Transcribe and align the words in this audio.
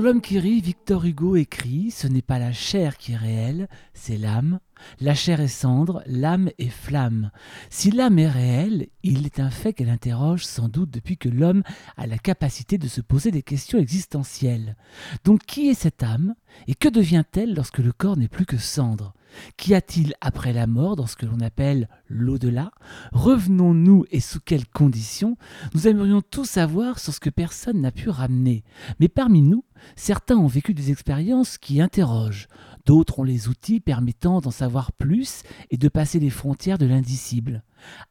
Dans 0.00 0.06
L'homme 0.06 0.22
qui 0.22 0.38
rit, 0.38 0.62
Victor 0.62 1.04
Hugo 1.04 1.36
écrit 1.36 1.90
Ce 1.90 2.06
n'est 2.06 2.22
pas 2.22 2.38
la 2.38 2.54
chair 2.54 2.96
qui 2.96 3.12
est 3.12 3.16
réelle, 3.16 3.68
c'est 3.92 4.16
l'âme. 4.16 4.58
La 5.00 5.14
chair 5.14 5.40
est 5.40 5.48
cendre, 5.48 6.02
l'âme 6.06 6.50
est 6.58 6.68
flamme. 6.68 7.30
Si 7.68 7.90
l'âme 7.90 8.18
est 8.18 8.28
réelle, 8.28 8.88
il 9.02 9.26
est 9.26 9.40
un 9.40 9.50
fait 9.50 9.72
qu'elle 9.72 9.90
interroge 9.90 10.44
sans 10.44 10.68
doute 10.68 10.90
depuis 10.90 11.16
que 11.16 11.28
l'homme 11.28 11.62
a 11.96 12.06
la 12.06 12.18
capacité 12.18 12.78
de 12.78 12.88
se 12.88 13.00
poser 13.00 13.30
des 13.30 13.42
questions 13.42 13.78
existentielles. 13.78 14.76
Donc 15.24 15.44
qui 15.46 15.68
est 15.68 15.74
cette 15.74 16.02
âme 16.02 16.34
et 16.66 16.74
que 16.74 16.88
devient-elle 16.88 17.54
lorsque 17.54 17.78
le 17.78 17.92
corps 17.92 18.16
n'est 18.16 18.28
plus 18.28 18.46
que 18.46 18.58
cendre? 18.58 19.14
Qu'y 19.56 19.74
a-t-il 19.74 20.14
après 20.20 20.52
la 20.52 20.66
mort 20.66 20.96
dans 20.96 21.06
ce 21.06 21.16
que 21.16 21.26
l'on 21.26 21.40
appelle 21.40 21.88
l'au-delà? 22.08 22.72
Revenons-nous 23.12 24.04
et 24.10 24.20
sous 24.20 24.40
quelles 24.40 24.66
conditions? 24.66 25.36
Nous 25.74 25.86
aimerions 25.86 26.20
tout 26.20 26.44
savoir 26.44 26.98
sur 26.98 27.14
ce 27.14 27.20
que 27.20 27.30
personne 27.30 27.80
n'a 27.80 27.92
pu 27.92 28.08
ramener. 28.08 28.64
Mais 28.98 29.08
parmi 29.08 29.42
nous, 29.42 29.64
certains 29.96 30.36
ont 30.36 30.46
vécu 30.46 30.74
des 30.74 30.90
expériences 30.90 31.58
qui 31.58 31.80
interrogent. 31.80 32.48
D'autres 32.86 33.18
ont 33.18 33.24
les 33.24 33.48
outils 33.48 33.80
permettant 33.80 34.40
d'en 34.40 34.50
savoir 34.50 34.92
plus 34.92 35.42
et 35.70 35.76
de 35.76 35.88
passer 35.88 36.18
les 36.18 36.30
frontières 36.30 36.78
de 36.78 36.86
l'indicible. 36.86 37.62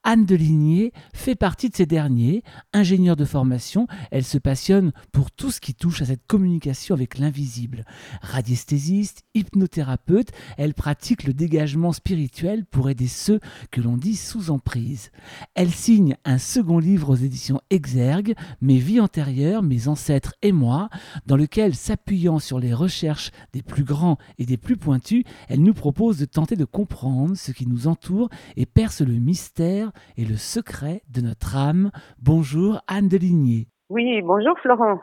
Anne 0.03 0.25
Deligné 0.25 0.93
fait 1.13 1.35
partie 1.35 1.69
de 1.69 1.75
ces 1.75 1.85
derniers. 1.85 2.43
Ingénieure 2.73 3.15
de 3.15 3.25
formation, 3.25 3.87
elle 4.11 4.23
se 4.23 4.37
passionne 4.37 4.91
pour 5.11 5.31
tout 5.31 5.51
ce 5.51 5.59
qui 5.59 5.73
touche 5.73 6.01
à 6.01 6.05
cette 6.05 6.25
communication 6.27 6.95
avec 6.95 7.17
l'invisible. 7.17 7.85
Radiesthésiste, 8.21 9.23
hypnothérapeute, 9.33 10.31
elle 10.57 10.73
pratique 10.73 11.23
le 11.23 11.33
dégagement 11.33 11.91
spirituel 11.91 12.65
pour 12.65 12.89
aider 12.89 13.07
ceux 13.07 13.39
que 13.71 13.81
l'on 13.81 13.97
dit 13.97 14.15
sous 14.15 14.51
emprise. 14.51 15.11
Elle 15.55 15.71
signe 15.71 16.15
un 16.25 16.37
second 16.37 16.79
livre 16.79 17.09
aux 17.09 17.15
éditions 17.15 17.61
Exergue, 17.69 18.35
Mes 18.61 18.77
vies 18.77 18.99
antérieures, 18.99 19.63
mes 19.63 19.87
ancêtres 19.87 20.33
et 20.41 20.51
moi, 20.51 20.89
dans 21.25 21.37
lequel, 21.37 21.75
s'appuyant 21.75 22.39
sur 22.39 22.59
les 22.59 22.73
recherches 22.73 23.31
des 23.53 23.61
plus 23.61 23.83
grands 23.83 24.17
et 24.37 24.45
des 24.45 24.57
plus 24.57 24.77
pointus, 24.77 25.23
elle 25.47 25.61
nous 25.61 25.73
propose 25.73 26.17
de 26.17 26.25
tenter 26.25 26.55
de 26.55 26.65
comprendre 26.65 27.35
ce 27.35 27.51
qui 27.51 27.67
nous 27.67 27.87
entoure 27.87 28.29
et 28.55 28.65
perce 28.65 29.01
le 29.01 29.13
mystère 29.13 29.58
et 29.61 30.23
le 30.23 30.37
secret 30.37 31.01
de 31.13 31.21
notre 31.21 31.57
âme. 31.57 31.91
Bonjour 32.21 32.79
Anne 32.87 33.09
Deligné. 33.09 33.67
Oui, 33.89 34.21
bonjour 34.21 34.57
Florent. 34.59 34.99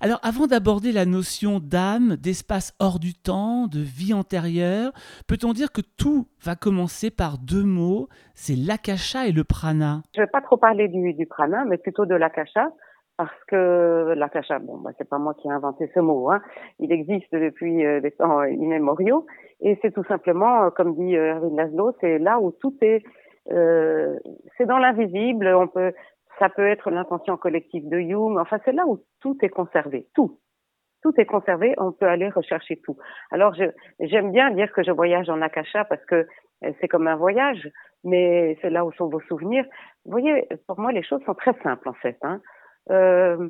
Alors 0.00 0.18
avant 0.24 0.46
d'aborder 0.46 0.90
la 0.90 1.06
notion 1.06 1.60
d'âme, 1.60 2.16
d'espace 2.16 2.74
hors 2.80 2.98
du 2.98 3.14
temps, 3.14 3.68
de 3.68 3.78
vie 3.78 4.12
antérieure, 4.12 4.92
peut-on 5.28 5.52
dire 5.52 5.70
que 5.70 5.82
tout 5.98 6.26
va 6.44 6.56
commencer 6.56 7.10
par 7.10 7.38
deux 7.38 7.62
mots, 7.62 8.08
c'est 8.34 8.56
l'akasha 8.56 9.26
et 9.26 9.32
le 9.32 9.44
prana 9.44 10.02
Je 10.14 10.20
ne 10.20 10.26
vais 10.26 10.30
pas 10.30 10.40
trop 10.40 10.56
parler 10.56 10.88
du, 10.88 11.26
prana, 11.26 11.64
mais 11.64 11.78
plutôt 11.78 12.06
de 12.06 12.14
l'akasha, 12.14 12.70
parce 13.16 13.44
que 13.48 14.14
l'akasha, 14.16 14.58
bon, 14.58 14.78
bah, 14.78 14.90
c'est 14.98 15.08
pas 15.08 15.18
moi 15.18 15.34
qui 15.34 15.46
ai 15.46 15.52
inventé 15.52 15.90
ce 15.94 16.00
mot, 16.00 16.30
hein. 16.30 16.40
il 16.80 16.90
existe 16.92 17.32
depuis 17.32 17.84
euh, 17.84 18.00
des 18.00 18.12
temps 18.12 18.42
immémoriaux, 18.44 19.26
et 19.60 19.78
c'est 19.82 19.92
tout 19.92 20.04
simplement, 20.04 20.70
comme 20.70 20.94
dit 20.96 21.14
Erwin 21.14 21.56
Laszlo, 21.56 21.92
c'est 22.00 22.18
là 22.18 22.40
où 22.40 22.52
tout 22.52 22.76
est 22.82 23.02
euh, 23.04 23.25
c'est 23.48 24.66
dans 24.66 24.78
l'invisible. 24.78 25.46
On 25.48 25.68
peut, 25.68 25.92
ça 26.38 26.48
peut 26.48 26.66
être 26.66 26.90
l'intention 26.90 27.36
collective 27.36 27.88
de 27.88 28.00
Jung. 28.00 28.38
Enfin, 28.38 28.58
c'est 28.64 28.72
là 28.72 28.86
où 28.86 28.98
tout 29.20 29.36
est 29.42 29.48
conservé, 29.48 30.06
tout. 30.14 30.38
Tout 31.02 31.12
est 31.20 31.26
conservé, 31.26 31.74
on 31.78 31.92
peut 31.92 32.06
aller 32.06 32.28
rechercher 32.28 32.80
tout. 32.82 32.96
Alors, 33.30 33.54
j'aime 34.00 34.32
bien 34.32 34.50
dire 34.50 34.72
que 34.72 34.82
je 34.82 34.90
voyage 34.90 35.28
en 35.28 35.40
Akasha 35.40 35.84
parce 35.84 36.04
que 36.06 36.26
euh, 36.64 36.72
c'est 36.80 36.88
comme 36.88 37.06
un 37.06 37.16
voyage, 37.16 37.70
mais 38.02 38.58
c'est 38.60 38.70
là 38.70 38.84
où 38.84 38.92
sont 38.92 39.08
vos 39.08 39.20
souvenirs. 39.20 39.64
Vous 40.04 40.12
voyez, 40.12 40.48
pour 40.66 40.80
moi, 40.80 40.92
les 40.92 41.02
choses 41.02 41.22
sont 41.24 41.34
très 41.34 41.54
simples 41.62 41.88
en 41.88 41.94
fait. 41.94 42.18
Hein. 42.22 42.40
Euh, 42.90 43.48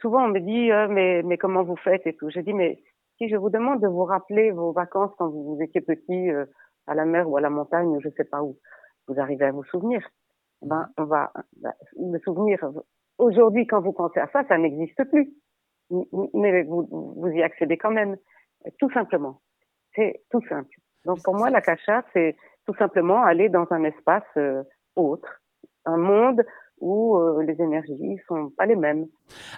souvent, 0.00 0.24
on 0.24 0.28
me 0.28 0.40
dit, 0.40 0.72
euh, 0.72 0.88
mais, 0.88 1.22
mais 1.24 1.36
comment 1.36 1.62
vous 1.62 1.76
faites? 1.76 2.06
et 2.06 2.14
tout. 2.16 2.30
Je 2.30 2.40
dis, 2.40 2.54
mais 2.54 2.78
si 3.18 3.28
je 3.28 3.36
vous 3.36 3.50
demande 3.50 3.80
de 3.80 3.88
vous 3.88 4.04
rappeler 4.04 4.50
vos 4.50 4.72
vacances 4.72 5.10
quand 5.18 5.28
vous 5.28 5.58
étiez 5.60 5.80
petit 5.80 6.30
à 6.86 6.94
la 6.94 7.04
mer 7.04 7.28
ou 7.28 7.36
à 7.36 7.40
la 7.40 7.50
montagne, 7.50 7.98
je 8.00 8.08
sais 8.10 8.24
pas 8.24 8.42
où, 8.42 8.56
vous 9.08 9.20
arrivez 9.20 9.46
à 9.46 9.52
vous 9.52 9.64
souvenir. 9.64 10.06
Ben, 10.62 10.88
on 10.96 11.04
va, 11.04 11.32
ben, 11.56 11.72
le 11.98 12.18
souvenir, 12.20 12.58
aujourd'hui, 13.18 13.66
quand 13.66 13.80
vous 13.80 13.92
pensez 13.92 14.20
à 14.20 14.28
ça, 14.32 14.44
ça 14.48 14.58
n'existe 14.58 15.02
plus. 15.04 15.32
Mais 16.34 16.62
vous, 16.64 16.86
vous 17.16 17.28
y 17.28 17.42
accédez 17.42 17.76
quand 17.76 17.90
même. 17.90 18.16
Tout 18.78 18.90
simplement. 18.90 19.40
C'est 19.94 20.22
tout 20.30 20.42
simple. 20.48 20.76
Donc, 21.04 21.22
pour 21.22 21.34
moi, 21.34 21.48
la 21.48 21.60
cacha, 21.60 22.04
c'est 22.12 22.36
tout 22.66 22.74
simplement 22.74 23.22
aller 23.22 23.48
dans 23.48 23.66
un 23.70 23.84
espace 23.84 24.24
euh, 24.36 24.62
autre, 24.96 25.40
un 25.86 25.96
monde 25.96 26.42
où 26.80 27.16
euh, 27.16 27.42
les 27.42 27.60
énergies 27.60 28.18
sont 28.28 28.50
pas 28.56 28.66
les 28.66 28.76
mêmes. 28.76 29.06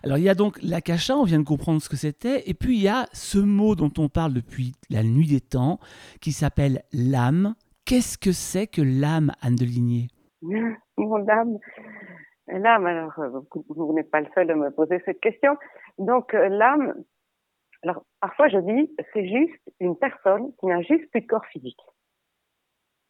Alors 0.02 0.18
il 0.18 0.24
y 0.24 0.28
a 0.28 0.34
donc 0.34 0.58
l'akasha, 0.62 1.16
on 1.16 1.24
vient 1.24 1.40
de 1.40 1.44
comprendre 1.44 1.82
ce 1.82 1.88
que 1.88 1.96
c'était, 1.96 2.48
et 2.48 2.54
puis 2.54 2.76
il 2.76 2.82
y 2.82 2.88
a 2.88 3.06
ce 3.12 3.38
mot 3.38 3.74
dont 3.74 3.92
on 3.98 4.08
parle 4.08 4.32
depuis 4.32 4.72
la 4.88 5.02
nuit 5.02 5.26
des 5.26 5.40
temps, 5.40 5.78
qui 6.20 6.32
s'appelle 6.32 6.82
l'âme, 6.92 7.54
Qu'est-ce 7.90 8.18
que 8.18 8.30
c'est 8.30 8.68
que 8.68 8.82
l'âme, 8.82 9.32
Anne 9.42 9.56
de 9.56 9.64
Ligné? 9.64 10.06
Mon 10.96 11.28
âme, 11.28 11.58
l'âme, 12.46 12.86
alors 12.86 13.18
euh, 13.18 13.40
vous, 13.68 13.92
n'êtes 13.94 14.12
pas 14.12 14.20
le 14.20 14.28
seul 14.32 14.48
à 14.48 14.54
me 14.54 14.70
poser 14.70 15.02
cette 15.04 15.18
question. 15.18 15.56
Donc 15.98 16.32
euh, 16.32 16.48
l'âme, 16.48 16.94
alors 17.82 18.04
parfois 18.20 18.46
je 18.46 18.58
dis, 18.58 18.94
c'est 19.12 19.26
juste 19.26 19.60
une 19.80 19.96
personne 19.96 20.52
qui 20.60 20.66
n'a 20.66 20.82
juste 20.82 21.10
plus 21.10 21.22
de 21.22 21.26
corps 21.26 21.44
physique. 21.46 21.80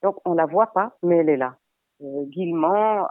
Donc 0.02 0.16
on 0.24 0.32
la 0.32 0.46
voit 0.46 0.72
pas, 0.72 0.96
mais 1.02 1.18
elle 1.18 1.28
est 1.28 1.36
là. 1.36 1.58
Euh, 2.00 2.24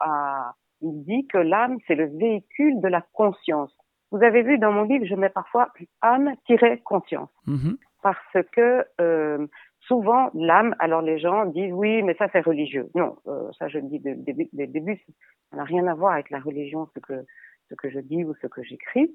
a, 0.01 0.55
il 0.81 1.03
dit 1.03 1.27
que 1.27 1.37
l'âme 1.37 1.77
c'est 1.85 1.93
le 1.93 2.07
véhicule 2.17 2.81
de 2.81 2.87
la 2.87 3.05
conscience. 3.13 3.77
Vous 4.09 4.23
avez 4.23 4.41
vu 4.41 4.57
dans 4.57 4.71
mon 4.71 4.85
livre, 4.85 5.05
je 5.05 5.13
mets 5.13 5.29
parfois 5.29 5.71
âme-conscience. 6.01 7.29
Mm-hmm. 7.45 7.77
Parce 8.01 8.37
que 8.53 8.87
euh, 8.99 9.45
souvent 9.89 10.29
l'âme, 10.35 10.75
alors 10.77 11.01
les 11.01 11.17
gens 11.17 11.45
disent 11.45 11.73
oui, 11.73 12.03
mais 12.03 12.13
ça 12.13 12.27
c'est 12.31 12.45
religieux. 12.45 12.87
Non, 12.93 13.17
euh, 13.27 13.49
ça 13.57 13.67
je 13.67 13.79
le 13.79 13.87
dis 13.87 13.99
dès 13.99 14.15
le 14.15 14.67
début, 14.67 15.03
ça 15.49 15.57
n'a 15.57 15.63
rien 15.63 15.87
à 15.87 15.95
voir 15.95 16.13
avec 16.13 16.29
la 16.29 16.39
religion, 16.39 16.87
ce 16.93 16.99
que 16.99 17.25
ce 17.69 17.75
que 17.75 17.89
je 17.89 17.99
dis 17.99 18.23
ou 18.23 18.33
ce 18.41 18.47
que 18.47 18.63
j'écris. 18.63 19.11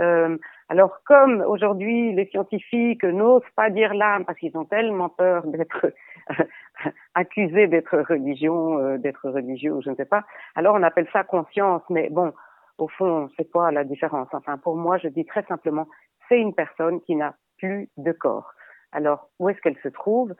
Euh, 0.00 0.36
alors 0.68 1.02
comme 1.04 1.40
aujourd'hui 1.40 2.14
les 2.14 2.26
scientifiques 2.26 3.04
n'osent 3.04 3.54
pas 3.56 3.70
dire 3.70 3.94
l'âme 3.94 4.24
parce 4.24 4.38
qu'ils 4.38 4.56
ont 4.56 4.64
tellement 4.64 5.08
peur 5.08 5.46
d'être 5.46 5.92
accusés 7.14 7.66
d'être 7.66 7.98
religion, 8.08 8.78
euh, 8.78 8.98
d'être 8.98 9.28
religieux 9.30 9.72
ou 9.72 9.82
je 9.82 9.90
ne 9.90 9.96
sais 9.96 10.04
pas, 10.04 10.24
alors 10.54 10.74
on 10.76 10.82
appelle 10.82 11.08
ça 11.12 11.24
conscience. 11.24 11.82
Mais 11.88 12.10
bon, 12.10 12.32
au 12.76 12.88
fond, 12.88 13.30
c'est 13.36 13.50
quoi 13.50 13.72
la 13.72 13.84
différence? 13.84 14.28
Enfin, 14.32 14.58
pour 14.58 14.76
moi, 14.76 14.98
je 14.98 15.08
dis 15.08 15.24
très 15.24 15.44
simplement, 15.44 15.88
c'est 16.28 16.38
une 16.38 16.54
personne 16.54 17.00
qui 17.00 17.16
n'a 17.16 17.34
plus 17.58 17.88
de 17.96 18.12
corps. 18.12 18.52
Alors, 18.92 19.30
où 19.38 19.48
est-ce 19.48 19.60
qu'elle 19.60 19.78
se 19.82 19.88
trouve? 19.88 20.34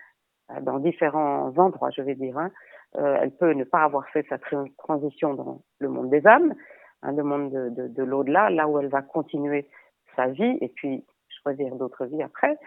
Euh, 0.50 0.60
Dans 0.60 0.78
différents 0.78 1.52
endroits, 1.56 1.90
je 1.90 2.02
vais 2.02 2.14
dire. 2.14 2.38
Hein. 2.38 2.50
Euh, 2.96 3.16
elle 3.20 3.34
peut 3.34 3.52
ne 3.52 3.64
pas 3.64 3.82
avoir 3.82 4.06
fait 4.10 4.26
sa 4.28 4.38
transition 4.78 5.34
dans 5.34 5.62
le 5.78 5.88
monde 5.88 6.10
des 6.10 6.26
âmes, 6.26 6.54
hein, 7.02 7.12
le 7.12 7.22
monde 7.22 7.50
de, 7.50 7.88
de, 7.88 8.02
l'au-delà, 8.02 8.50
là 8.50 8.68
où 8.68 8.78
elle 8.78 8.88
va 8.88 9.00
continuer 9.00 9.66
sa 10.14 10.26
vie 10.26 10.58
et 10.60 10.68
puis 10.68 11.04
choisir 11.42 11.74
d'autres 11.76 12.04
vies 12.04 12.22
après. 12.22 12.58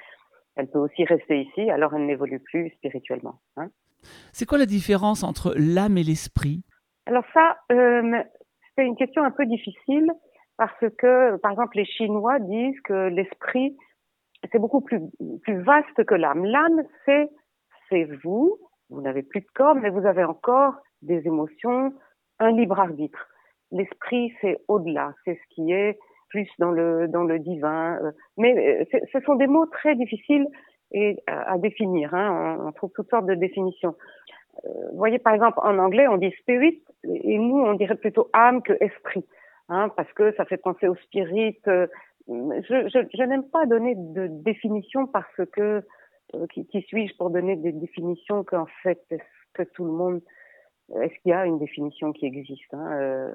Elle 0.55 0.67
peut 0.67 0.79
aussi 0.79 1.05
rester 1.05 1.41
ici, 1.41 1.69
alors 1.69 1.93
elle 1.93 2.05
n'évolue 2.07 2.39
plus 2.39 2.71
spirituellement. 2.71 3.39
Hein. 3.57 3.69
C'est 4.31 4.45
quoi 4.45 4.57
la 4.57 4.65
différence 4.65 5.23
entre 5.23 5.53
l'âme 5.57 5.97
et 5.97 6.03
l'esprit? 6.03 6.63
Alors 7.05 7.23
ça, 7.33 7.57
euh, 7.71 8.23
c'est 8.75 8.85
une 8.85 8.95
question 8.95 9.23
un 9.23 9.31
peu 9.31 9.45
difficile 9.45 10.11
parce 10.57 10.89
que, 10.97 11.35
par 11.37 11.51
exemple, 11.51 11.77
les 11.77 11.85
Chinois 11.85 12.39
disent 12.39 12.79
que 12.81 13.09
l'esprit 13.09 13.75
c'est 14.51 14.59
beaucoup 14.59 14.81
plus, 14.81 14.99
plus 15.43 15.61
vaste 15.61 16.03
que 16.05 16.15
l'âme. 16.15 16.45
L'âme, 16.45 16.83
c'est, 17.05 17.29
c'est 17.89 18.03
vous, 18.23 18.57
vous 18.89 19.01
n'avez 19.01 19.23
plus 19.23 19.41
de 19.41 19.47
corps, 19.53 19.75
mais 19.75 19.89
vous 19.89 20.05
avez 20.05 20.23
encore 20.23 20.75
des 21.01 21.25
émotions, 21.25 21.93
un 22.39 22.51
libre 22.51 22.79
arbitre. 22.79 23.27
L'esprit, 23.71 24.33
c'est 24.41 24.59
au-delà, 24.67 25.13
c'est 25.23 25.35
ce 25.35 25.55
qui 25.55 25.71
est 25.71 25.97
plus 26.29 26.47
dans 26.59 26.71
le, 26.71 27.07
dans 27.07 27.23
le 27.23 27.39
divin. 27.39 27.97
Euh, 28.03 28.11
mais 28.37 28.85
euh, 28.93 28.99
ce 29.11 29.19
sont 29.21 29.35
des 29.35 29.47
mots 29.47 29.65
très 29.67 29.95
difficiles 29.95 30.47
et, 30.91 31.17
à, 31.27 31.57
définir. 31.57 32.13
Hein. 32.13 32.57
On, 32.61 32.71
trouve 32.71 32.91
toutes 32.95 33.09
sortes 33.09 33.25
de 33.25 33.35
définitions. 33.35 33.95
Euh, 34.65 34.69
vous 34.91 34.97
voyez, 34.97 35.19
par 35.19 35.33
exemple, 35.33 35.59
en 35.61 35.77
anglais, 35.77 36.07
on 36.07 36.17
dit 36.17 36.31
spirit, 36.39 36.81
et 37.03 37.37
nous, 37.37 37.57
on 37.57 37.73
dirait 37.73 37.95
plutôt 37.95 38.29
âme 38.33 38.61
que 38.61 38.73
esprit. 38.81 39.25
Hein, 39.67 39.89
parce 39.89 40.11
que 40.13 40.31
ça 40.33 40.45
fait 40.45 40.57
penser 40.57 40.87
au 40.87 40.95
spirit, 40.95 41.59
je, 42.27 42.89
je, 42.89 43.07
je 43.17 43.23
n'aime 43.23 43.47
pas 43.49 43.65
donner 43.65 43.95
de 43.95 44.27
définition 44.27 45.07
parce 45.07 45.41
que 45.53 45.83
euh, 46.33 46.47
qui, 46.53 46.65
qui 46.67 46.81
suis-je 46.83 47.15
pour 47.17 47.29
donner 47.29 47.55
des 47.55 47.71
définitions 47.71 48.43
qu'en 48.43 48.65
fait 48.83 49.03
est-ce 49.11 49.23
que 49.53 49.63
tout 49.63 49.85
le 49.85 49.91
monde 49.91 50.21
est-ce 51.01 51.13
qu'il 51.21 51.31
y 51.31 51.33
a 51.33 51.45
une 51.45 51.59
définition 51.59 52.13
qui 52.13 52.25
existe 52.25 52.73
hein 52.73 52.91
euh, 52.93 53.31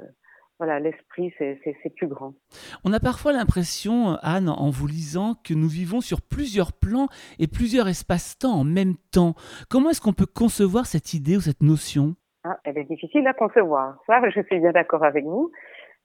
voilà, 0.61 0.79
l'esprit, 0.79 1.33
c'est 1.39 1.95
plus 1.97 2.07
grand. 2.07 2.35
On 2.85 2.93
a 2.93 3.01
parfois 3.01 3.33
l'impression, 3.33 4.19
Anne, 4.21 4.51
en 4.51 4.69
vous 4.69 4.87
lisant, 4.87 5.33
que 5.43 5.55
nous 5.55 5.69
vivons 5.69 6.03
sur 6.03 6.21
plusieurs 6.21 6.75
plans 6.75 7.07
et 7.39 7.47
plusieurs 7.47 7.89
espaces-temps 7.89 8.53
en 8.53 8.65
même 8.65 8.97
temps. 9.11 9.33
Comment 9.71 9.89
est-ce 9.89 10.03
qu'on 10.03 10.13
peut 10.13 10.27
concevoir 10.27 10.85
cette 10.85 11.15
idée 11.15 11.39
ou 11.39 11.41
cette 11.41 11.63
notion? 11.63 12.15
Ah, 12.45 12.59
Elle 12.65 12.77
est 12.77 12.85
difficile 12.85 13.27
à 13.27 13.33
concevoir. 13.33 13.97
Ça, 14.07 14.21
je 14.29 14.43
suis 14.43 14.61
bien 14.61 14.73
d'accord 14.73 15.03
avec 15.03 15.25
vous. 15.25 15.51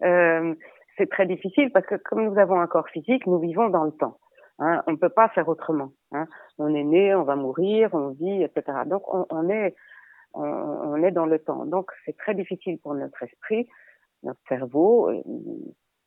Euh, 0.03 0.55
c'est 0.97 1.09
très 1.09 1.25
difficile 1.25 1.71
parce 1.71 1.85
que 1.85 1.95
comme 1.95 2.25
nous 2.25 2.39
avons 2.39 2.59
un 2.59 2.67
corps 2.67 2.87
physique, 2.89 3.25
nous 3.27 3.39
vivons 3.39 3.69
dans 3.69 3.83
le 3.83 3.91
temps. 3.91 4.17
Hein, 4.59 4.81
on 4.87 4.91
ne 4.91 4.97
peut 4.97 5.09
pas 5.09 5.29
faire 5.29 5.47
autrement. 5.49 5.91
Hein. 6.13 6.27
On 6.57 6.73
est 6.73 6.83
né, 6.83 7.13
on 7.13 7.23
va 7.23 7.35
mourir, 7.35 7.89
on 7.93 8.09
vit, 8.09 8.43
etc. 8.43 8.79
Donc 8.85 9.03
on, 9.13 9.49
est 9.49 9.75
dans 11.11 11.25
le 11.25 11.39
temps. 11.39 11.65
Donc 11.65 11.91
c'est 12.05 12.17
très 12.17 12.33
difficile 12.33 12.79
pour 12.79 12.93
notre 12.95 13.21
esprit, 13.23 13.67
notre 14.23 14.39
cerveau, 14.47 15.09
euh, 15.09 15.21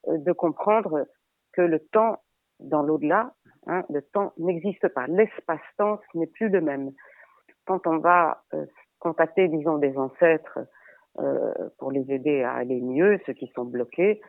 de 0.06 0.32
comprendre 0.32 1.06
que 1.52 1.60
le 1.60 1.80
temps 1.80 2.22
dans 2.60 2.82
l'au-delà, 2.82 3.34
hein, 3.66 3.84
le 3.90 4.02
temps 4.02 4.32
n'existe 4.38 4.88
pas. 4.88 5.06
L'espace-temps 5.06 6.00
n'est 6.14 6.26
plus 6.26 6.48
le 6.48 6.60
même. 6.60 6.92
Quand 7.66 7.86
on 7.86 7.98
va 7.98 8.42
euh, 8.54 8.64
contacter, 8.98 9.48
disons, 9.48 9.78
des 9.78 9.96
ancêtres 9.96 10.58
euh, 11.18 11.52
pour 11.78 11.92
les 11.92 12.10
aider 12.10 12.42
à 12.42 12.54
aller 12.54 12.80
mieux, 12.80 13.18
ceux 13.26 13.34
qui 13.34 13.48
sont 13.54 13.64
bloqués, 13.64 14.20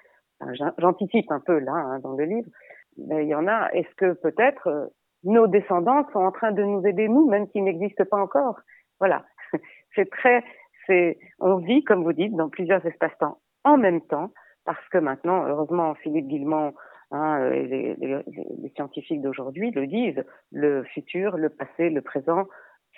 j'anticipe 0.78 1.32
un 1.32 1.40
peu 1.40 1.60
là 1.60 1.74
hein, 1.74 2.00
dans 2.00 2.14
le 2.14 2.26
livre, 2.26 2.50
mais 2.98 3.26
il 3.26 3.30
y 3.30 3.36
en 3.36 3.48
a, 3.48 3.70
est-ce 3.74 3.94
que 3.96 4.14
peut-être 4.14 4.68
euh, 4.68 4.88
nos 5.24 5.48
descendants 5.48 6.08
sont 6.12 6.20
en 6.20 6.32
train 6.32 6.52
de 6.52 6.64
nous 6.64 6.86
aider, 6.86 7.08
nous, 7.08 7.28
même 7.30 7.48
s'ils 7.48 7.64
n'existent 7.64 8.06
pas 8.06 8.18
encore? 8.18 8.60
Voilà, 9.00 9.26
c'est 9.96 10.10
très, 10.10 10.44
c'est, 10.88 11.18
on 11.40 11.58
vit, 11.58 11.84
comme 11.84 12.04
vous 12.04 12.14
dites, 12.14 12.36
dans 12.36 12.50
plusieurs 12.50 12.86
espaces-temps 12.86 13.40
en 13.64 13.78
même 13.78 14.02
temps, 14.02 14.32
parce 14.66 14.88
que 14.90 14.98
maintenant, 14.98 15.46
heureusement, 15.48 15.96
Philippe 15.96 16.28
Guillemont 16.28 16.74
hein, 17.12 17.52
et 17.52 17.66
les, 17.66 17.96
les, 17.96 18.24
les 18.62 18.70
scientifiques 18.76 19.22
d'aujourd'hui 19.22 19.72
le 19.72 19.88
disent, 19.88 20.24
le 20.52 20.84
futur, 20.84 21.38
le 21.38 21.50
passé, 21.50 21.90
le 21.90 22.02
présent 22.02 22.46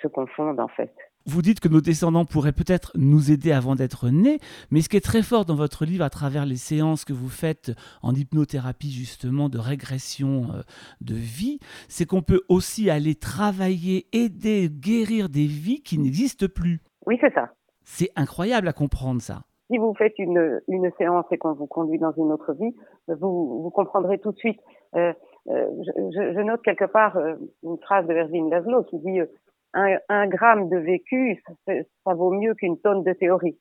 se 0.01 0.07
confondent 0.07 0.59
en 0.59 0.67
fait. 0.67 0.93
Vous 1.27 1.44
dites 1.44 1.59
que 1.59 1.68
nos 1.68 1.81
descendants 1.81 2.25
pourraient 2.25 2.51
peut-être 2.51 2.91
nous 2.95 3.31
aider 3.31 3.51
avant 3.51 3.75
d'être 3.75 4.09
nés, 4.09 4.39
mais 4.71 4.81
ce 4.81 4.89
qui 4.89 4.97
est 4.97 5.06
très 5.06 5.21
fort 5.21 5.45
dans 5.45 5.56
votre 5.56 5.85
livre, 5.85 6.03
à 6.03 6.09
travers 6.09 6.47
les 6.47 6.56
séances 6.56 7.06
que 7.06 7.13
vous 7.13 7.29
faites 7.29 7.71
en 8.01 8.13
hypnothérapie 8.13 8.91
justement 8.91 9.47
de 9.47 9.59
régression 9.59 10.47
euh, 10.56 10.62
de 11.01 11.13
vie, 11.13 11.59
c'est 11.89 12.07
qu'on 12.07 12.23
peut 12.23 12.41
aussi 12.50 12.89
aller 12.89 13.13
travailler, 13.13 14.07
aider, 14.13 14.68
guérir 14.69 15.29
des 15.29 15.45
vies 15.45 15.83
qui 15.83 16.00
n'existent 16.00 16.47
plus. 16.47 16.81
Oui, 17.06 17.19
c'est 17.21 17.33
ça. 17.33 17.50
C'est 17.83 18.09
incroyable 18.15 18.67
à 18.67 18.74
comprendre 18.74 19.21
ça. 19.21 19.44
Si 19.69 19.77
vous 19.77 19.94
faites 19.94 20.17
une, 20.17 20.59
une 20.67 20.91
séance 20.97 21.25
et 21.31 21.38
qu'on 21.38 21.53
vous 21.53 21.67
conduit 21.67 22.00
dans 22.00 22.12
une 22.13 22.31
autre 22.31 22.53
vie, 22.53 22.75
vous, 23.07 23.62
vous 23.62 23.69
comprendrez 23.69 24.17
tout 24.17 24.31
de 24.31 24.38
suite. 24.38 24.59
Euh, 24.95 25.13
euh, 25.50 25.67
je, 25.85 26.33
je, 26.33 26.41
note 26.41 26.62
quelque 26.62 26.85
part 26.85 27.17
une 27.63 27.77
phrase 27.77 28.06
de 28.07 28.13
Erwin 28.13 28.50
Laszlo 28.50 28.83
qui 28.83 28.97
dit 29.00 29.19
un, 29.73 29.97
un 30.09 30.27
gramme 30.27 30.69
de 30.69 30.77
vécu, 30.77 31.41
ça, 31.45 31.73
ça 32.06 32.13
vaut 32.13 32.31
mieux 32.31 32.53
qu'une 32.53 32.79
tonne 32.79 33.03
de 33.03 33.13
théorie. 33.13 33.57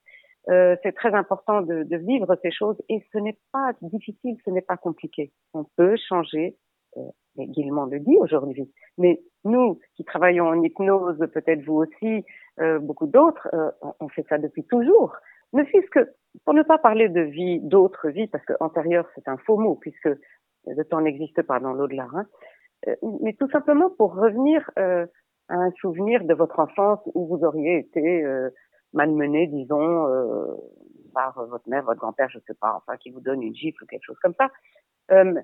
Euh, 0.48 0.74
c'est 0.82 0.92
très 0.92 1.14
important 1.14 1.60
de, 1.60 1.82
de, 1.82 1.96
vivre 1.98 2.34
ces 2.42 2.50
choses 2.50 2.80
et 2.88 3.04
ce 3.12 3.18
n'est 3.18 3.38
pas 3.52 3.72
difficile, 3.82 4.36
ce 4.44 4.50
n'est 4.50 4.62
pas 4.62 4.78
compliqué. 4.78 5.32
On 5.52 5.64
peut 5.76 5.96
changer, 6.08 6.56
euh, 6.96 7.02
Guillemont 7.36 7.84
le 7.84 8.00
dit 8.00 8.16
aujourd'hui, 8.16 8.72
mais 8.96 9.20
nous 9.44 9.78
qui 9.96 10.04
travaillons 10.04 10.46
en 10.46 10.62
hypnose, 10.62 11.18
peut-être 11.32 11.62
vous 11.64 11.84
aussi, 11.84 12.24
euh, 12.60 12.78
beaucoup 12.78 13.06
d'autres, 13.06 13.48
euh, 13.52 13.70
on 14.00 14.08
fait 14.08 14.26
ça 14.28 14.38
depuis 14.38 14.64
toujours. 14.64 15.14
Ne 15.52 15.64
fût-ce 15.64 15.90
que, 15.90 16.10
pour 16.44 16.54
ne 16.54 16.62
pas 16.62 16.78
parler 16.78 17.08
de 17.08 17.20
vie, 17.20 17.60
d'autres 17.60 18.08
vies, 18.08 18.26
parce 18.26 18.44
que 18.44 18.54
antérieure 18.60 19.08
c'est 19.14 19.28
un 19.28 19.36
faux 19.36 19.58
mot, 19.58 19.74
puisque 19.74 20.08
le 20.66 20.84
temps 20.84 21.00
n'existe 21.00 21.42
pas 21.42 21.60
dans 21.60 21.72
l'au-delà, 21.72 22.08
hein, 22.14 22.26
euh, 22.88 22.96
mais 23.22 23.34
tout 23.34 23.50
simplement 23.50 23.90
pour 23.90 24.14
revenir 24.14 24.70
euh, 24.78 25.06
un 25.50 25.70
souvenir 25.80 26.24
de 26.24 26.34
votre 26.34 26.58
enfance 26.58 27.00
où 27.14 27.26
vous 27.26 27.44
auriez 27.44 27.78
été 27.78 28.24
euh, 28.24 28.50
malmené, 28.92 29.46
disons, 29.48 30.06
euh, 30.06 30.54
par 31.12 31.44
votre 31.46 31.68
mère, 31.68 31.84
votre 31.84 32.00
grand-père, 32.00 32.30
je 32.30 32.38
sais 32.46 32.54
pas, 32.54 32.74
enfin, 32.76 32.96
qui 32.96 33.10
vous 33.10 33.20
donne 33.20 33.42
une 33.42 33.54
gifle 33.54 33.82
ou 33.82 33.86
quelque 33.86 34.04
chose 34.04 34.18
comme 34.22 34.34
ça. 34.38 34.48
Euh, 35.10 35.34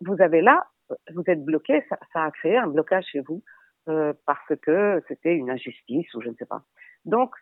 vous 0.00 0.20
avez 0.20 0.42
là, 0.42 0.66
vous 1.14 1.22
êtes 1.26 1.44
bloqué, 1.44 1.84
ça, 1.88 1.98
ça, 2.12 2.24
a 2.24 2.30
créé 2.30 2.56
un 2.56 2.66
blocage 2.66 3.04
chez 3.12 3.20
vous 3.20 3.42
euh, 3.88 4.12
parce 4.26 4.54
que 4.62 5.02
c'était 5.08 5.34
une 5.34 5.50
injustice 5.50 6.12
ou 6.14 6.20
je 6.20 6.30
ne 6.30 6.34
sais 6.34 6.46
pas. 6.46 6.62
Donc, 7.04 7.32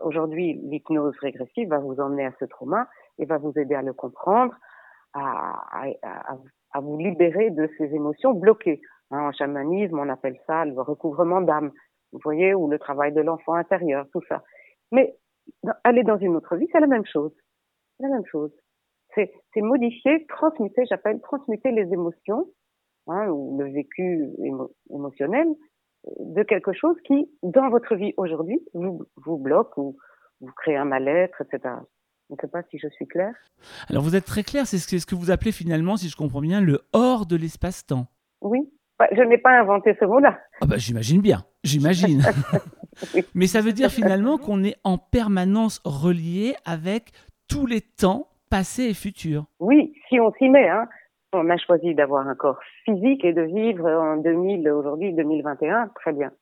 aujourd'hui, 0.00 0.54
l'hypnose 0.62 1.16
régressive 1.18 1.68
va 1.68 1.78
vous 1.78 2.00
emmener 2.00 2.26
à 2.26 2.32
ce 2.38 2.44
trauma 2.44 2.88
et 3.18 3.24
va 3.24 3.38
vous 3.38 3.52
aider 3.56 3.74
à 3.74 3.82
le 3.82 3.92
comprendre, 3.92 4.54
à, 5.14 5.86
à, 6.02 6.38
à, 6.72 6.80
vous 6.80 6.98
libérer 6.98 7.50
de 7.50 7.68
ces 7.78 7.94
émotions 7.94 8.34
bloquées. 8.34 8.80
Hein, 9.10 9.28
en 9.28 9.32
chamanisme, 9.32 9.98
on 9.98 10.08
appelle 10.08 10.38
ça 10.46 10.64
le 10.64 10.80
recouvrement 10.80 11.40
d'âme, 11.40 11.72
vous 12.12 12.20
voyez, 12.22 12.54
ou 12.54 12.68
le 12.68 12.78
travail 12.78 13.12
de 13.12 13.20
l'enfant 13.20 13.54
intérieur, 13.54 14.06
tout 14.12 14.22
ça. 14.28 14.42
Mais 14.92 15.16
aller 15.84 16.02
dans 16.02 16.18
une 16.18 16.36
autre 16.36 16.56
vie, 16.56 16.68
c'est 16.72 16.80
la 16.80 16.86
même 16.86 17.06
chose. 17.06 17.34
La 18.00 18.08
même 18.08 18.26
chose. 18.26 18.52
C'est, 19.14 19.32
modifier, 19.56 20.26
transmuter, 20.26 20.84
j'appelle 20.88 21.20
transmuter 21.20 21.72
les 21.72 21.92
émotions, 21.92 22.46
hein, 23.08 23.28
ou 23.28 23.58
le 23.58 23.72
vécu 23.72 24.28
émo 24.44 24.70
émotionnel, 24.90 25.48
de 26.20 26.42
quelque 26.44 26.72
chose 26.72 26.96
qui, 27.04 27.28
dans 27.42 27.68
votre 27.70 27.96
vie 27.96 28.14
aujourd'hui, 28.16 28.60
vous, 28.74 29.02
vous 29.16 29.38
bloque 29.38 29.76
ou 29.76 29.96
vous 30.40 30.52
crée 30.52 30.76
un 30.76 30.84
mal-être, 30.84 31.42
etc. 31.42 31.74
Je 32.28 32.34
ne 32.34 32.38
sais 32.40 32.48
pas 32.48 32.62
si 32.70 32.78
je 32.78 32.88
suis 32.88 33.06
claire. 33.06 33.34
Alors 33.88 34.02
vous 34.02 34.14
êtes 34.14 34.26
très 34.26 34.42
clair, 34.42 34.66
c'est 34.66 34.78
ce 34.78 35.06
que 35.06 35.14
vous 35.14 35.30
appelez 35.30 35.52
finalement, 35.52 35.96
si 35.96 36.08
je 36.08 36.16
comprends 36.16 36.42
bien, 36.42 36.60
le 36.60 36.80
hors 36.92 37.24
de 37.24 37.36
l'espace-temps. 37.36 38.06
Oui, 38.42 38.70
je 39.12 39.22
n'ai 39.22 39.38
pas 39.38 39.58
inventé 39.58 39.96
ce 39.98 40.04
mot-là. 40.04 40.38
Ah 40.60 40.66
bah, 40.66 40.76
j'imagine 40.76 41.22
bien, 41.22 41.44
j'imagine. 41.64 42.22
Mais 43.34 43.46
ça 43.46 43.60
veut 43.60 43.72
dire 43.72 43.90
finalement 43.90 44.38
qu'on 44.38 44.62
est 44.64 44.76
en 44.84 44.98
permanence 44.98 45.80
relié 45.84 46.54
avec 46.64 47.12
tous 47.48 47.66
les 47.66 47.80
temps 47.80 48.28
passés 48.50 48.84
et 48.84 48.94
futurs. 48.94 49.44
Oui, 49.60 49.94
si 50.08 50.20
on 50.20 50.32
s'y 50.34 50.48
met. 50.48 50.68
Hein. 50.68 50.88
On 51.32 51.48
a 51.50 51.56
choisi 51.58 51.94
d'avoir 51.94 52.26
un 52.26 52.34
corps 52.34 52.60
physique 52.84 53.24
et 53.24 53.32
de 53.32 53.42
vivre 53.42 53.86
en 53.86 54.16
2000, 54.16 54.68
aujourd'hui 54.70 55.12
2021, 55.12 55.88
très 55.94 56.12
bien. 56.12 56.32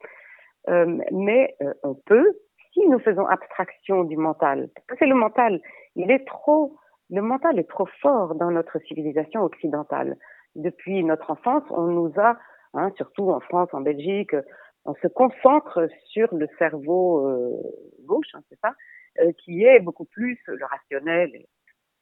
Euh, 0.68 0.98
mais 1.12 1.56
euh, 1.60 1.74
on 1.82 1.94
peut, 1.94 2.38
si 2.72 2.86
nous 2.88 2.98
faisons 3.00 3.26
abstraction 3.26 4.04
du 4.04 4.16
mental, 4.16 4.68
c'est 4.98 5.06
le 5.06 5.14
mental, 5.14 5.60
il 5.96 6.10
est 6.10 6.26
trop, 6.26 6.76
le 7.10 7.20
mental 7.20 7.58
est 7.58 7.68
trop 7.68 7.88
fort 8.00 8.34
dans 8.36 8.50
notre 8.50 8.78
civilisation 8.80 9.42
occidentale 9.42 10.16
depuis 10.56 11.04
notre 11.04 11.30
enfance, 11.30 11.62
on 11.70 11.86
nous 11.86 12.12
a, 12.16 12.38
hein, 12.74 12.90
surtout 12.96 13.30
en 13.30 13.40
France, 13.40 13.68
en 13.72 13.80
Belgique, 13.80 14.34
on 14.84 14.94
se 14.94 15.08
concentre 15.08 15.88
sur 16.08 16.34
le 16.34 16.48
cerveau 16.58 17.26
euh, 17.26 17.60
gauche, 18.04 18.28
hein, 18.34 18.40
c'est 18.48 18.58
ça, 18.60 18.74
euh, 19.20 19.32
qui 19.44 19.64
est 19.64 19.80
beaucoup 19.80 20.06
plus 20.06 20.38
le 20.46 20.64
rationnel. 20.64 21.30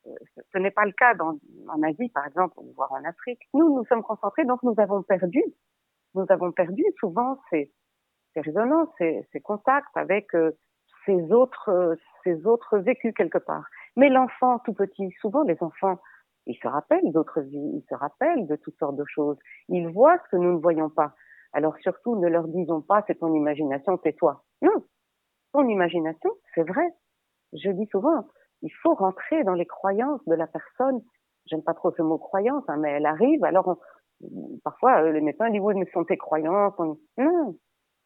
Euh, 0.06 0.10
ce 0.52 0.58
n'est 0.58 0.70
pas 0.70 0.84
le 0.84 0.92
cas 0.92 1.14
dans, 1.14 1.38
en 1.68 1.82
Asie, 1.82 2.10
par 2.10 2.26
exemple, 2.26 2.56
voire 2.76 2.92
en 2.92 3.04
Afrique. 3.04 3.40
Nous, 3.54 3.74
nous 3.74 3.84
sommes 3.86 4.02
concentrés, 4.02 4.44
donc 4.44 4.62
nous 4.62 4.74
avons 4.78 5.02
perdu. 5.02 5.42
Nous 6.14 6.26
avons 6.28 6.52
perdu 6.52 6.84
souvent 7.00 7.40
ces, 7.50 7.72
ces 8.34 8.40
résonances, 8.40 8.88
ces, 8.98 9.26
ces 9.32 9.40
contacts 9.40 9.96
avec 9.96 10.34
euh, 10.34 10.52
ces 11.06 11.32
autres, 11.32 11.96
ces 12.22 12.46
autres 12.46 12.78
vécus 12.78 13.12
quelque 13.14 13.38
part. 13.38 13.64
Mais 13.96 14.08
l'enfant 14.08 14.58
tout 14.60 14.74
petit, 14.74 15.10
souvent 15.20 15.42
les 15.42 15.56
enfants 15.60 15.98
ils 16.46 16.58
se 16.58 16.68
rappellent 16.68 17.12
d'autres 17.12 17.40
vies, 17.40 17.70
ils 17.74 17.86
se 17.88 17.94
rappellent 17.94 18.46
de 18.46 18.56
toutes 18.56 18.78
sortes 18.78 18.96
de 18.96 19.04
choses. 19.06 19.38
Ils 19.68 19.88
voient 19.88 20.18
ce 20.18 20.30
que 20.30 20.36
nous 20.36 20.52
ne 20.52 20.60
voyons 20.60 20.90
pas. 20.90 21.14
Alors 21.52 21.76
surtout, 21.78 22.16
ne 22.16 22.28
leur 22.28 22.48
disons 22.48 22.82
pas 22.82 23.02
c'est 23.06 23.16
ton 23.16 23.32
imagination, 23.32 23.98
c'est 24.02 24.14
toi. 24.14 24.44
Non, 24.60 24.84
ton 25.52 25.68
imagination, 25.68 26.30
c'est 26.54 26.64
vrai. 26.68 26.86
Je 27.52 27.70
dis 27.70 27.86
souvent, 27.86 28.26
il 28.62 28.72
faut 28.82 28.94
rentrer 28.94 29.44
dans 29.44 29.54
les 29.54 29.66
croyances 29.66 30.20
de 30.26 30.34
la 30.34 30.46
personne. 30.46 31.00
J'aime 31.46 31.62
pas 31.62 31.74
trop 31.74 31.92
ce 31.92 32.02
mot 32.02 32.18
croyance, 32.18 32.64
hein, 32.68 32.76
mais 32.78 32.90
elle 32.90 33.06
arrive. 33.06 33.44
Alors 33.44 33.78
parfois 34.64 35.10
les 35.10 35.20
médecins 35.20 35.50
disent 35.50 35.60
oui, 35.60 35.74
mais 35.76 35.88
sont 35.92 36.04
tes 36.04 36.16
croyances. 36.16 36.74
On... 36.78 36.98
Non, 37.18 37.56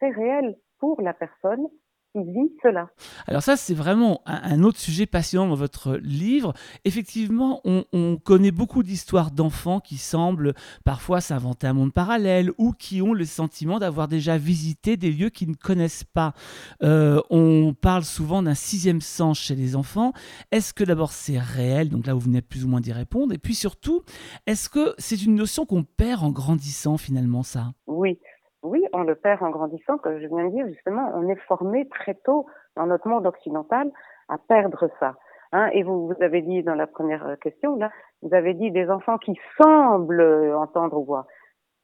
c'est 0.01 0.11
réel 0.11 0.57
pour 0.79 1.01
la 1.01 1.15
personne 1.15 1.67
vit 2.15 2.53
cela. 2.63 2.91
Alors 3.27 3.43
ça, 3.43 3.57
c'est 3.57 3.75
vraiment 3.75 4.23
un, 4.27 4.63
autre 4.63 4.79
sujet 4.79 5.07
passionnant 5.07 5.49
dans 5.49 5.55
votre 5.55 5.97
livre. 5.97 6.55
Effectivement, 6.85 7.61
on, 7.65 7.85
on 7.93 8.17
connaît 8.17 8.51
beaucoup 8.51 8.83
d'histoires 8.83 9.31
d'enfants 9.31 9.81
qui 9.81 9.97
semblent 9.97 10.55
parfois 10.85 11.21
s'inventer 11.21 11.67
un 11.67 11.73
monde 11.73 11.93
parallèle 11.93 12.51
ou 12.59 12.73
qui 12.73 13.03
ont 13.03 13.13
le 13.13 13.25
sentiment 13.25 13.79
d'avoir 13.79 14.09
déjà 14.09 14.39
visité 14.39 14.97
des 14.97 15.13
lieux 15.13 15.31
qu'ils 15.31 15.51
ne 15.51 15.55
connaissent 15.55 16.05
pas. 16.05 16.35
Euh, 16.83 17.21
on 17.31 17.75
parle 17.75 18.05
souvent 18.05 18.43
d'un 18.43 18.55
sixième 18.55 19.01
sens 19.01 19.39
chez 19.39 19.55
les 19.55 19.77
enfants. 19.77 20.13
Est-ce 20.51 20.75
que 20.75 20.85
d'abord 20.85 21.13
c'est 21.13 21.39
réel? 21.39 21.89
Donc 21.89 22.07
là, 22.07 22.15
vous 22.15 22.21
venez 22.21 22.43
plus 22.43 22.65
ou 22.65 22.69
moins 22.69 22.81
d'y 22.81 22.93
répondre. 22.93 23.33
Et 23.35 23.39
puis 23.39 23.55
surtout, 23.55 24.03
est-ce 24.47 24.69
que 24.69 24.95
c'est 24.99 25.23
une 25.23 25.35
notion 25.35 25.67
qu'on 25.67 25.85
perd 25.85 26.23
en 26.23 26.31
grandissant 26.31 26.97
finalement 26.97 27.43
ça? 27.43 27.73
Oui. 27.87 28.19
Oui, 28.63 28.85
on 28.93 29.03
le 29.05 29.15
perd 29.15 29.43
en 29.43 29.51
grandissant, 29.51 29.99
comme 29.99 30.19
je 30.19 30.27
viens 30.27 30.47
de 30.47 30.51
dire, 30.51 30.67
justement, 30.69 31.11
on 31.15 31.29
est 31.29 31.41
formé 31.47 31.89
très 31.89 32.15
tôt 32.15 32.47
dans 32.77 32.87
notre 32.87 33.09
monde 33.09 33.27
occidental 33.27 33.91
à 34.29 34.39
perdre 34.39 34.91
ça. 34.99 35.15
Hein, 35.53 35.71
et 35.73 35.83
vous, 35.83 36.09
vous 36.09 36.23
avez 36.23 36.43
dit 36.43 36.63
dans 36.63 36.75
la 36.75 36.87
première 36.87 37.27
euh, 37.27 37.37
question, 37.37 37.77
là, 37.77 37.91
vous 38.23 38.35
avez 38.35 38.55
dit 38.55 38.71
des 38.71 38.91
enfants 38.91 39.17
qui 39.17 39.39
semblent 39.57 40.55
entendre 40.55 40.99
ou 40.99 41.05
voir. 41.05 41.27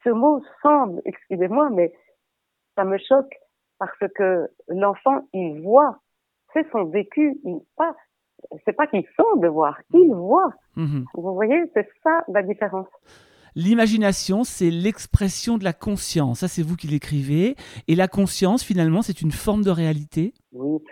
Ce 0.02 0.10
mot 0.10 0.42
semble, 0.62 1.00
excusez-moi, 1.06 1.70
mais 1.70 1.94
ça 2.76 2.84
me 2.84 2.98
choque 2.98 3.34
parce 3.78 4.12
que 4.14 4.48
l'enfant, 4.68 5.22
il 5.32 5.62
voit, 5.62 5.98
c'est 6.52 6.68
son 6.70 6.84
vécu, 6.84 7.38
il 7.44 7.60
pas, 7.76 7.94
c'est 8.64 8.72
pas 8.74 8.86
qu'ils 8.86 9.06
sont 9.18 9.36
de 9.36 9.48
voir, 9.48 9.80
ils 9.92 10.12
voient. 10.12 10.52
Mhm. 10.76 11.04
Vous 11.14 11.34
voyez, 11.34 11.64
c'est 11.72 11.88
ça 12.02 12.24
la 12.28 12.42
différence. 12.42 12.88
L'imagination, 13.56 14.42
c'est 14.44 14.70
l'expression 14.70 15.58
de 15.58 15.64
la 15.64 15.72
conscience. 15.72 16.40
Ça, 16.40 16.48
c'est 16.48 16.62
vous 16.62 16.76
qui 16.76 16.88
l'écrivez. 16.88 17.54
Et 17.88 17.94
la 17.94 18.08
conscience, 18.08 18.64
finalement, 18.64 19.02
c'est 19.02 19.22
une 19.22 19.30
forme 19.30 19.62
de 19.62 19.70
réalité 19.70 20.32
Oui. 20.52 20.82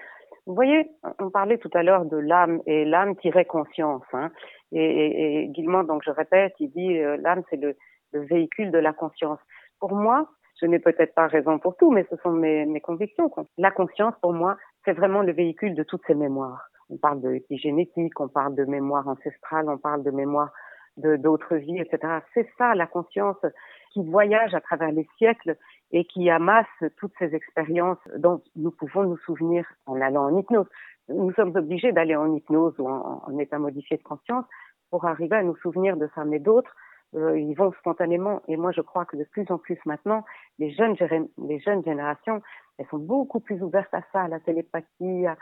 Vous 0.47 0.55
voyez, 0.55 0.91
on 1.21 1.31
parlait 1.31 1.59
tout 1.59 1.71
à 1.73 1.85
l'heure 1.85 2.05
de 2.05 2.17
l'âme 2.17 2.61
et 2.67 2.85
l'âme 2.85 3.15
tirait 3.17 3.45
conscience. 3.45 4.03
Hein. 4.13 4.31
Et, 4.73 5.45
et, 5.45 5.53
donc 5.87 6.03
je 6.05 6.11
répète, 6.11 6.55
il 6.59 6.71
dit 6.71 6.99
euh, 6.99 7.17
l'âme, 7.21 7.43
c'est 7.49 7.57
le, 7.57 7.77
véhicule 8.13 8.71
de 8.71 8.79
la 8.79 8.93
conscience. 8.93 9.39
Pour 9.79 9.95
moi, 9.95 10.29
je 10.61 10.67
n'ai 10.67 10.79
peut-être 10.79 11.15
pas 11.15 11.29
raison 11.29 11.59
pour 11.59 11.77
tout, 11.77 11.91
mais 11.91 12.05
ce 12.11 12.17
sont 12.23 12.33
mes, 12.33 12.81
convictions. 12.81 13.31
La 13.57 13.71
conscience, 13.71 14.15
pour 14.21 14.33
moi, 14.33 14.57
c'est 14.85 14.93
vraiment 14.93 15.23
le 15.23 15.33
véhicule 15.33 15.75
de 15.75 15.83
toutes 15.83 16.03
ces 16.07 16.15
mémoires. 16.15 16.69
On 16.91 16.99
parle 16.99 17.21
de 17.23 17.41
génétique, 17.51 18.21
on 18.21 18.29
parle 18.29 18.55
de 18.55 18.65
mémoire 18.65 19.09
ancestrale, 19.09 19.69
on 19.71 19.79
parle 19.79 20.03
de 20.03 20.11
mémoire 20.11 20.51
d'autres 20.97 21.57
vies, 21.57 21.81
etc. 21.81 22.21
C'est 22.35 22.49
ça 22.59 22.75
la 22.75 22.87
conscience 22.87 23.39
qui 23.93 24.03
voyage 24.03 24.55
à 24.55 24.61
travers 24.61 24.91
les 24.91 25.09
siècles 25.17 25.57
et 25.91 26.05
qui 26.05 26.31
amasse 26.31 26.67
toutes 26.97 27.13
ces 27.19 27.35
expériences 27.35 27.99
dont 28.17 28.43
nous 28.57 28.71
pouvons 28.71 29.05
nous 29.05 29.19
souvenir 29.19 29.67
en 29.87 30.01
allant 30.01 30.25
en 30.25 30.39
hypnose. 30.39 30.69
Nous 31.09 31.33
sommes 31.33 31.55
obligés 31.57 31.93
d'aller 31.93 32.17
en 32.17 32.35
hypnose 32.35 32.75
ou 32.79 32.89
en, 32.89 33.39
état 33.39 33.59
modifié 33.59 33.97
de 33.97 34.03
conscience 34.03 34.45
pour 34.91 35.05
arriver 35.07 35.37
à 35.37 35.43
nous 35.43 35.57
souvenir 35.57 35.97
de 35.97 36.09
ça, 36.15 36.25
mais 36.25 36.39
d'autres 36.39 36.75
euh, 37.15 37.39
ils 37.39 37.55
vont 37.55 37.73
spontanément. 37.73 38.41
Et 38.49 38.57
moi, 38.57 38.73
je 38.73 38.81
crois 38.81 39.05
que 39.05 39.17
de 39.17 39.25
plus 39.25 39.45
en 39.51 39.59
plus 39.59 39.79
maintenant, 39.85 40.25
les 40.59 40.71
jeunes, 40.73 40.97
les 41.39 41.59
jeunes 41.61 41.85
générations, 41.85 42.41
elles 42.79 42.87
sont 42.87 42.99
beaucoup 42.99 43.41
plus 43.41 43.63
ouvertes 43.63 43.93
à 43.93 44.03
ça, 44.13 44.23
à 44.23 44.29
la 44.29 44.41
télépathie, 44.41 45.27
à, 45.27 45.37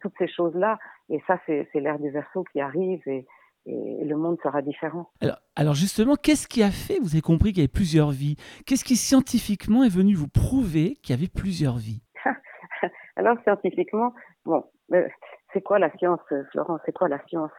toutes 0.00 0.14
ces 0.18 0.28
choses-là. 0.28 0.78
Et 1.08 1.20
ça, 1.26 1.38
c'est 1.46 1.68
l'ère 1.74 1.98
du 1.98 2.10
verso 2.10 2.44
qui 2.44 2.60
arrive. 2.60 3.02
Et, 3.06 3.26
et 3.66 4.04
le 4.04 4.16
monde 4.16 4.38
sera 4.42 4.62
différent. 4.62 5.10
Alors, 5.54 5.74
justement, 5.74 6.16
qu'est-ce 6.16 6.48
qui 6.48 6.62
a 6.62 6.70
fait, 6.70 6.98
vous 7.00 7.12
avez 7.12 7.20
compris 7.20 7.50
qu'il 7.50 7.58
y 7.58 7.64
avait 7.64 7.68
plusieurs 7.68 8.10
vies 8.10 8.36
Qu'est-ce 8.66 8.84
qui 8.84 8.96
scientifiquement 8.96 9.84
est 9.84 9.94
venu 9.94 10.14
vous 10.14 10.28
prouver 10.28 10.96
qu'il 11.02 11.14
y 11.14 11.18
avait 11.18 11.28
plusieurs 11.28 11.76
vies? 11.76 12.02
Alors 13.16 13.36
scientifiquement, 13.42 14.14
bon, 14.46 14.64
euh, 14.94 15.06
c'est 15.52 15.60
quoi 15.62 15.78
la 15.78 15.90
science, 15.98 16.20
Florent 16.52 16.78
C'est 16.86 16.92
quoi 16.92 17.08
la 17.08 17.22
science? 17.26 17.50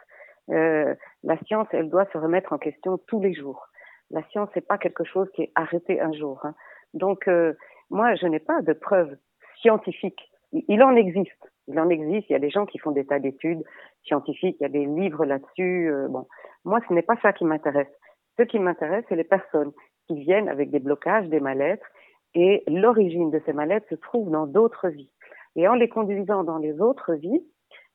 Euh, 0.49 0.95
La 1.23 1.37
science, 1.45 1.67
elle 1.71 1.89
doit 1.89 2.07
se 2.11 2.17
remettre 2.17 2.53
en 2.53 2.57
question 2.57 2.97
tous 3.07 3.21
les 3.21 3.33
jours. 3.33 3.67
La 4.09 4.23
science, 4.29 4.49
c'est 4.53 4.67
pas 4.67 4.77
quelque 4.77 5.03
chose 5.03 5.29
qui 5.35 5.43
est 5.43 5.51
arrêté 5.55 6.01
un 6.01 6.11
jour. 6.11 6.39
Hein. 6.43 6.55
Donc, 6.93 7.27
euh, 7.27 7.53
moi, 7.89 8.15
je 8.15 8.25
n'ai 8.27 8.39
pas 8.39 8.61
de 8.61 8.73
preuves 8.73 9.15
scientifiques. 9.61 10.29
Il 10.51 10.83
en 10.83 10.95
existe. 10.95 11.50
Il 11.67 11.79
en 11.79 11.89
existe, 11.89 12.29
il 12.29 12.33
y 12.33 12.35
a 12.35 12.39
des 12.39 12.49
gens 12.49 12.65
qui 12.65 12.79
font 12.79 12.91
des 12.91 13.05
tas 13.05 13.19
d'études 13.19 13.63
scientifiques, 14.03 14.57
il 14.59 14.63
y 14.63 14.65
a 14.65 14.69
des 14.69 14.85
livres 14.85 15.25
là-dessus. 15.25 15.91
Euh, 15.91 16.07
bon, 16.07 16.27
moi, 16.65 16.79
ce 16.87 16.93
n'est 16.93 17.01
pas 17.01 17.17
ça 17.21 17.33
qui 17.33 17.45
m'intéresse. 17.45 17.91
Ce 18.37 18.43
qui 18.43 18.59
m'intéresse, 18.59 19.05
c'est 19.09 19.15
les 19.15 19.23
personnes 19.23 19.71
qui 20.07 20.15
viennent 20.15 20.49
avec 20.49 20.71
des 20.71 20.79
blocages, 20.79 21.27
des 21.29 21.39
mal-être, 21.39 21.85
et 22.33 22.63
l'origine 22.67 23.29
de 23.29 23.41
ces 23.45 23.53
mal-être 23.53 23.87
se 23.89 23.95
trouve 23.95 24.29
dans 24.31 24.47
d'autres 24.47 24.89
vies. 24.89 25.11
Et 25.55 25.67
en 25.67 25.73
les 25.73 25.89
conduisant 25.89 26.43
dans 26.43 26.57
les 26.57 26.79
autres 26.79 27.13
vies, 27.13 27.43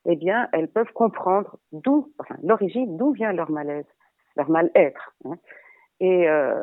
eh 0.05 0.17
bien, 0.17 0.49
elles 0.53 0.69
peuvent 0.69 0.93
comprendre 0.93 1.59
d'où, 1.73 2.13
enfin, 2.19 2.37
l'origine, 2.43 2.97
d'où 2.97 3.13
vient 3.13 3.33
leur 3.33 3.51
malaise, 3.51 3.87
leur 4.37 4.49
mal-être. 4.51 5.15
Hein. 5.25 5.37
Et, 6.01 6.29
euh, 6.29 6.63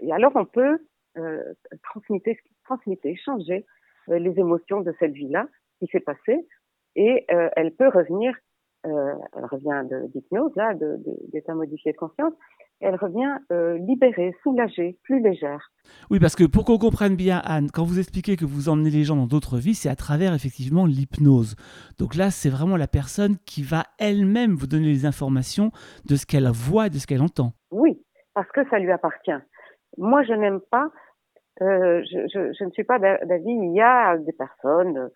et, 0.00 0.12
alors, 0.12 0.32
on 0.36 0.44
peut 0.44 0.78
euh, 1.18 1.42
transmettre, 1.82 2.40
transmettre, 2.64 3.04
échanger 3.04 3.66
euh, 4.08 4.18
les 4.18 4.38
émotions 4.38 4.80
de 4.80 4.94
cette 4.98 5.12
vie-là 5.12 5.46
qui 5.78 5.86
s'est 5.86 6.00
passé 6.00 6.46
et 6.96 7.24
euh, 7.30 7.48
elle 7.56 7.72
peut 7.74 7.88
revenir, 7.88 8.34
euh, 8.86 9.12
elle 9.36 9.44
revient 9.44 9.84
d'hypnose, 10.12 10.52
là, 10.56 10.74
d'état 11.32 11.54
modifié 11.54 11.92
de 11.92 11.96
conscience, 11.96 12.32
elle 12.80 12.94
revient 12.94 13.38
euh, 13.52 13.76
libérée, 13.78 14.34
soulagée, 14.42 14.98
plus 15.02 15.20
légère. 15.20 15.70
Oui, 16.10 16.20
parce 16.20 16.36
que 16.36 16.44
pour 16.44 16.64
qu'on 16.64 16.78
comprenne 16.78 17.16
bien, 17.16 17.40
Anne, 17.44 17.70
quand 17.72 17.84
vous 17.84 17.98
expliquez 17.98 18.36
que 18.36 18.44
vous 18.44 18.68
emmenez 18.68 18.90
les 18.90 19.04
gens 19.04 19.16
dans 19.16 19.26
d'autres 19.26 19.58
vies, 19.58 19.74
c'est 19.74 19.88
à 19.88 19.96
travers 19.96 20.32
effectivement 20.32 20.86
l'hypnose. 20.86 21.56
Donc 21.98 22.14
là, 22.14 22.30
c'est 22.30 22.50
vraiment 22.50 22.76
la 22.76 22.86
personne 22.86 23.36
qui 23.46 23.62
va 23.62 23.84
elle-même 23.98 24.54
vous 24.54 24.66
donner 24.66 24.86
les 24.86 25.06
informations 25.06 25.70
de 26.08 26.16
ce 26.16 26.26
qu'elle 26.26 26.48
voit 26.48 26.86
et 26.86 26.90
de 26.90 26.98
ce 26.98 27.06
qu'elle 27.06 27.22
entend. 27.22 27.52
Oui, 27.70 28.00
parce 28.34 28.50
que 28.52 28.68
ça 28.70 28.78
lui 28.78 28.92
appartient. 28.92 29.38
Moi, 29.96 30.22
je 30.22 30.32
n'aime 30.32 30.60
pas, 30.70 30.88
euh, 31.62 32.02
je, 32.04 32.28
je, 32.32 32.52
je, 32.56 32.64
ne 32.64 32.70
suis 32.70 32.84
pas 32.84 33.00
d'avis, 33.00 33.50
il 33.50 33.74
y 33.74 33.80
a 33.80 34.16
des 34.18 34.32
personnes, 34.32 35.10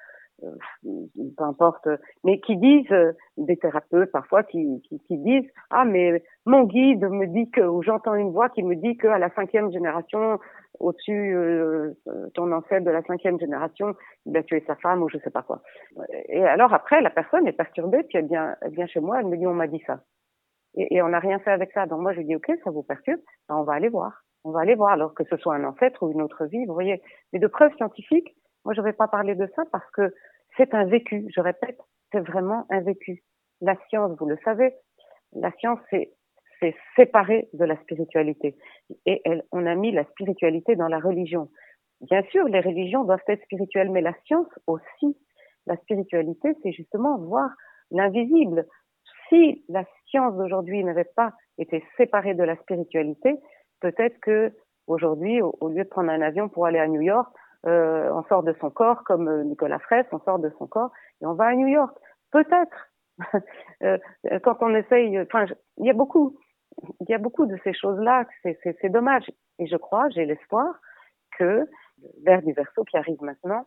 peu 0.83 1.45
importe, 1.45 1.89
mais 2.25 2.41
qui 2.41 2.57
disent, 2.57 2.91
euh, 2.93 3.13
des 3.37 3.57
thérapeutes 3.57 4.11
parfois, 4.11 4.43
qui, 4.43 4.83
qui, 4.89 5.01
qui, 5.01 5.19
disent, 5.19 5.49
ah 5.71 5.85
mais 5.85 6.23
mon 6.47 6.65
guide 6.65 7.05
me 7.09 7.27
dit 7.27 7.51
que, 7.51 7.61
ou 7.61 7.83
j'entends 7.83 8.15
une 8.15 8.31
voix 8.31 8.49
qui 8.49 8.63
me 8.63 8.75
dit 8.75 8.97
qu'à 8.97 9.19
la 9.19 9.31
cinquième 9.31 9.71
génération, 9.71 10.39
au-dessus, 10.81 11.35
euh, 11.35 11.93
ton 12.35 12.51
ancêtre 12.53 12.85
de 12.85 12.91
la 12.91 13.03
cinquième 13.03 13.39
génération, 13.39 13.95
il 14.27 14.37
a 14.37 14.43
tué 14.43 14.63
sa 14.67 14.77
femme 14.77 15.03
ou 15.03 15.09
je 15.09 15.19
sais 15.19 15.31
pas 15.31 15.43
quoi. 15.43 15.63
Et 16.29 16.43
alors 16.45 16.73
après, 16.75 17.01
la 17.01 17.11
personne 17.11 17.47
est 17.47 17.53
perturbée, 17.53 18.03
puis 18.03 18.19
elle 18.19 18.27
vient, 18.27 18.57
elle 18.63 18.73
vient 18.73 18.87
chez 18.87 19.01
moi, 19.01 19.21
elle 19.21 19.27
me 19.27 19.37
dit, 19.37 19.47
on 19.47 19.55
m'a 19.55 19.69
dit 19.69 19.83
ça. 19.87 20.01
Et, 20.75 20.97
et 20.97 21.03
on 21.03 21.09
n'a 21.09 21.19
rien 21.19 21.39
fait 21.39 21.53
avec 21.53 21.73
ça. 21.73 21.87
Donc 21.87 22.01
moi, 22.01 22.13
je 22.13 22.23
dis, 22.23 22.35
ok, 22.35 22.51
ça 22.65 22.71
vous 22.71 22.83
perturbe, 22.83 23.21
ben, 23.49 23.57
on 23.57 23.65
va 23.65 23.75
aller 23.75 23.89
voir. 23.89 24.23
On 24.45 24.51
va 24.51 24.61
aller 24.61 24.75
voir, 24.75 24.93
alors 24.93 25.15
que 25.15 25.25
ce 25.25 25.37
soit 25.37 25.55
un 25.55 25.65
ancêtre 25.65 26.03
ou 26.03 26.11
une 26.11 26.23
autre 26.23 26.47
vie, 26.47 26.65
vous 26.67 26.75
voyez. 26.75 27.01
Mais 27.33 27.39
de 27.39 27.47
preuves 27.47 27.75
scientifiques, 27.77 28.35
moi, 28.65 28.75
je 28.75 28.81
ne 28.81 28.87
vais 28.87 28.93
pas 28.93 29.09
parler 29.09 29.35
de 29.35 29.49
ça 29.57 29.63
parce 29.71 29.89
que 29.93 30.13
c'est 30.57 30.75
un 30.75 30.85
vécu. 30.85 31.27
Je 31.35 31.41
répète, 31.41 31.79
c'est 32.13 32.21
vraiment 32.21 32.67
un 32.71 32.81
vécu. 32.81 33.23
La 33.61 33.77
science, 33.89 34.17
vous 34.19 34.27
le 34.27 34.39
savez, 34.45 34.75
la 35.33 35.53
science, 35.53 35.79
c'est 35.91 36.13
c'est 36.63 36.77
séparé 36.95 37.49
de 37.53 37.65
la 37.65 37.77
spiritualité. 37.83 38.57
Et 39.05 39.21
elle, 39.25 39.43
on 39.51 39.67
a 39.67 39.75
mis 39.75 39.91
la 39.91 40.05
spiritualité 40.05 40.77
dans 40.77 40.87
la 40.87 41.01
religion. 41.01 41.49
Bien 42.03 42.23
sûr, 42.31 42.45
les 42.45 42.61
religions 42.61 43.05
doivent 43.05 43.23
être 43.29 43.43
spirituelles, 43.43 43.91
mais 43.91 44.01
la 44.01 44.15
science 44.25 44.47
aussi. 44.67 45.17
La 45.67 45.77
spiritualité, 45.77 46.57
c'est 46.63 46.73
justement 46.73 47.19
voir 47.19 47.51
l'invisible. 47.91 48.67
Si 49.29 49.65
la 49.69 49.85
science 50.07 50.37
d'aujourd'hui 50.37 50.83
n'avait 50.85 51.11
pas 51.17 51.33
été 51.59 51.85
séparée 51.97 52.35
de 52.35 52.43
la 52.43 52.57
spiritualité, 52.57 53.37
peut-être 53.81 54.19
que 54.21 54.53
aujourd'hui, 54.87 55.41
au, 55.43 55.69
lieu 55.69 55.85
de 55.85 55.89
prendre 55.89 56.11
un 56.11 56.21
avion 56.21 56.49
pour 56.49 56.67
aller 56.67 56.79
à 56.79 56.89
New 56.89 57.01
York, 57.01 57.33
euh, 57.67 58.11
on 58.13 58.23
sort 58.25 58.43
de 58.43 58.55
son 58.61 58.71
corps, 58.71 59.05
comme 59.05 59.29
euh, 59.29 59.45
Nicolas 59.45 59.79
Fraisse, 59.79 60.07
on 60.13 60.21
sort 60.21 60.39
de 60.39 60.51
son 60.59 60.67
corps 60.67 60.91
et 61.21 61.27
on 61.27 61.35
va 61.35 61.47
à 61.47 61.55
New 61.55 61.69
York. 61.69 61.97
Peut-être. 62.31 62.91
euh, 63.83 63.99
quand 64.43 64.57
on 64.61 64.75
essaye, 64.75 65.21
enfin, 65.21 65.47
il 65.77 65.87
y 65.87 65.91
a 65.91 65.95
beaucoup, 65.95 66.37
il 67.01 67.11
y 67.11 67.15
a 67.15 67.19
beaucoup 67.19 67.47
de 67.47 67.57
ces 67.63 67.73
choses-là. 67.73 68.25
C'est 68.43 68.91
dommage. 68.91 69.31
Et 69.59 69.67
je 69.67 69.77
crois, 69.77 70.09
j'ai 70.11 70.25
l'espoir 70.25 70.67
que 71.39 71.69
l'ère 72.25 72.43
du 72.43 72.53
verso 72.53 72.85
qui 72.85 72.97
arrive 72.97 73.23
maintenant 73.23 73.67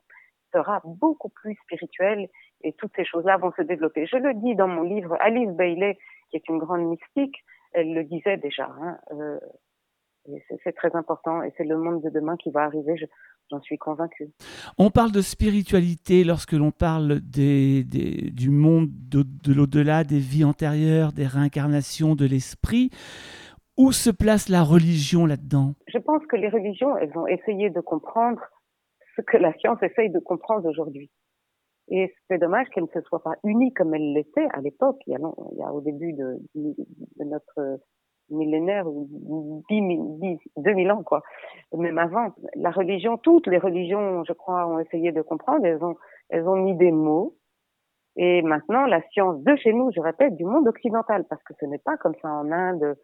sera 0.54 0.82
beaucoup 0.84 1.30
plus 1.30 1.56
spirituel 1.64 2.28
et 2.62 2.74
toutes 2.74 2.94
ces 2.96 3.06
choses-là 3.06 3.38
vont 3.38 3.52
se 3.54 3.62
développer. 3.62 4.08
Je 4.08 4.18
le 4.18 4.34
dis 4.34 4.56
dans 4.56 4.68
mon 4.68 4.84
livre, 4.84 5.16
Alice 5.20 5.52
Bailey, 5.52 5.98
qui 6.30 6.38
est 6.38 6.50
une 6.50 6.60
grande 6.60 6.86
mystique, 6.86 7.44
elle 7.74 7.94
le 7.94 8.04
disait 8.04 8.38
déjà. 8.38 8.66
Hein, 8.82 8.98
euh, 9.12 9.40
c'est 10.64 10.76
très 10.76 10.96
important 10.96 11.44
et 11.44 11.54
c'est 11.58 11.64
le 11.64 11.78
monde 11.78 12.02
de 12.02 12.10
demain 12.10 12.36
qui 12.38 12.50
va 12.52 12.64
arriver, 12.64 12.96
j'en 13.52 13.62
suis 13.62 13.78
convaincue. 13.78 14.30
On 14.78 14.90
parle 14.90 15.12
de 15.12 15.22
spiritualité 15.22 16.24
lorsque 16.24 16.54
l'on 16.54 16.72
parle 16.72 17.20
des, 17.22 17.84
du 17.84 18.50
monde 18.50 18.90
de, 18.92 19.24
de 19.24 19.54
l'au-delà, 19.54 20.04
des 20.04 20.20
vies 20.20 20.44
antérieures, 20.44 21.14
des 21.14 21.28
réincarnations, 21.28 22.16
de 22.16 22.26
l'esprit. 22.26 22.90
Où 23.78 23.92
se 23.92 24.10
place 24.10 24.48
la 24.48 24.64
religion 24.64 25.26
là-dedans? 25.26 25.74
Je 25.88 25.98
pense 25.98 26.26
que 26.28 26.38
les 26.38 26.48
religions, 26.48 26.96
elles 26.98 27.16
ont 27.18 27.28
essayé 27.28 27.70
de 27.70 27.82
comprendre 27.82 28.40
ce 29.16 29.22
que 29.22 29.38
la 29.38 29.54
science 29.58 29.82
essaye 29.84 30.10
de 30.10 30.20
comprendre 30.20 30.68
aujourd'hui. 30.70 31.12
Et 31.90 32.14
c'est 32.28 32.38
dommage 32.38 32.68
qu'elle 32.70 32.86
ne 32.86 33.02
se 33.02 33.02
soit 33.08 33.22
pas 33.22 33.36
unie 33.44 33.74
comme 33.74 33.94
elle 33.94 34.14
l'était 34.14 34.48
à 34.54 34.62
l'époque, 34.62 34.98
il, 35.06 35.14
il, 35.14 35.60
y 35.60 35.64
a 35.64 35.72
au 35.72 35.82
début 35.82 36.14
de, 36.14 36.40
de 36.56 37.24
notre 37.26 37.80
millénaire 38.30 38.88
ou 38.88 39.64
10 39.70 40.40
2000 40.58 40.92
ans, 40.92 41.04
quoi. 41.04 41.22
Même 41.74 41.98
avant. 41.98 42.34
La 42.56 42.72
religion, 42.72 43.18
toutes 43.18 43.48
les 43.48 43.58
religions, 43.58 44.24
je 44.24 44.34
crois, 44.34 44.68
ont 44.68 44.80
essayé 44.80 45.12
de 45.12 45.22
comprendre. 45.22 45.66
Elles 45.66 45.84
ont, 45.84 45.96
elles 46.30 46.48
ont 46.48 46.56
mis 46.56 46.76
des 46.76 46.92
mots. 46.92 47.36
Et 48.18 48.42
maintenant, 48.42 48.86
la 48.86 49.02
science 49.10 49.42
de 49.44 49.56
chez 49.58 49.74
nous, 49.74 49.92
je 49.92 50.00
répète, 50.00 50.36
du 50.36 50.46
monde 50.46 50.68
occidental, 50.68 51.26
parce 51.30 51.44
que 51.44 51.54
ce 51.60 51.66
n'est 51.66 51.80
pas 51.80 51.98
comme 51.98 52.16
ça 52.22 52.30
en 52.30 52.50
Inde, 52.52 52.96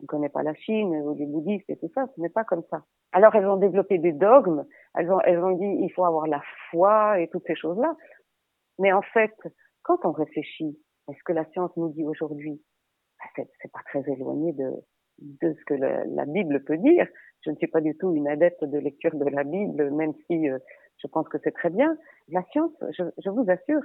on 0.00 0.04
ne 0.04 0.06
connaît 0.06 0.28
pas 0.28 0.42
la 0.42 0.54
Chine 0.54 0.94
ou 0.94 1.14
les 1.14 1.26
bouddhistes 1.26 1.68
et 1.68 1.76
tout 1.76 1.90
ça, 1.94 2.06
ce 2.14 2.20
n'est 2.20 2.28
pas 2.28 2.44
comme 2.44 2.62
ça. 2.70 2.82
Alors 3.12 3.34
elles 3.34 3.46
ont 3.46 3.56
développé 3.56 3.98
des 3.98 4.12
dogmes, 4.12 4.64
elles 4.94 5.10
ont, 5.10 5.20
elles 5.20 5.42
ont 5.42 5.56
dit 5.56 5.78
il 5.80 5.90
faut 5.90 6.04
avoir 6.04 6.26
la 6.26 6.40
foi 6.70 7.18
et 7.20 7.28
toutes 7.28 7.46
ces 7.46 7.56
choses-là. 7.56 7.96
Mais 8.78 8.92
en 8.92 9.02
fait, 9.02 9.34
quand 9.82 10.04
on 10.04 10.12
réfléchit, 10.12 10.78
est-ce 11.08 11.22
que 11.24 11.32
la 11.32 11.44
science 11.46 11.76
nous 11.76 11.88
dit 11.88 12.04
aujourd'hui 12.04 12.62
c'est 13.36 13.72
pas 13.72 13.80
très 13.86 14.00
éloigné 14.10 14.52
de, 14.52 14.72
de 15.20 15.54
ce 15.54 15.64
que 15.64 15.74
la, 15.74 16.24
Bible 16.26 16.62
peut 16.64 16.76
dire. 16.78 17.06
Je 17.44 17.50
ne 17.50 17.56
suis 17.56 17.66
pas 17.66 17.80
du 17.80 17.96
tout 17.96 18.14
une 18.14 18.28
adepte 18.28 18.64
de 18.64 18.78
lecture 18.78 19.14
de 19.14 19.24
la 19.24 19.44
Bible, 19.44 19.90
même 19.90 20.12
si 20.26 20.48
euh, 20.48 20.58
je 20.98 21.06
pense 21.06 21.28
que 21.28 21.38
c'est 21.42 21.52
très 21.52 21.70
bien. 21.70 21.96
La 22.28 22.42
science, 22.50 22.72
je, 22.90 23.30
vous 23.30 23.46
assure, 23.48 23.82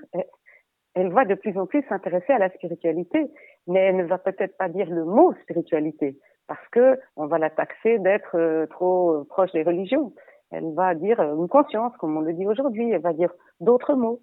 elle 0.95 1.11
va 1.11 1.25
de 1.25 1.35
plus 1.35 1.57
en 1.57 1.65
plus 1.65 1.83
s'intéresser 1.87 2.33
à 2.33 2.39
la 2.39 2.49
spiritualité, 2.49 3.31
mais 3.67 3.79
elle 3.79 3.97
ne 3.97 4.03
va 4.03 4.17
peut-être 4.17 4.57
pas 4.57 4.69
dire 4.69 4.89
le 4.89 5.05
mot 5.05 5.33
spiritualité 5.43 6.17
parce 6.47 6.67
que 6.69 6.99
on 7.15 7.27
va 7.27 7.37
la 7.37 7.49
taxer 7.49 7.99
d'être 7.99 8.35
euh, 8.35 8.65
trop 8.67 9.23
proche 9.25 9.51
des 9.53 9.63
religions. 9.63 10.13
Elle 10.51 10.73
va 10.73 10.93
dire 10.93 11.19
une 11.21 11.47
conscience, 11.47 11.95
comme 11.97 12.17
on 12.17 12.21
le 12.21 12.33
dit 12.33 12.45
aujourd'hui. 12.45 12.91
Elle 12.91 13.01
va 13.01 13.13
dire 13.13 13.33
d'autres 13.59 13.95
mots, 13.95 14.19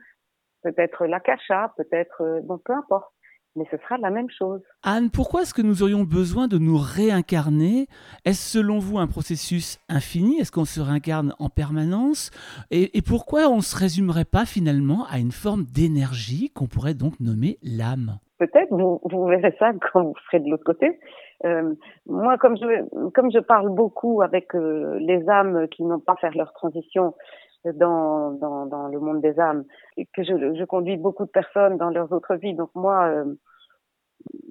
peut-être 0.63 1.07
l'akasha, 1.07 1.73
peut-être 1.77 2.41
bon, 2.45 2.59
peu 2.59 2.73
importe 2.73 3.13
mais 3.57 3.65
ce 3.71 3.77
sera 3.79 3.99
la 3.99 4.11
même 4.11 4.29
chose. 4.31 4.61
Anne, 4.83 5.11
pourquoi 5.11 5.43
est-ce 5.43 5.55
que 5.55 5.63
nous 5.63 5.83
aurions 5.83 6.05
besoin 6.05 6.49
de 6.49 6.59
nous 6.59 6.79
réincarner? 6.79 7.87
Est-ce 8.25 8.59
selon 8.59 8.79
vous 8.79 8.99
un 8.99 9.07
processus 9.07 9.79
infini? 9.89 10.39
Est-ce 10.39 10.53
qu'on 10.53 10.65
se 10.65 10.81
réincarne 10.81 11.35
en 11.39 11.49
permanence? 11.49 12.31
Et, 12.71 13.03
pourquoi 13.07 13.49
on 13.49 13.57
ne 13.57 13.63
se 13.63 13.77
résumerait 13.77 14.25
pas 14.25 14.45
finalement 14.45 15.05
à 15.11 15.19
une 15.19 15.33
forme 15.33 15.65
d'énergie 15.65 16.51
qu'on 16.51 16.67
pourrait 16.67 16.95
donc 16.95 17.19
nommer 17.19 17.59
l'âme? 17.63 18.19
Peut-être, 18.39 18.71
vous, 18.71 19.27
verrez 19.27 19.55
ça 19.59 19.73
quand 19.93 20.05
vous 20.05 20.15
serez 20.27 20.41
de 20.41 20.49
l'autre 20.49 20.65
côté. 20.65 20.99
Euh, 21.45 21.75
moi, 22.07 22.39
comme 22.39 22.57
je, 22.57 23.11
comme 23.11 23.31
je 23.33 23.39
parle 23.39 23.71
beaucoup 23.71 24.23
avec 24.23 24.55
euh, 24.55 24.99
les 25.01 25.29
âmes 25.29 25.67
qui 25.69 25.83
n'ont 25.83 26.01
pas 26.01 26.17
fait 26.21 26.31
leur 26.35 26.53
transition 26.53 27.15
dans, 27.65 28.33
dans, 28.33 28.67
dans, 28.67 28.89
le 28.89 28.99
monde 29.01 29.21
des 29.21 29.39
âmes 29.39 29.65
et 29.97 30.07
que 30.07 30.23
je, 30.23 30.55
je, 30.55 30.65
conduis 30.65 30.97
beaucoup 30.97 31.25
de 31.25 31.31
personnes 31.31 31.77
dans 31.77 31.91
leurs 31.91 32.13
autres 32.13 32.37
vies. 32.37 32.55
Donc 32.55 32.71
moi, 32.75 33.09
euh, 33.09 33.35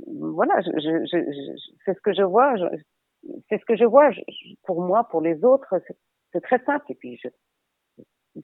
voilà, 0.07 0.61
je, 0.61 0.71
je, 0.79 1.71
c'est 1.85 1.93
ce 1.93 2.01
que 2.01 2.13
je 2.13 2.23
vois. 2.23 2.53
C'est 3.49 3.59
ce 3.59 3.65
que 3.65 3.75
je 3.75 3.85
vois. 3.85 4.11
pour 4.65 4.81
moi, 4.81 5.07
pour 5.09 5.21
les 5.21 5.43
autres, 5.43 5.75
c'est 6.31 6.41
très 6.41 6.59
simple. 6.63 6.85
Et 6.89 6.95
puis, 6.95 7.19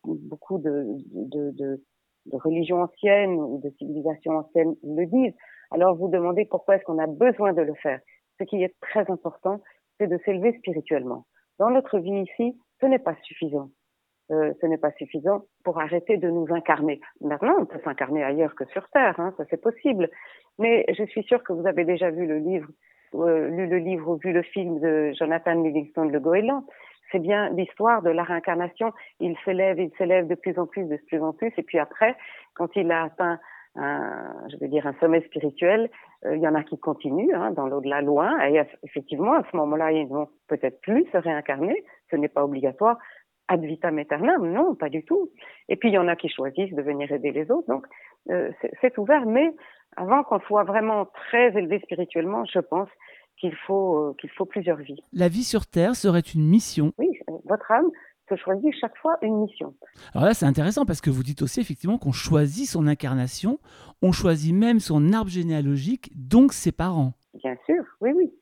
beaucoup 0.03 0.57
de, 0.57 0.85
de, 1.13 1.51
de, 1.51 1.83
de 2.25 2.35
religions 2.37 2.81
anciennes 2.81 3.35
ou 3.35 3.61
de 3.63 3.69
civilisations 3.77 4.37
anciennes 4.37 4.75
le 4.83 5.05
disent. 5.05 5.35
Alors 5.71 5.95
vous 5.95 6.07
demandez 6.07 6.45
pourquoi 6.45 6.75
est-ce 6.75 6.83
qu'on 6.83 6.99
a 6.99 7.07
besoin 7.07 7.53
de 7.53 7.61
le 7.61 7.73
faire. 7.75 7.99
Ce 8.39 8.43
qui 8.43 8.63
est 8.63 8.75
très 8.81 9.09
important, 9.09 9.61
c'est 9.97 10.07
de 10.07 10.17
s'élever 10.25 10.57
spirituellement. 10.57 11.25
Dans 11.59 11.69
notre 11.69 11.99
vie 11.99 12.23
ici, 12.23 12.59
ce 12.81 12.85
n'est 12.85 12.99
pas 12.99 13.15
suffisant. 13.23 13.69
Euh, 14.31 14.53
ce 14.59 14.65
n'est 14.65 14.79
pas 14.79 14.91
suffisant 14.93 15.43
pour 15.63 15.79
arrêter 15.79 16.17
de 16.17 16.27
nous 16.29 16.47
incarner. 16.49 16.99
Maintenant, 17.21 17.53
on 17.59 17.65
peut 17.65 17.79
s'incarner 17.83 18.23
ailleurs 18.23 18.55
que 18.55 18.65
sur 18.65 18.87
Terre, 18.89 19.19
hein, 19.19 19.33
ça 19.37 19.43
c'est 19.51 19.61
possible. 19.61 20.09
Mais 20.57 20.83
je 20.97 21.03
suis 21.03 21.21
sûre 21.23 21.43
que 21.43 21.53
vous 21.53 21.67
avez 21.67 21.85
déjà 21.85 22.09
vu 22.09 22.25
le 22.25 22.37
livre, 22.37 22.67
euh, 23.13 23.49
lu 23.49 23.67
le 23.67 23.77
livre 23.77 24.09
ou 24.09 24.15
vu 24.15 24.31
le 24.31 24.41
film 24.41 24.79
de 24.79 25.13
Jonathan 25.13 25.61
Livingston 25.61 26.05
Le 26.05 26.19
Goéland. 26.19 26.63
C'est 27.11 27.19
bien 27.19 27.49
l'histoire 27.49 28.01
de 28.01 28.09
la 28.09 28.23
réincarnation. 28.23 28.93
Il 29.19 29.37
s'élève, 29.45 29.79
il 29.79 29.91
s'élève 29.95 30.25
de 30.25 30.33
plus 30.33 30.57
en 30.57 30.65
plus, 30.65 30.85
de 30.85 30.97
plus 31.05 31.21
en 31.21 31.31
plus, 31.31 31.53
et 31.57 31.63
puis 31.63 31.77
après, 31.77 32.15
quand 32.55 32.75
il 32.75 32.91
a 32.91 33.03
atteint 33.03 33.39
un, 33.75 34.33
je 34.49 34.57
veux 34.59 34.69
dire, 34.69 34.87
un 34.87 34.95
sommet 34.99 35.21
spirituel, 35.21 35.89
euh, 36.25 36.35
il 36.35 36.41
y 36.41 36.47
en 36.47 36.55
a 36.55 36.63
qui 36.63 36.79
continuent 36.79 37.35
hein, 37.35 37.51
dans 37.51 37.67
l'au-delà 37.67 38.01
loin, 38.01 38.39
et 38.47 38.59
effectivement, 38.83 39.33
à 39.33 39.43
ce 39.51 39.55
moment-là, 39.57 39.91
ils 39.91 40.07
vont 40.07 40.29
peut-être 40.47 40.81
plus 40.81 41.05
se 41.11 41.17
réincarner, 41.17 41.83
ce 42.09 42.15
n'est 42.15 42.29
pas 42.29 42.43
obligatoire, 42.43 42.97
ad 43.47 43.61
vitam 43.61 43.97
aeternam, 43.97 44.51
non, 44.51 44.75
pas 44.75 44.89
du 44.89 45.03
tout. 45.03 45.29
Et 45.69 45.75
puis 45.75 45.89
il 45.89 45.93
y 45.93 45.97
en 45.97 46.07
a 46.07 46.15
qui 46.15 46.29
choisissent 46.29 46.73
de 46.73 46.81
venir 46.81 47.11
aider 47.11 47.31
les 47.31 47.49
autres, 47.51 47.67
donc 47.67 47.85
euh, 48.29 48.51
c'est 48.81 48.97
ouvert. 48.97 49.25
Mais 49.25 49.53
avant 49.95 50.23
qu'on 50.23 50.39
soit 50.41 50.63
vraiment 50.63 51.05
très 51.05 51.47
élevé 51.57 51.79
spirituellement, 51.79 52.45
je 52.45 52.59
pense 52.59 52.89
qu'il 53.39 53.55
faut 53.55 53.97
euh, 53.97 54.15
qu'il 54.19 54.29
faut 54.31 54.45
plusieurs 54.45 54.77
vies. 54.77 55.01
La 55.13 55.27
vie 55.27 55.43
sur 55.43 55.67
Terre 55.67 55.95
serait 55.95 56.21
une 56.21 56.47
mission. 56.47 56.93
Oui, 56.97 57.09
votre 57.45 57.71
âme 57.71 57.89
se 58.27 58.35
choisit 58.35 58.73
chaque 58.81 58.97
fois 58.97 59.17
une 59.21 59.41
mission. 59.41 59.75
Alors 60.15 60.25
là, 60.25 60.33
c'est 60.33 60.47
intéressant 60.47 60.85
parce 60.85 60.99
que 60.99 61.11
vous 61.11 61.21
dites 61.21 61.43
aussi 61.43 61.59
effectivement 61.59 61.99
qu'on 61.99 62.11
choisit 62.11 62.67
son 62.67 62.87
incarnation, 62.87 63.59
on 64.01 64.11
choisit 64.11 64.55
même 64.55 64.79
son 64.79 65.13
arbre 65.13 65.29
généalogique, 65.29 66.11
donc 66.15 66.53
ses 66.53 66.71
parents. 66.71 67.13
Bien 67.35 67.55
sûr, 67.67 67.83
oui, 68.01 68.11
oui. 68.15 68.33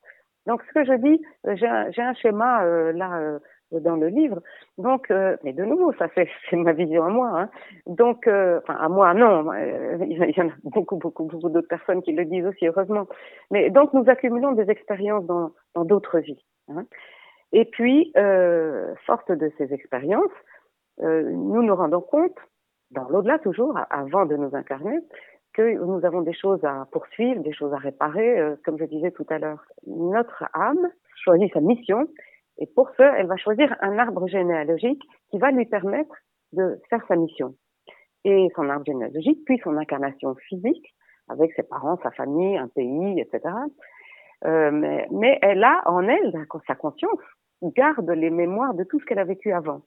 Donc 0.46 0.62
ce 0.70 0.74
que 0.74 0.86
je 0.86 0.94
dis, 1.02 1.22
euh, 1.48 1.56
j'ai 1.58 1.68
un, 1.68 2.10
un, 2.10 2.14
schéma 2.14 2.64
là 2.94 3.40
dans 3.80 3.96
le 3.96 4.08
livre. 4.08 4.42
Donc, 4.78 5.10
euh, 5.12 5.36
mais 5.44 5.54
de 5.54 5.64
nouveau, 5.64 5.94
ça 5.94 6.08
c'est 6.16 6.28
ma 6.54 6.74
vision 6.74 7.04
à 7.04 7.10
moi. 7.10 7.30
Hein. 7.34 7.50
Donc, 7.88 8.28
euh, 8.28 8.60
enfin 8.64 8.78
à 8.80 8.90
moi 8.90 9.14
non, 9.14 9.52
euh, 9.52 9.98
il 10.02 10.18
y 10.18 10.42
en 10.42 10.50
a 10.50 10.54
beaucoup, 10.64 10.98
beaucoup, 10.98 11.26
beaucoup 11.26 11.50
d'autres 11.50 11.68
personnes 11.68 12.02
qui 12.02 12.12
le 12.12 12.26
disent 12.26 12.46
aussi, 12.46 12.68
heureusement. 12.68 13.08
Mais 13.52 13.70
donc 13.70 13.94
nous 13.94 14.06
accumulons 14.08 14.54
des 14.54 14.70
expériences 14.70 15.26
dans 15.26 15.52
d'autres 15.86 16.20
vies. 16.20 16.44
Hein. 16.70 16.86
Et 17.52 17.66
puis, 17.66 18.12
euh, 18.18 18.96
forte 19.06 19.32
de 19.32 19.52
ces 19.58 19.74
expériences, 19.74 20.32
nous 21.00 21.64
nous 21.64 21.76
rendons 21.76 22.02
compte, 22.02 22.38
dans 22.92 23.08
l'au-delà 23.10 23.40
toujours, 23.40 23.78
avant 23.90 24.26
de 24.26 24.36
nous 24.36 24.56
incarner, 24.56 25.00
que 25.54 25.74
nous 25.74 26.06
avons 26.06 26.22
des 26.22 26.34
choses 26.34 26.64
à 26.64 26.88
poursuivre, 26.92 27.42
des 27.42 27.54
choses 27.54 27.74
à 27.74 27.78
réparer, 27.78 28.54
comme 28.64 28.78
je 28.78 28.86
disais 28.86 29.12
tout 29.12 29.26
à 29.30 29.40
l'heure. 29.40 29.64
Notre 29.88 30.46
âme 30.54 30.90
choisit 31.16 31.52
sa 31.54 31.62
mission 31.62 32.08
et 32.58 32.68
pour 32.68 32.90
ce, 32.98 33.04
elle 33.04 33.28
va 33.28 33.38
choisir 33.38 33.76
un 33.82 33.98
arbre 33.98 34.28
généalogique 34.28 35.02
qui 35.32 35.40
va 35.40 35.52
lui 35.52 35.66
permettre 35.66 36.16
de 36.52 36.80
faire 36.90 37.04
sa 37.08 37.16
mission. 37.16 37.56
Et 38.26 38.48
son 38.56 38.70
arbre 38.70 38.86
généalogique, 38.86 39.44
puis 39.46 39.60
son 39.64 39.76
incarnation 39.78 40.36
physique, 40.48 40.94
avec 41.30 41.54
ses 41.54 41.64
parents, 41.64 41.98
sa 42.04 42.12
famille, 42.12 42.58
un 42.58 42.68
pays, 42.68 43.20
etc. 43.20 43.42
Euh, 44.46 44.72
mais, 44.72 45.40
elle 45.42 45.64
a 45.64 45.82
en 45.86 46.08
elle, 46.08 46.34
sa 46.68 46.76
conscience, 46.76 47.20
garde 47.62 48.10
les 48.10 48.30
mémoires 48.30 48.74
de 48.74 48.84
tout 48.84 49.00
ce 49.00 49.06
qu'elle 49.06 49.20
a 49.20 49.24
vécu 49.24 49.52
avant. 49.52 49.82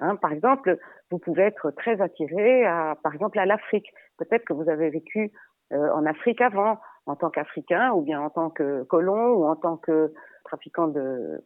Hein, 0.00 0.16
par 0.16 0.32
exemple, 0.32 0.78
vous 1.10 1.18
pouvez 1.18 1.42
être 1.42 1.72
très 1.72 2.00
attiré 2.00 2.64
à, 2.64 2.96
par 3.02 3.12
exemple, 3.14 3.38
à 3.38 3.46
l'Afrique. 3.46 3.92
Peut-être 4.16 4.44
que 4.44 4.52
vous 4.52 4.68
avez 4.68 4.90
vécu 4.90 5.32
en 5.72 6.06
Afrique 6.06 6.40
avant, 6.40 6.78
en 7.06 7.16
tant 7.16 7.30
qu'Africain, 7.30 7.92
ou 7.92 8.02
bien 8.02 8.20
en 8.20 8.30
tant 8.30 8.50
que 8.50 8.84
colon, 8.84 9.34
ou 9.34 9.44
en 9.44 9.56
tant 9.56 9.76
que 9.76 10.12
trafiquants 10.44 10.88
de, 10.88 11.42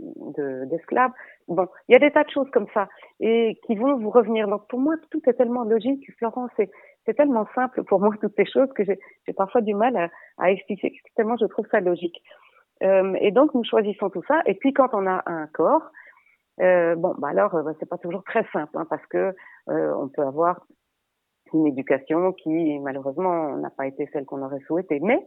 d'esclaves. 0.67 1.11
bon, 1.49 1.67
il 1.89 1.93
y 1.93 1.97
a 1.97 1.99
des 1.99 2.11
tas 2.11 2.25
de 2.25 2.31
choses 2.31 2.51
comme 2.53 2.69
ça 2.73 2.89
et 3.21 3.59
qui 3.67 3.75
vont 3.75 3.97
vous 3.97 4.11
revenir. 4.11 4.49
Donc 4.49 4.69
pour 4.69 4.79
moi, 4.79 4.95
tout 5.11 5.21
est 5.27 5.35
tellement 5.35 5.65
logique, 5.65 6.05
Florence, 6.19 6.51
c'est, 6.57 6.71
tellement 7.17 7.47
simple 7.55 7.83
pour 7.83 7.99
moi 8.01 8.15
toutes 8.21 8.37
ces 8.37 8.47
choses 8.47 8.73
que 8.75 8.85
j'ai, 8.85 8.99
j'ai 9.27 9.33
parfois 9.33 9.61
du 9.61 9.75
mal 9.75 9.97
à, 9.97 10.09
à 10.39 10.51
expliquer. 10.51 10.93
Tellement 11.17 11.37
je 11.37 11.47
trouve 11.47 11.67
ça 11.71 11.81
logique. 11.81 12.23
Euh, 12.83 13.15
et 13.21 13.33
donc 13.33 13.55
nous 13.55 13.65
choisissons 13.65 14.11
tout 14.11 14.23
ça. 14.27 14.41
Et 14.47 14.55
puis 14.55 14.73
quand 14.73 14.91
on 14.93 15.07
a 15.07 15.23
un 15.27 15.47
corps, 15.49 15.91
euh, 16.61 16.95
bon, 16.97 17.15
bah 17.19 17.29
alors 17.29 17.55
euh, 17.55 17.73
c'est 17.81 17.89
pas 17.89 17.99
toujours 17.99 18.25
très 18.25 18.47
simple 18.53 18.77
hein, 18.77 18.87
parce 18.89 19.05
que 19.07 19.35
euh, 19.69 19.95
on 19.97 20.09
peut 20.09 20.23
avoir 20.23 20.67
une 21.55 21.67
éducation 21.67 22.33
qui 22.33 22.79
malheureusement 22.81 23.57
n'a 23.57 23.71
pas 23.71 23.87
été 23.87 24.09
celle 24.13 24.25
qu'on 24.25 24.43
aurait 24.43 24.61
souhaité, 24.67 25.01
mais 25.01 25.27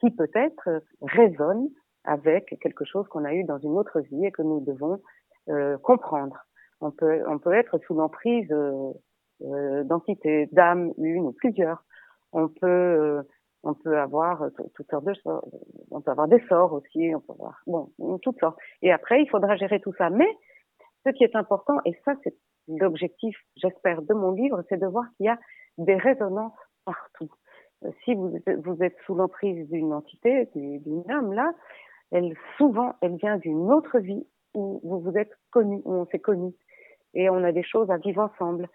qui 0.00 0.10
peut-être 0.10 0.82
résonne 1.02 1.68
avec 2.04 2.56
quelque 2.60 2.84
chose 2.84 3.06
qu'on 3.08 3.24
a 3.24 3.34
eu 3.34 3.44
dans 3.44 3.58
une 3.58 3.76
autre 3.78 4.00
vie 4.00 4.24
et 4.24 4.30
que 4.30 4.42
nous 4.42 4.60
devons 4.60 5.00
euh, 5.48 5.76
comprendre. 5.78 6.36
On 6.80 6.90
peut, 6.90 7.22
on 7.28 7.38
peut 7.38 7.52
être 7.52 7.78
sous 7.86 7.94
l'emprise 7.94 8.50
euh, 8.52 8.92
euh 9.42 9.84
d'entités, 9.84 10.48
d'âmes, 10.52 10.92
une 10.98 11.26
ou 11.26 11.32
plusieurs. 11.32 11.84
On 12.32 12.48
peut, 12.48 12.66
euh, 12.66 13.22
on 13.62 13.74
peut 13.74 13.98
avoir 13.98 14.44
toutes 14.74 14.90
sortes 14.90 15.04
de 15.04 15.14
sorts. 15.14 15.44
On 15.90 16.00
peut 16.00 16.10
avoir 16.10 16.28
des 16.28 16.40
sorts 16.48 16.72
aussi. 16.72 17.12
On 17.14 17.20
peut 17.20 17.32
avoir, 17.32 17.60
bon, 17.66 17.90
toutes 18.22 18.38
sortes. 18.38 18.58
Et 18.82 18.92
après, 18.92 19.22
il 19.22 19.28
faudra 19.28 19.56
gérer 19.56 19.80
tout 19.80 19.92
ça. 19.98 20.10
Mais 20.10 20.28
ce 21.04 21.10
qui 21.10 21.24
est 21.24 21.36
important, 21.36 21.78
et 21.84 21.94
ça, 22.04 22.14
c'est 22.22 22.36
l'objectif, 22.68 23.36
j'espère, 23.56 24.02
de 24.02 24.14
mon 24.14 24.32
livre, 24.32 24.62
c'est 24.68 24.80
de 24.80 24.86
voir 24.86 25.04
qu'il 25.16 25.26
y 25.26 25.28
a 25.28 25.38
des 25.78 25.96
résonances 25.96 26.52
partout. 26.84 27.30
Si 28.04 28.14
vous, 28.14 28.78
êtes 28.80 28.96
sous 29.04 29.14
l'emprise 29.14 29.68
d'une 29.68 29.92
entité, 29.92 30.48
d'une 30.54 31.04
âme, 31.10 31.32
là, 31.32 31.52
elle 32.10 32.34
souvent, 32.56 32.94
elle 33.02 33.16
vient 33.16 33.36
d'une 33.36 33.70
autre 33.70 33.98
vie 33.98 34.26
où 34.54 34.80
vous 34.82 35.00
vous 35.00 35.16
êtes 35.18 35.32
connus, 35.50 35.82
où 35.84 35.92
on 35.92 36.06
s'est 36.06 36.18
connus. 36.18 36.54
Et 37.14 37.28
on 37.28 37.44
a 37.44 37.52
des 37.52 37.62
choses 37.62 37.90
à 37.90 37.98
vivre 37.98 38.22
ensemble. 38.22 38.68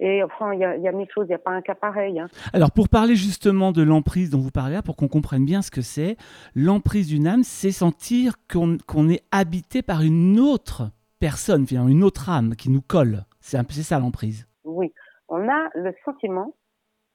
Et 0.00 0.22
enfin, 0.22 0.52
il 0.54 0.60
y 0.60 0.64
a, 0.64 0.92
mille 0.92 1.08
choses, 1.12 1.26
il 1.26 1.30
n'y 1.30 1.34
a 1.34 1.38
pas 1.38 1.50
un 1.50 1.60
cas 1.60 1.74
pareil. 1.74 2.20
Hein. 2.20 2.28
Alors, 2.52 2.70
pour 2.70 2.88
parler 2.88 3.16
justement 3.16 3.72
de 3.72 3.82
l'emprise 3.82 4.30
dont 4.30 4.38
vous 4.38 4.50
parlez 4.50 4.74
là, 4.74 4.82
pour 4.82 4.96
qu'on 4.96 5.08
comprenne 5.08 5.44
bien 5.44 5.60
ce 5.60 5.72
que 5.72 5.82
c'est, 5.82 6.16
l'emprise 6.54 7.08
d'une 7.08 7.26
âme, 7.26 7.42
c'est 7.42 7.72
sentir 7.72 8.34
qu'on 8.48 9.08
est 9.08 9.24
habité 9.32 9.82
par 9.82 10.02
une 10.02 10.38
autre 10.38 10.90
personne, 11.18 11.66
une 11.70 12.04
autre 12.04 12.30
âme 12.30 12.54
qui 12.54 12.70
nous 12.70 12.82
colle. 12.82 13.24
C'est 13.48 13.82
ça 13.82 13.98
l'emprise. 13.98 14.46
Oui, 14.64 14.92
on 15.28 15.48
a 15.48 15.70
le 15.74 15.94
sentiment 16.04 16.52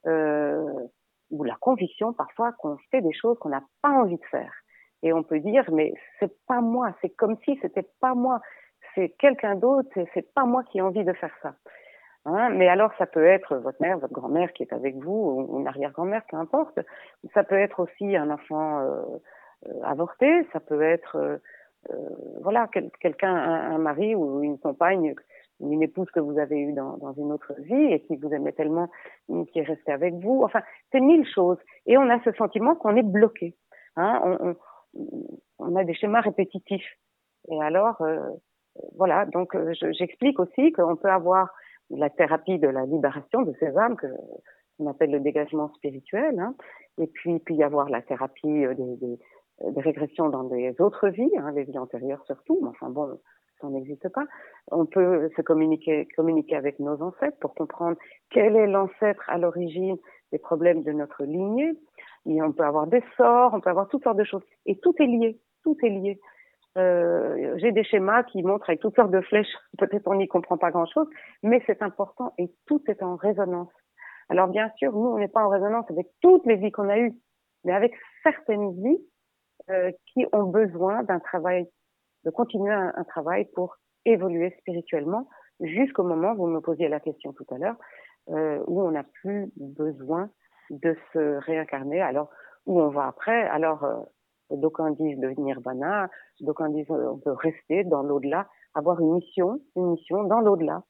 euh, 0.08 0.88
ou 1.30 1.43
la 1.43 1.56
conviction 1.56 2.12
parfois 2.12 2.54
qu'on 2.54 2.76
fait 2.89 3.02
des 3.02 3.13
choses 3.13 3.38
qu'on 3.38 3.50
n'a 3.50 3.63
pas 3.84 3.91
envie 3.91 4.17
de 4.17 4.26
faire 4.32 4.52
et 5.04 5.13
on 5.13 5.22
peut 5.22 5.39
dire 5.39 5.69
mais 5.72 5.93
c'est 6.19 6.34
pas 6.48 6.60
moi, 6.60 6.96
c'est 7.02 7.10
comme 7.10 7.38
si 7.46 7.60
c'était 7.62 7.88
pas 8.00 8.15
moi, 8.15 8.41
c'est 8.96 9.10
quelqu'un 9.19 9.56
d'autre, 9.56 9.89
c'est 10.15 10.34
pas 10.34 10.46
moi 10.46 10.63
qui 10.63 10.80
ai 10.80 10.82
envie 10.82 11.04
de 11.04 11.13
faire 11.13 11.34
ça. 11.43 11.54
Hein 12.26 12.50
mais 12.50 12.67
alors 12.67 12.91
ça 12.98 13.06
peut 13.06 13.26
être 13.26 13.58
votre 13.58 13.80
mère, 13.80 14.00
votre 14.00 14.13
grand-mère 14.13 14.54
qui 14.54 14.63
est 14.63 14.74
avec 14.74 14.96
vous, 14.96 15.48
ou 15.52 15.60
une 15.60 15.67
arrière-grand-mère, 15.67 16.24
peu 16.28 16.38
importe. 16.38 16.80
Ça 17.36 17.43
peut 17.43 17.60
être 17.60 17.80
aussi 17.80 18.15
un 18.15 18.32
enfant 18.32 18.80
euh, 18.80 19.04
euh 19.67 19.84
avorté, 19.84 20.48
ça 20.52 20.60
peut 20.60 20.82
être 20.82 21.39
voilà 22.41 22.67
quelqu'un, 23.02 23.36
un, 23.36 23.76
un, 23.76 23.78
mari 23.78 24.15
ou 24.15 24.41
une 24.41 24.58
compagne 24.58 25.13
une 25.60 25.84
épouse 25.84 26.10
que 26.12 26.20
vous 26.20 26.38
avez 26.38 26.60
eue 26.60 26.74
dans, 26.74 26.98
dans, 26.98 27.13
une 27.13 27.32
autre 27.32 27.54
vie 27.60 27.94
et 27.94 28.02
qui 28.02 28.16
vous 28.18 28.30
aimait 28.34 28.52
tellement, 28.52 28.89
qui 29.28 29.60
est 29.60 29.63
restée 29.63 29.92
avec 29.92 30.13
vous. 30.16 30.42
Enfin, 30.44 30.62
c'est 30.92 31.00
mille 31.00 31.26
choses. 31.28 31.58
Et 31.86 31.98
on 31.98 32.10
a 32.10 32.22
ce 32.24 32.32
sentiment 32.34 32.76
qu'on 32.76 32.96
est 32.96 33.04
bloqué. 33.04 33.56
Hein, 33.96 34.20
on, 34.24 34.56
on, 34.96 35.28
on, 35.60 35.76
a 35.76 35.84
des 35.84 35.94
schémas 35.94 36.22
répétitifs. 36.22 36.98
Et 37.50 37.62
alors, 37.62 38.02
euh, 38.02 38.20
voilà, 38.96 39.26
donc 39.26 39.56
euh, 39.56 39.74
j'explique 39.92 40.39
aussi 40.39 40.72
qu'on 40.72 40.96
peut 40.96 41.10
avoir 41.10 41.50
la 41.89 42.10
thérapie 42.10 42.60
de 42.60 42.68
la 42.68 42.86
libération 42.86 43.42
de 43.44 43.54
ces 43.60 43.78
âmes 43.78 43.96
que 43.96 44.08
qu'on 44.80 44.88
appelle 44.88 45.12
le 45.12 45.20
dégagement 45.20 45.72
spirituel, 45.76 46.39
hein, 46.39 46.56
et 46.98 47.06
puis 47.06 47.38
puis 47.38 47.54
y 47.54 47.63
avoir 47.63 47.89
la 47.89 48.02
thérapie 48.02 48.66
euh, 48.66 48.74
des, 48.74 48.96
des, 48.96 49.20
des 49.72 49.82
régressions 49.82 50.30
dans 50.30 50.46
des 50.46 50.74
autres 50.82 51.10
vies, 51.10 51.30
hein, 51.38 51.52
les 51.52 51.63
vies 51.63 51.78
antérieures 51.78 52.26
surtout, 52.26 52.58
mais 52.62 52.70
enfin 52.70 52.89
bon, 52.89 53.20
ça 53.63 53.69
n'existe 53.69 54.10
pas. 54.10 54.26
On 54.71 54.86
peut 54.86 55.30
se 55.36 55.41
communiquer, 55.41 56.08
communiquer 56.15 56.56
avec 56.56 56.80
nos 56.80 57.02
ancêtres 57.02 57.38
pour 57.39 57.56
comprendre 57.56 57.97
quel 58.30 58.56
est 58.56 58.67
l'ancêtre 58.67 59.23
à 59.28 59.38
l'origine 59.38 59.97
des 60.32 60.39
problèmes 60.39 60.84
de 60.84 60.91
notre 60.91 61.23
lignée. 61.23 61.71
Et 62.26 62.41
on 62.41 62.52
peut 62.52 62.63
avoir 62.63 62.88
des 62.88 63.04
sorts, 63.17 63.54
on 63.54 63.62
peut 63.62 63.69
avoir 63.69 63.88
toutes 63.88 64.04
sortes 64.04 64.17
de 64.17 64.23
choses. 64.23 64.43
Et 64.65 64.78
tout 64.80 64.93
est 64.99 65.08
lié, 65.08 65.39
tout 65.63 65.78
est 65.84 65.89
lié. 65.89 66.19
Euh, 66.78 67.58
j'ai 67.58 67.71
des 67.71 67.84
schémas 67.84 68.23
qui 68.23 68.41
montrent 68.43 68.69
avec 68.69 68.82
toutes 68.82 68.95
sortes 68.95 69.12
de 69.12 69.21
flèches. 69.21 69.56
Peut-être 69.78 70.08
on 70.08 70.15
n'y 70.15 70.28
comprend 70.28 70.58
pas 70.58 70.71
grand-chose, 70.71 71.08
mais 71.41 71.62
c'est 71.65 71.82
important 71.82 72.34
et 72.38 72.52
tout 72.65 72.82
est 72.88 73.02
en 73.02 73.15
résonance. 73.15 73.71
Alors 74.30 74.47
bien 74.47 74.71
sûr, 74.78 74.91
nous, 74.91 75.08
on 75.08 75.17
n'est 75.17 75.28
pas 75.28 75.45
en 75.45 75.49
résonance 75.49 75.89
avec 75.89 76.08
toutes 76.21 76.45
les 76.45 76.56
vies 76.56 76.71
qu'on 76.71 76.89
a 76.89 76.97
eues, 76.97 77.13
mais 77.63 77.73
avec 77.73 77.93
certaines 78.23 78.73
vies 78.82 78.99
euh, 79.69 79.91
qui 80.08 80.26
ont 80.34 80.43
besoin 80.43 81.04
d'un 81.04 81.19
travail, 81.19 81.67
de 82.26 82.30
continuer 82.30 82.72
un, 82.72 82.94
un, 82.96 83.04
travail 83.04 83.46
pour 83.54 83.78
évoluer 84.06 84.56
spirituellement 84.60 85.28
jusqu'au 85.60 86.04
moment, 86.04 86.36
vous 86.36 86.48
me 86.48 86.60
posiez 86.60 86.88
la 86.88 87.00
question 87.00 87.34
tout 87.34 87.46
à 87.52 87.58
l'heure, 87.58 87.78
euh, 88.30 88.64
où 88.68 88.82
on 88.82 88.92
n'a 88.92 89.04
plus 89.04 89.52
besoin 89.56 90.30
de 90.70 90.96
se 91.14 91.38
réincarner. 91.46 92.02
Alors, 92.02 92.30
où 92.66 92.82
on 92.82 92.90
va 92.90 93.08
après? 93.08 93.48
Alors, 93.50 93.84
euh, 93.84 94.00
D'aucuns 94.52 94.92
disent 94.92 95.20
le 95.20 95.34
nirvana, 95.34 96.10
d'aucuns 96.42 96.70
disent 96.70 96.90
euh, 96.92 97.12
on 97.12 97.18
peut 97.18 97.32
rester 97.32 97.84
dans 97.84 98.04
l'au-delà, 98.04 98.48
avoir 98.76 99.00
une 99.00 99.16
mission, 99.16 99.60
une 99.76 99.92
mission 99.92 100.24
dans 100.24 100.40
l'au-delà, 100.42 100.84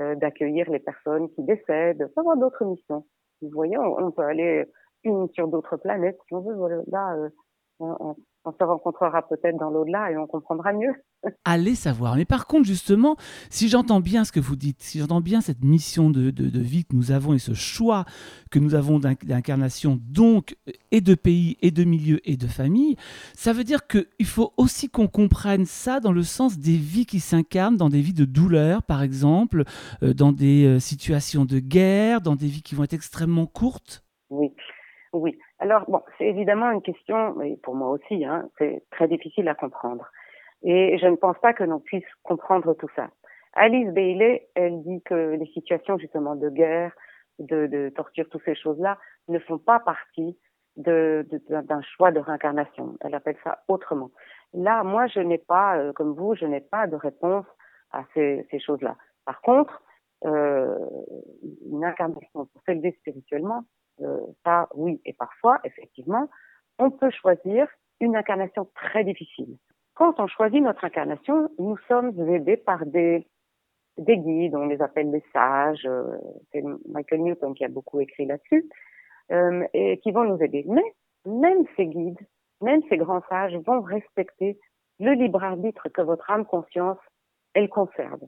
euh, 0.00 0.14
d'accueillir 0.14 0.70
les 0.70 0.78
personnes 0.78 1.28
qui 1.30 1.42
décèdent, 1.42 2.10
avoir 2.16 2.36
d'autres 2.36 2.64
missions. 2.64 3.04
Vous 3.42 3.50
voyez, 3.50 3.76
on, 3.76 4.10
peut 4.10 4.22
aller 4.22 4.64
une 5.02 5.28
sur 5.30 5.48
d'autres 5.48 5.76
planètes, 5.76 6.18
si 6.26 6.34
on 6.34 6.40
veut. 6.40 6.82
Là, 6.86 7.14
euh, 7.16 7.28
on, 7.80 8.16
on 8.44 8.52
se 8.52 8.62
rencontrera 8.62 9.26
peut-être 9.26 9.56
dans 9.58 9.70
l'au-delà 9.70 10.10
et 10.10 10.18
on 10.18 10.26
comprendra 10.26 10.72
mieux. 10.72 10.92
Allez 11.44 11.74
savoir. 11.74 12.16
Mais 12.16 12.26
par 12.26 12.46
contre, 12.46 12.66
justement, 12.66 13.16
si 13.48 13.68
j'entends 13.68 14.00
bien 14.00 14.24
ce 14.24 14.32
que 14.32 14.40
vous 14.40 14.56
dites, 14.56 14.82
si 14.82 14.98
j'entends 14.98 15.22
bien 15.22 15.40
cette 15.40 15.64
mission 15.64 16.10
de, 16.10 16.30
de, 16.30 16.50
de, 16.50 16.60
vie 16.60 16.84
que 16.84 16.94
nous 16.94 17.10
avons 17.10 17.32
et 17.32 17.38
ce 17.38 17.54
choix 17.54 18.04
que 18.50 18.58
nous 18.58 18.74
avons 18.74 18.98
d'incarnation, 18.98 19.98
donc, 20.02 20.56
et 20.90 21.00
de 21.00 21.14
pays, 21.14 21.56
et 21.62 21.70
de 21.70 21.84
milieu, 21.84 22.20
et 22.28 22.36
de 22.36 22.46
famille, 22.46 22.96
ça 23.34 23.52
veut 23.52 23.64
dire 23.64 23.86
qu'il 23.86 24.26
faut 24.26 24.52
aussi 24.56 24.88
qu'on 24.90 25.08
comprenne 25.08 25.64
ça 25.64 26.00
dans 26.00 26.12
le 26.12 26.22
sens 26.22 26.58
des 26.58 26.76
vies 26.76 27.06
qui 27.06 27.20
s'incarnent, 27.20 27.76
dans 27.76 27.88
des 27.88 28.02
vies 28.02 28.12
de 28.12 28.26
douleur, 28.26 28.82
par 28.82 29.02
exemple, 29.02 29.64
euh, 30.02 30.12
dans 30.12 30.32
des 30.32 30.66
euh, 30.66 30.78
situations 30.78 31.46
de 31.46 31.58
guerre, 31.58 32.20
dans 32.20 32.36
des 32.36 32.46
vies 32.46 32.62
qui 32.62 32.74
vont 32.74 32.84
être 32.84 32.94
extrêmement 32.94 33.46
courtes. 33.46 34.04
Oui. 34.28 34.52
Oui. 35.14 35.38
Alors, 35.64 35.84
bon, 35.88 36.02
c'est 36.18 36.26
évidemment 36.26 36.70
une 36.72 36.82
question, 36.82 37.40
et 37.40 37.56
pour 37.56 37.74
moi 37.74 37.88
aussi, 37.88 38.22
hein, 38.26 38.50
c'est 38.58 38.82
très 38.90 39.08
difficile 39.08 39.48
à 39.48 39.54
comprendre. 39.54 40.10
Et 40.62 40.98
je 40.98 41.06
ne 41.06 41.16
pense 41.16 41.38
pas 41.38 41.54
que 41.54 41.64
l'on 41.64 41.80
puisse 41.80 42.04
comprendre 42.22 42.74
tout 42.74 42.90
ça. 42.94 43.08
Alice 43.54 43.88
Bailey, 43.94 44.46
elle 44.56 44.82
dit 44.82 45.00
que 45.06 45.14
les 45.14 45.46
situations 45.54 45.96
justement 45.96 46.36
de 46.36 46.50
guerre, 46.50 46.92
de, 47.38 47.90
torture, 47.96 48.28
toutes 48.28 48.44
ces 48.44 48.54
choses-là, 48.54 48.98
ne 49.28 49.38
font 49.38 49.56
pas 49.56 49.80
partie 49.80 50.36
d'un 50.76 51.80
choix 51.96 52.12
de 52.12 52.20
réincarnation. 52.20 52.98
Elle 53.00 53.14
appelle 53.14 53.38
ça 53.42 53.62
autrement. 53.66 54.10
Là, 54.52 54.84
moi, 54.84 55.06
je 55.06 55.20
n'ai 55.20 55.38
pas, 55.38 55.78
euh, 55.78 55.94
comme 55.94 56.12
vous, 56.12 56.34
je 56.34 56.44
n'ai 56.44 56.60
pas 56.60 56.86
de 56.86 56.96
réponse 56.96 57.46
à 57.90 58.04
ces, 58.12 58.46
choses-là. 58.58 58.98
Par 59.24 59.40
contre, 59.40 59.82
euh, 60.26 60.76
une 61.72 61.86
incarnation 61.86 62.44
pour 62.44 62.62
s'élever 62.66 62.92
spirituellement, 63.00 63.64
ça, 64.44 64.68
oui, 64.74 65.00
et 65.04 65.12
parfois, 65.12 65.60
effectivement, 65.64 66.28
on 66.78 66.90
peut 66.90 67.10
choisir 67.10 67.68
une 68.00 68.16
incarnation 68.16 68.68
très 68.74 69.04
difficile. 69.04 69.56
Quand 69.94 70.18
on 70.18 70.26
choisit 70.26 70.62
notre 70.62 70.84
incarnation, 70.84 71.50
nous 71.58 71.76
sommes 71.88 72.18
aidés 72.28 72.56
par 72.56 72.84
des, 72.84 73.26
des 73.98 74.18
guides, 74.18 74.56
on 74.56 74.66
les 74.66 74.82
appelle 74.82 75.10
des 75.10 75.22
sages, 75.32 75.86
euh, 75.86 76.16
c'est 76.52 76.62
Michael 76.88 77.22
Newton 77.22 77.54
qui 77.54 77.64
a 77.64 77.68
beaucoup 77.68 78.00
écrit 78.00 78.26
là-dessus, 78.26 78.68
euh, 79.30 79.64
et 79.72 79.98
qui 79.98 80.10
vont 80.10 80.24
nous 80.24 80.42
aider. 80.42 80.64
Mais 80.66 80.82
même 81.26 81.64
ces 81.76 81.86
guides, 81.86 82.18
même 82.60 82.82
ces 82.88 82.96
grands 82.96 83.22
sages 83.28 83.56
vont 83.66 83.80
respecter 83.82 84.58
le 84.98 85.12
libre 85.12 85.42
arbitre 85.42 85.88
que 85.88 86.02
votre 86.02 86.28
âme 86.30 86.44
conscience, 86.44 86.98
elle 87.54 87.68
conserve. 87.68 88.20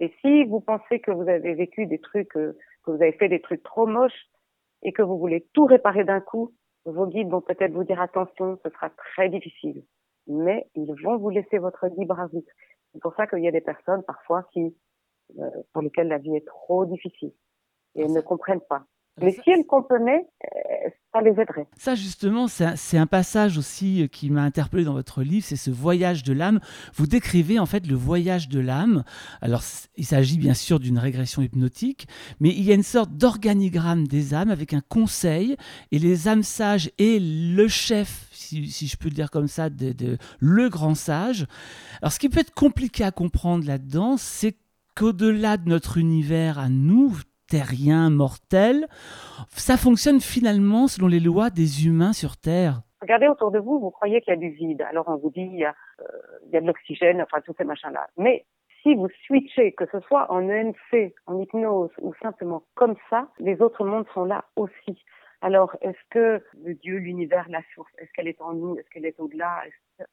Et 0.00 0.12
si 0.20 0.44
vous 0.44 0.60
pensez 0.60 1.00
que 1.00 1.10
vous 1.10 1.28
avez 1.28 1.54
vécu 1.54 1.86
des 1.86 1.98
trucs, 1.98 2.36
euh, 2.36 2.56
que 2.84 2.92
vous 2.92 3.02
avez 3.02 3.12
fait 3.12 3.28
des 3.28 3.40
trucs 3.40 3.62
trop 3.64 3.86
moches, 3.86 4.28
et 4.82 4.92
que 4.92 5.02
vous 5.02 5.18
voulez 5.18 5.46
tout 5.52 5.66
réparer 5.66 6.04
d'un 6.04 6.20
coup, 6.20 6.54
vos 6.84 7.06
guides 7.06 7.30
vont 7.30 7.40
peut-être 7.40 7.72
vous 7.72 7.84
dire 7.84 8.00
attention, 8.00 8.58
ce 8.64 8.70
sera 8.70 8.90
très 8.90 9.28
difficile. 9.28 9.84
Mais 10.26 10.68
ils 10.74 10.94
vont 11.02 11.16
vous 11.16 11.30
laisser 11.30 11.58
votre 11.58 11.86
libre 11.98 12.18
arbitre. 12.18 12.50
C'est 12.92 13.00
pour 13.00 13.14
ça 13.14 13.26
qu'il 13.26 13.42
y 13.42 13.48
a 13.48 13.52
des 13.52 13.60
personnes 13.60 14.02
parfois 14.04 14.44
qui, 14.52 14.74
euh, 15.38 15.50
pour 15.72 15.82
lesquelles 15.82 16.08
la 16.08 16.18
vie 16.18 16.36
est 16.36 16.46
trop 16.46 16.86
difficile 16.86 17.32
et 17.94 18.02
elles 18.02 18.12
ne 18.12 18.20
comprennent 18.20 18.60
pas. 18.68 18.84
Mais 19.20 19.32
si 19.32 19.50
elles 19.50 19.66
comprenaient, 19.66 20.26
euh, 20.44 20.90
ça 21.12 21.20
les 21.20 21.30
aiderait. 21.30 21.66
Ça, 21.76 21.94
justement, 21.94 22.46
c'est 22.48 22.98
un, 22.98 23.06
passage 23.06 23.56
aussi 23.56 24.02
euh, 24.02 24.06
qui 24.06 24.30
m'a 24.30 24.42
interpellé 24.42 24.84
dans 24.84 24.92
votre 24.92 25.22
livre, 25.22 25.44
c'est 25.46 25.56
ce 25.56 25.70
voyage 25.70 26.22
de 26.22 26.32
l'âme. 26.32 26.60
Vous 26.94 27.06
décrivez 27.06 27.58
en 27.58 27.66
fait 27.66 27.86
le 27.86 27.94
voyage 27.94 28.48
de 28.48 28.60
l'âme. 28.60 29.04
Alors, 29.40 29.62
il 29.96 30.04
s'agit 30.04 30.38
bien 30.38 30.54
sûr 30.54 30.78
d'une 30.78 30.98
régression 30.98 31.42
hypnotique, 31.42 32.06
mais 32.40 32.50
il 32.50 32.62
y 32.62 32.70
a 32.70 32.74
une 32.74 32.82
sorte 32.82 33.12
d'organigramme 33.12 34.06
des 34.06 34.34
âmes 34.34 34.50
avec 34.50 34.74
un 34.74 34.82
conseil, 34.88 35.56
et 35.92 35.98
les 35.98 36.28
âmes 36.28 36.42
sages 36.42 36.90
et 36.98 37.18
le 37.20 37.68
chef, 37.68 38.28
si, 38.32 38.70
si 38.70 38.86
je 38.86 38.96
peux 38.96 39.08
le 39.08 39.14
dire 39.14 39.30
comme 39.30 39.48
ça, 39.48 39.70
de, 39.70 39.92
de, 39.92 40.18
le 40.38 40.68
grand 40.68 40.94
sage. 40.94 41.46
Alors, 42.02 42.12
ce 42.12 42.18
qui 42.18 42.28
peut 42.28 42.40
être 42.40 42.54
compliqué 42.54 43.04
à 43.04 43.10
comprendre 43.10 43.66
là-dedans, 43.66 44.16
c'est 44.16 44.56
qu'au-delà 44.94 45.56
de 45.56 45.68
notre 45.68 45.96
univers 45.96 46.58
à 46.58 46.68
nous, 46.68 47.16
terrien, 47.48 48.10
mortel, 48.10 48.86
ça 49.50 49.76
fonctionne 49.76 50.20
finalement 50.20 50.86
selon 50.86 51.08
les 51.08 51.20
lois 51.20 51.50
des 51.50 51.86
humains 51.86 52.12
sur 52.12 52.36
Terre. 52.36 52.82
Regardez 53.00 53.28
autour 53.28 53.50
de 53.50 53.58
vous, 53.58 53.78
vous 53.78 53.90
croyez 53.90 54.20
qu'il 54.20 54.32
y 54.32 54.36
a 54.36 54.40
du 54.40 54.50
vide. 54.50 54.82
Alors 54.82 55.08
on 55.08 55.16
vous 55.16 55.30
dit, 55.30 55.48
il 55.52 55.58
y 55.58 55.64
a, 55.64 55.74
euh, 56.00 56.04
il 56.46 56.52
y 56.52 56.56
a 56.56 56.60
de 56.60 56.66
l'oxygène, 56.66 57.22
enfin 57.22 57.40
tous 57.40 57.54
ces 57.56 57.64
machins-là. 57.64 58.08
Mais 58.16 58.44
si 58.82 58.94
vous 58.94 59.08
switchez, 59.26 59.72
que 59.72 59.86
ce 59.90 60.00
soit 60.00 60.30
en 60.32 60.48
EMC, 60.48 61.14
en 61.26 61.40
hypnose 61.40 61.90
ou 62.00 62.12
simplement 62.22 62.62
comme 62.74 62.96
ça, 63.10 63.28
les 63.38 63.60
autres 63.60 63.84
mondes 63.84 64.06
sont 64.14 64.24
là 64.24 64.44
aussi. 64.56 65.04
Alors, 65.40 65.76
est-ce 65.82 65.98
que 66.10 66.42
le 66.64 66.74
Dieu, 66.74 66.96
l'univers, 66.96 67.46
la 67.48 67.62
source, 67.74 67.92
est-ce 67.98 68.10
qu'elle 68.12 68.28
est 68.28 68.40
en 68.40 68.54
nous, 68.54 68.76
est-ce 68.76 68.88
qu'elle 68.90 69.06
est 69.06 69.18
au-delà? 69.20 69.62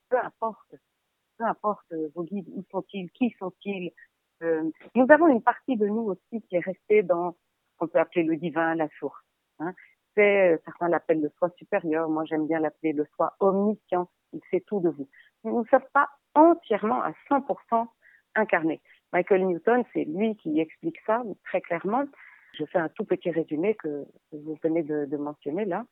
Peu 0.10 0.18
importe, 0.24 0.76
peu 1.38 1.46
importe 1.46 1.92
vos 2.14 2.24
guides, 2.24 2.50
où 2.56 2.64
sont-ils, 2.72 3.10
qui 3.12 3.36
sont-ils, 3.40 3.92
nous 4.42 5.06
avons 5.10 5.28
une 5.28 5.42
partie 5.42 5.78
de 5.78 5.88
nous 5.88 6.12
aussi 6.12 6.42
qui 6.44 6.56
est 6.56 6.66
restée 6.66 7.04
dans 7.04 7.32
ce 7.32 7.78
qu'on 7.78 7.88
peut 7.88 8.00
appeler 8.00 8.24
le 8.24 8.36
divin, 8.38 8.76
la 8.76 8.88
source. 9.00 9.24
Hein. 9.60 9.74
C'est, 10.16 10.54
euh, 10.54 10.58
certains 10.66 10.88
l'appellent 10.88 11.22
le 11.22 11.32
soi 11.38 11.50
supérieur, 11.58 12.10
moi 12.10 12.24
j'aime 12.26 12.48
bien 12.48 12.60
l'appeler 12.60 12.94
le 12.94 13.06
soi 13.16 13.36
omniscient, 13.40 14.10
il 14.34 14.42
sait 14.50 14.62
tout 14.62 14.80
de 14.80 14.90
vous. 14.90 15.08
Nous 15.44 15.60
ne 15.60 15.66
sommes 15.66 15.86
pas 15.94 16.10
entièrement 16.34 17.02
à 17.02 17.12
100% 17.30 17.88
incarnés. 18.36 18.82
Michael 19.14 19.46
Newton, 19.46 19.84
c'est 19.94 20.06
lui 20.06 20.36
qui 20.38 20.60
explique 20.60 21.00
ça 21.06 21.24
très 21.46 21.62
clairement. 21.62 22.06
Je 22.58 22.66
fais 22.66 22.80
un 22.80 22.90
tout 22.90 23.06
petit 23.06 23.32
résumé 23.32 23.76
que, 23.76 24.06
vous 24.32 24.58
venez 24.64 24.84
de, 24.84 25.18
mentionner 25.18 25.66
là. 25.66 25.86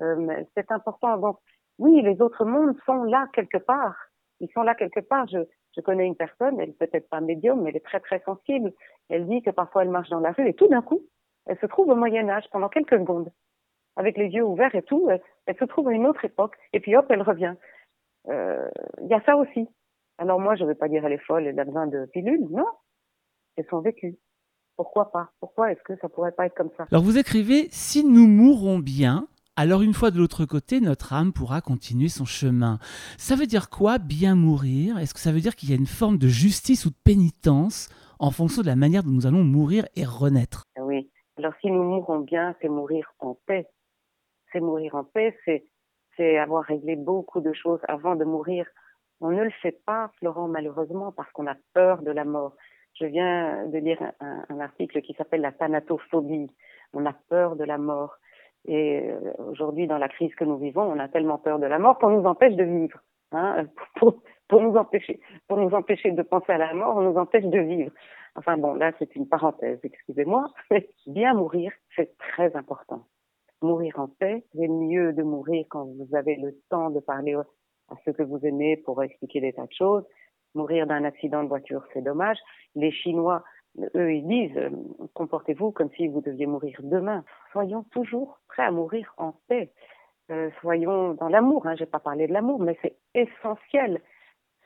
Euh, 0.00 0.44
c'est 0.54 0.70
important. 0.70 1.38
Oui, 1.78 2.02
les 2.02 2.20
autres 2.20 2.44
mondes 2.44 2.76
sont 2.84 3.04
là 3.04 3.28
quelque 3.32 3.58
part. 3.58 3.96
Ils 4.40 4.50
sont 4.52 4.62
là 4.62 4.74
quelque 4.74 5.00
part. 5.00 5.26
Je 5.76 5.80
connais 5.80 6.06
une 6.06 6.16
personne, 6.16 6.58
elle 6.60 6.72
peut-être 6.72 7.08
pas 7.08 7.20
médium, 7.20 7.62
mais 7.62 7.70
elle 7.70 7.76
est 7.76 7.84
très 7.84 8.00
très 8.00 8.20
sensible. 8.20 8.72
Elle 9.08 9.26
dit 9.26 9.42
que 9.42 9.50
parfois 9.50 9.82
elle 9.82 9.90
marche 9.90 10.10
dans 10.10 10.20
la 10.20 10.32
rue 10.32 10.48
et 10.48 10.54
tout 10.54 10.68
d'un 10.68 10.82
coup, 10.82 11.02
elle 11.46 11.58
se 11.58 11.66
trouve 11.66 11.88
au 11.88 11.94
Moyen 11.94 12.28
Âge 12.28 12.44
pendant 12.50 12.68
quelques 12.68 12.98
secondes, 12.98 13.30
avec 13.96 14.16
les 14.16 14.28
yeux 14.28 14.44
ouverts 14.44 14.74
et 14.74 14.82
tout. 14.82 15.08
Elle, 15.46 15.56
se 15.56 15.64
trouve 15.64 15.88
à 15.88 15.92
une 15.92 16.06
autre 16.06 16.24
époque 16.24 16.56
et 16.72 16.80
puis 16.80 16.96
hop, 16.96 17.06
elle 17.10 17.22
revient. 17.22 17.54
Il 18.26 18.32
euh, 18.32 18.68
y 19.02 19.14
a 19.14 19.22
ça 19.24 19.36
aussi. 19.36 19.68
Alors 20.18 20.40
moi, 20.40 20.56
je 20.56 20.64
ne 20.64 20.68
vais 20.68 20.74
pas 20.74 20.88
dire 20.88 21.04
elle 21.06 21.12
est 21.12 21.24
folle, 21.24 21.46
elle 21.46 21.58
a 21.58 21.64
besoin 21.64 21.86
de 21.86 22.06
pilules, 22.06 22.46
non. 22.50 22.66
C'est 23.56 23.68
son 23.68 23.80
vécu. 23.80 24.18
Pourquoi 24.76 25.10
pas? 25.10 25.30
Pourquoi 25.40 25.72
est-ce 25.72 25.82
que 25.82 25.96
ça 25.96 26.08
pourrait 26.08 26.32
pas 26.32 26.46
être 26.46 26.54
comme 26.54 26.70
ça? 26.76 26.86
Alors 26.90 27.02
vous 27.02 27.18
écrivez 27.18 27.68
si 27.70 28.04
nous 28.04 28.26
mourrons 28.26 28.78
bien, 28.78 29.26
Alors 29.60 29.82
une 29.82 29.92
fois 29.92 30.12
de 30.12 30.18
l'autre 30.18 30.44
côté, 30.44 30.80
notre 30.80 31.12
âme 31.12 31.32
pourra 31.32 31.60
continuer 31.60 32.06
son 32.06 32.24
chemin. 32.24 32.78
Ça 33.16 33.34
veut 33.34 33.46
dire 33.46 33.70
quoi 33.70 33.98
bien 33.98 34.36
mourir? 34.36 35.00
Est-ce 35.00 35.14
que 35.14 35.18
ça 35.18 35.32
veut 35.32 35.40
dire 35.40 35.56
qu'il 35.56 35.68
y 35.68 35.72
a 35.72 35.76
une 35.76 35.84
forme 35.84 36.16
de 36.16 36.28
justice 36.28 36.86
ou 36.86 36.90
de 36.90 36.96
pénitence 37.02 37.88
en 38.20 38.30
fonction 38.30 38.62
de 38.62 38.68
la 38.68 38.76
manière 38.76 39.02
dont 39.02 39.10
nous 39.10 39.26
allons 39.26 39.42
mourir 39.42 39.84
et 39.96 40.04
renaître? 40.04 40.62
Oui. 40.78 41.10
Alors 41.38 41.54
si 41.60 41.72
nous 41.72 41.82
mourons 41.82 42.20
bien, 42.20 42.54
c'est 42.62 42.68
mourir 42.68 43.12
en 43.18 43.36
paix. 43.48 43.66
C'est 44.52 44.60
mourir 44.60 44.94
en 44.94 45.02
paix, 45.02 45.36
c'est 45.44 45.64
c'est 46.16 46.38
avoir 46.38 46.62
réglé 46.62 46.94
beaucoup 46.94 47.40
de 47.40 47.52
choses 47.52 47.80
avant 47.88 48.14
de 48.14 48.24
mourir. 48.24 48.64
On 49.20 49.32
ne 49.32 49.42
le 49.42 49.50
fait 49.60 49.84
pas, 49.84 50.12
Florent, 50.20 50.46
malheureusement, 50.46 51.10
parce 51.10 51.32
qu'on 51.32 51.48
a 51.48 51.56
peur 51.74 52.02
de 52.02 52.12
la 52.12 52.24
mort. 52.24 52.54
Je 52.94 53.06
viens 53.06 53.66
de 53.66 53.78
lire 53.78 54.00
un, 54.20 54.44
un 54.50 54.60
article 54.60 55.02
qui 55.02 55.14
s'appelle 55.14 55.40
la 55.40 55.50
thanatophobie. 55.50 56.46
On 56.92 57.04
a 57.06 57.12
peur 57.12 57.56
de 57.56 57.64
la 57.64 57.76
mort. 57.76 58.18
Et 58.66 59.10
euh, 59.10 59.32
aujourd'hui, 59.50 59.86
dans 59.86 59.98
la 59.98 60.08
crise 60.08 60.34
que 60.34 60.44
nous 60.44 60.58
vivons, 60.58 60.82
on 60.82 60.98
a 60.98 61.08
tellement 61.08 61.38
peur 61.38 61.58
de 61.58 61.66
la 61.66 61.78
mort 61.78 61.98
qu'on 61.98 62.10
nous 62.10 62.26
empêche 62.26 62.54
de 62.54 62.64
vivre. 62.64 62.98
Hein, 63.32 63.66
pour, 63.96 64.22
pour, 64.48 64.60
nous 64.60 64.76
empêcher, 64.76 65.20
pour 65.46 65.58
nous 65.58 65.74
empêcher 65.74 66.10
de 66.10 66.22
penser 66.22 66.52
à 66.52 66.58
la 66.58 66.74
mort, 66.74 66.96
on 66.96 67.02
nous 67.02 67.16
empêche 67.16 67.44
de 67.44 67.58
vivre. 67.58 67.92
Enfin 68.36 68.56
bon, 68.56 68.74
là, 68.74 68.92
c'est 68.98 69.16
une 69.16 69.28
parenthèse, 69.28 69.80
excusez-moi. 69.82 70.52
Bien 71.06 71.34
mourir, 71.34 71.72
c'est 71.96 72.16
très 72.18 72.54
important. 72.56 73.04
Mourir 73.62 73.98
en 73.98 74.08
paix, 74.08 74.44
c'est 74.54 74.68
mieux 74.68 75.12
de 75.12 75.22
mourir 75.22 75.66
quand 75.68 75.84
vous 75.84 76.14
avez 76.14 76.36
le 76.36 76.54
temps 76.70 76.90
de 76.90 77.00
parler 77.00 77.34
à 77.88 77.94
ceux 78.04 78.12
que 78.12 78.22
vous 78.22 78.38
aimez 78.46 78.76
pour 78.76 79.02
expliquer 79.02 79.40
des 79.40 79.52
tas 79.52 79.66
de 79.66 79.72
choses. 79.72 80.04
Mourir 80.54 80.86
d'un 80.86 81.04
accident 81.04 81.42
de 81.42 81.48
voiture, 81.48 81.84
c'est 81.92 82.02
dommage. 82.02 82.38
Les 82.74 82.90
Chinois, 82.90 83.42
eux, 83.94 84.14
ils 84.14 84.26
disent, 84.26 84.56
euh, 84.56 84.70
comportez-vous 85.14 85.70
comme 85.70 85.90
si 85.96 86.08
vous 86.08 86.20
deviez 86.20 86.46
mourir 86.46 86.78
demain. 86.82 87.24
Soyons 87.52 87.84
toujours 87.90 88.38
prêts 88.48 88.64
à 88.64 88.70
mourir 88.70 89.12
en 89.16 89.34
paix. 89.48 89.72
Euh, 90.30 90.50
soyons 90.60 91.14
dans 91.14 91.28
l'amour. 91.28 91.66
Hein. 91.66 91.74
J'ai 91.76 91.86
pas 91.86 92.00
parlé 92.00 92.26
de 92.26 92.32
l'amour, 92.32 92.60
mais 92.60 92.76
c'est 92.82 92.96
essentiel. 93.14 94.00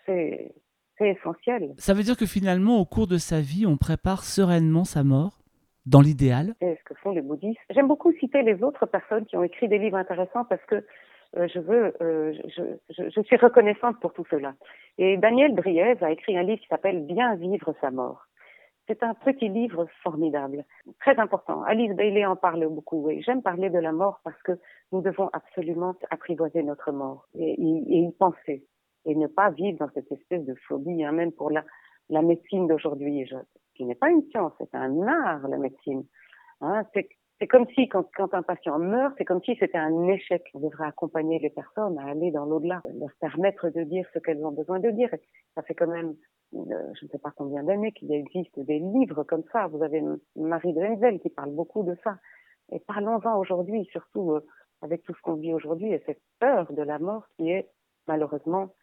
C'est 0.06 0.52
essentiel. 1.00 1.74
Ça 1.78 1.94
veut 1.94 2.02
dire 2.02 2.16
que 2.16 2.26
finalement, 2.26 2.78
au 2.78 2.84
cours 2.84 3.06
de 3.06 3.18
sa 3.18 3.40
vie, 3.40 3.66
on 3.66 3.76
prépare 3.76 4.24
sereinement 4.24 4.84
sa 4.84 5.02
mort 5.02 5.42
dans 5.86 6.00
l'idéal? 6.00 6.54
C'est 6.60 6.78
ce 6.78 6.84
que 6.84 6.94
font 6.94 7.10
les 7.10 7.22
bouddhistes. 7.22 7.58
J'aime 7.70 7.88
beaucoup 7.88 8.12
citer 8.12 8.42
les 8.42 8.62
autres 8.62 8.86
personnes 8.86 9.26
qui 9.26 9.36
ont 9.36 9.42
écrit 9.42 9.68
des 9.68 9.78
livres 9.78 9.96
intéressants 9.96 10.44
parce 10.44 10.64
que 10.66 10.84
euh, 11.36 11.48
je 11.52 11.58
veux, 11.58 11.94
euh, 12.02 12.34
je, 12.56 12.62
je, 12.90 13.08
je, 13.08 13.20
suis 13.22 13.36
reconnaissante 13.36 13.98
pour 14.00 14.12
tout 14.12 14.24
cela. 14.30 14.54
Et 14.98 15.16
Daniel 15.16 15.54
Driez 15.54 15.96
a 16.02 16.10
écrit 16.10 16.36
un 16.36 16.42
livre 16.42 16.60
qui 16.60 16.68
s'appelle 16.68 17.06
Bien 17.06 17.36
vivre 17.36 17.74
sa 17.80 17.90
mort. 17.90 18.26
C'est 18.88 19.02
un 19.02 19.14
petit 19.14 19.48
livre 19.48 19.86
formidable, 20.02 20.64
très 21.00 21.16
important. 21.18 21.62
Alice 21.62 21.94
Bailey 21.94 22.26
en 22.26 22.34
parle 22.34 22.66
beaucoup 22.68 23.08
j'aime 23.20 23.42
parler 23.42 23.70
de 23.70 23.78
la 23.78 23.92
mort 23.92 24.20
parce 24.24 24.40
que 24.42 24.52
nous 24.90 25.00
devons 25.00 25.30
absolument 25.32 25.94
apprivoiser 26.10 26.62
notre 26.62 26.90
mort 26.90 27.26
et, 27.34 27.54
y 27.60 28.12
penser 28.18 28.66
et 29.04 29.14
ne 29.14 29.28
pas 29.28 29.50
vivre 29.50 29.78
dans 29.78 29.90
cette 29.94 30.10
espèce 30.10 30.44
de 30.44 30.54
phobie, 30.66 31.04
hein, 31.04 31.12
même 31.12 31.32
pour 31.32 31.50
la, 31.50 31.64
médecine 32.10 32.66
d'aujourd'hui, 32.66 33.30
qui 33.74 33.84
n'est 33.84 33.94
pas 33.94 34.10
une 34.10 34.22
science, 34.30 34.52
c'est 34.58 34.74
un 34.74 35.06
art, 35.06 35.48
la 35.48 35.58
médecine. 35.58 36.04
Hein, 36.60 36.84
c'est 36.94 37.48
comme 37.48 37.66
si 37.74 37.88
quand, 37.88 38.08
quand, 38.14 38.34
un 38.34 38.42
patient 38.42 38.78
meurt, 38.78 39.14
c'est 39.18 39.24
comme 39.24 39.42
si 39.42 39.56
c'était 39.56 39.78
un 39.78 40.06
échec. 40.08 40.44
On 40.54 40.60
devrait 40.60 40.86
accompagner 40.86 41.40
les 41.40 41.50
personnes 41.50 41.98
à 41.98 42.10
aller 42.10 42.30
dans 42.30 42.44
l'au-delà, 42.44 42.82
leur 42.94 43.10
permettre 43.20 43.68
de 43.70 43.82
dire 43.82 44.06
ce 44.14 44.20
qu'elles 44.20 44.44
ont 44.44 44.52
besoin 44.52 44.78
de 44.78 44.90
dire. 44.90 45.08
Ça 45.56 45.62
fait 45.62 45.74
quand 45.74 45.88
même, 45.88 46.14
je 46.52 47.04
ne 47.04 47.10
sais 47.10 47.18
pas 47.18 47.32
combien 47.36 47.62
d'années 47.62 47.92
qu'il 47.92 48.12
existe 48.12 48.58
des 48.60 48.78
livres 48.78 49.24
comme 49.24 49.44
ça. 49.52 49.66
Vous 49.68 49.82
avez 49.82 50.02
Marie 50.36 50.72
de 50.72 50.80
Henzel 50.80 51.20
qui 51.20 51.30
parle 51.30 51.50
beaucoup 51.50 51.82
de 51.82 51.96
ça. 52.04 52.18
Et 52.70 52.80
parlons-en 52.80 53.38
aujourd'hui, 53.38 53.84
surtout 53.92 54.32
euh, 54.32 54.40
avec 54.80 55.02
tout 55.02 55.14
ce 55.14 55.20
qu'on 55.22 55.34
vit 55.34 55.52
aujourd'hui 55.52 55.92
et 55.92 56.02
cette 56.06 56.22
peur 56.40 56.72
de 56.72 56.82
la 56.82 56.98
mort 56.98 57.26
qui 57.36 57.50
est 57.50 57.68
malheureusement 58.06 58.74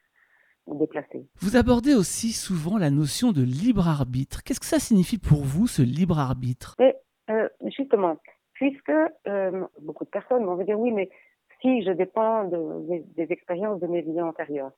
déplacée. 0.68 1.28
Vous 1.40 1.58
abordez 1.58 1.96
aussi 1.96 2.32
souvent 2.32 2.78
la 2.78 2.92
notion 2.92 3.32
de 3.32 3.42
libre 3.42 3.88
arbitre. 3.88 4.44
Qu'est-ce 4.44 4.60
que 4.60 4.66
ça 4.66 4.80
signifie 4.80 5.18
pour 5.18 5.44
vous, 5.44 5.68
ce 5.68 5.82
libre 5.82 6.20
arbitre? 6.20 6.76
Et, 6.80 6.94
euh, 7.32 7.50
Justement, 7.76 8.18
puisque 8.54 8.92
euh, 9.28 9.66
beaucoup 9.82 10.06
de 10.06 10.10
personnes 10.10 10.46
vont 10.46 10.58
dire 10.64 10.80
oui, 10.80 10.92
mais 10.92 11.10
si 11.62 11.82
je 11.84 11.92
dépends 11.92 12.46
de, 12.46 13.04
des, 13.16 13.32
expériences 13.32 13.80
de 13.80 13.88
mes 13.88 14.02
vies 14.02 14.22
antérieures, 14.22 14.72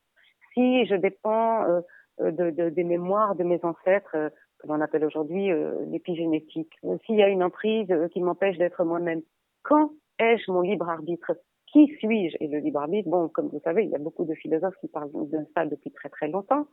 si 0.53 0.85
je 0.85 0.95
dépends 0.95 1.63
euh, 1.65 1.81
de, 2.19 2.51
de, 2.51 2.69
des 2.69 2.83
mémoires 2.83 3.35
de 3.35 3.43
mes 3.43 3.59
ancêtres, 3.63 4.15
euh, 4.15 4.29
que 4.59 4.67
l'on 4.67 4.79
appelle 4.81 5.05
aujourd'hui 5.05 5.51
euh, 5.51 5.85
l'épigénétique, 5.87 6.73
euh, 6.83 6.97
s'il 7.05 7.15
y 7.15 7.23
a 7.23 7.29
une 7.29 7.43
emprise 7.43 7.91
qui 8.11 8.21
m'empêche 8.21 8.57
d'être 8.57 8.83
moi-même, 8.83 9.21
quand 9.63 9.91
ai-je 10.19 10.51
mon 10.51 10.61
libre 10.61 10.89
arbitre? 10.89 11.33
Qui 11.67 11.87
suis-je? 11.99 12.35
Et 12.41 12.47
le 12.47 12.59
libre 12.59 12.81
arbitre, 12.81 13.09
bon, 13.09 13.29
comme 13.29 13.47
vous 13.47 13.61
savez, 13.63 13.85
il 13.85 13.89
y 13.89 13.95
a 13.95 13.99
beaucoup 13.99 14.25
de 14.25 14.35
philosophes 14.35 14.75
qui 14.81 14.89
parlent 14.89 15.09
de 15.13 15.39
ça 15.55 15.65
depuis 15.65 15.89
très 15.91 16.09
très 16.09 16.27
longtemps. 16.27 16.67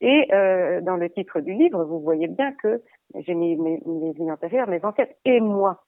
Et 0.00 0.32
euh, 0.32 0.80
dans 0.80 0.96
le 0.96 1.10
titre 1.10 1.40
du 1.40 1.54
livre, 1.54 1.84
vous 1.84 2.00
voyez 2.00 2.28
bien 2.28 2.52
que 2.52 2.80
j'ai 3.16 3.34
mis 3.34 3.56
mes, 3.56 3.82
mes 3.84 4.12
vies 4.12 4.30
antérieures, 4.30 4.68
mes 4.68 4.84
ancêtres 4.84 5.14
et 5.24 5.40
moi. 5.40 5.82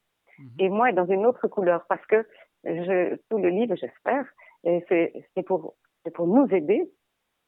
Et 0.58 0.68
moi 0.68 0.90
dans 0.90 1.06
une 1.06 1.26
autre 1.26 1.46
couleur 1.46 1.84
parce 1.88 2.04
que 2.06 2.26
je, 2.64 3.14
tout 3.28 3.38
le 3.38 3.50
livre, 3.50 3.76
j'espère, 3.76 4.26
c'est 4.64 5.42
pour, 5.46 5.74
pour 6.14 6.26
nous 6.26 6.48
aider 6.52 6.90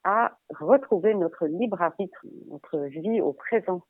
à 0.05 0.37
retrouver 0.51 1.15
notre 1.15 1.47
libre 1.47 1.81
arbitre, 1.81 2.25
notre 2.51 2.79
vie 2.87 3.21
au 3.21 3.33
présent, 3.33 3.83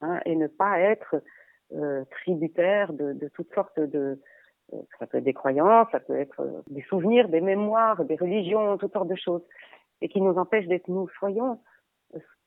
hein, 0.00 0.20
et 0.24 0.36
ne 0.36 0.46
pas 0.46 0.80
être 0.80 1.22
euh, 1.72 2.04
tributaire 2.10 2.92
de, 2.92 3.12
de, 3.12 3.28
toutes 3.28 3.52
sortes 3.54 3.78
de, 3.78 4.20
euh, 4.72 4.76
ça 4.98 5.06
peut 5.06 5.18
être 5.18 5.24
des 5.24 5.34
croyances, 5.34 5.88
ça 5.92 6.00
peut 6.00 6.18
être 6.18 6.40
euh, 6.40 6.62
des 6.68 6.82
souvenirs, 6.82 7.28
des 7.28 7.40
mémoires, 7.40 8.04
des 8.04 8.16
religions, 8.16 8.76
toutes 8.78 8.92
sortes 8.92 9.08
de 9.08 9.16
choses, 9.16 9.42
et 10.00 10.08
qui 10.08 10.20
nous 10.20 10.36
empêchent 10.36 10.66
d'être 10.66 10.88
nous. 10.88 11.08
Soyons 11.18 11.60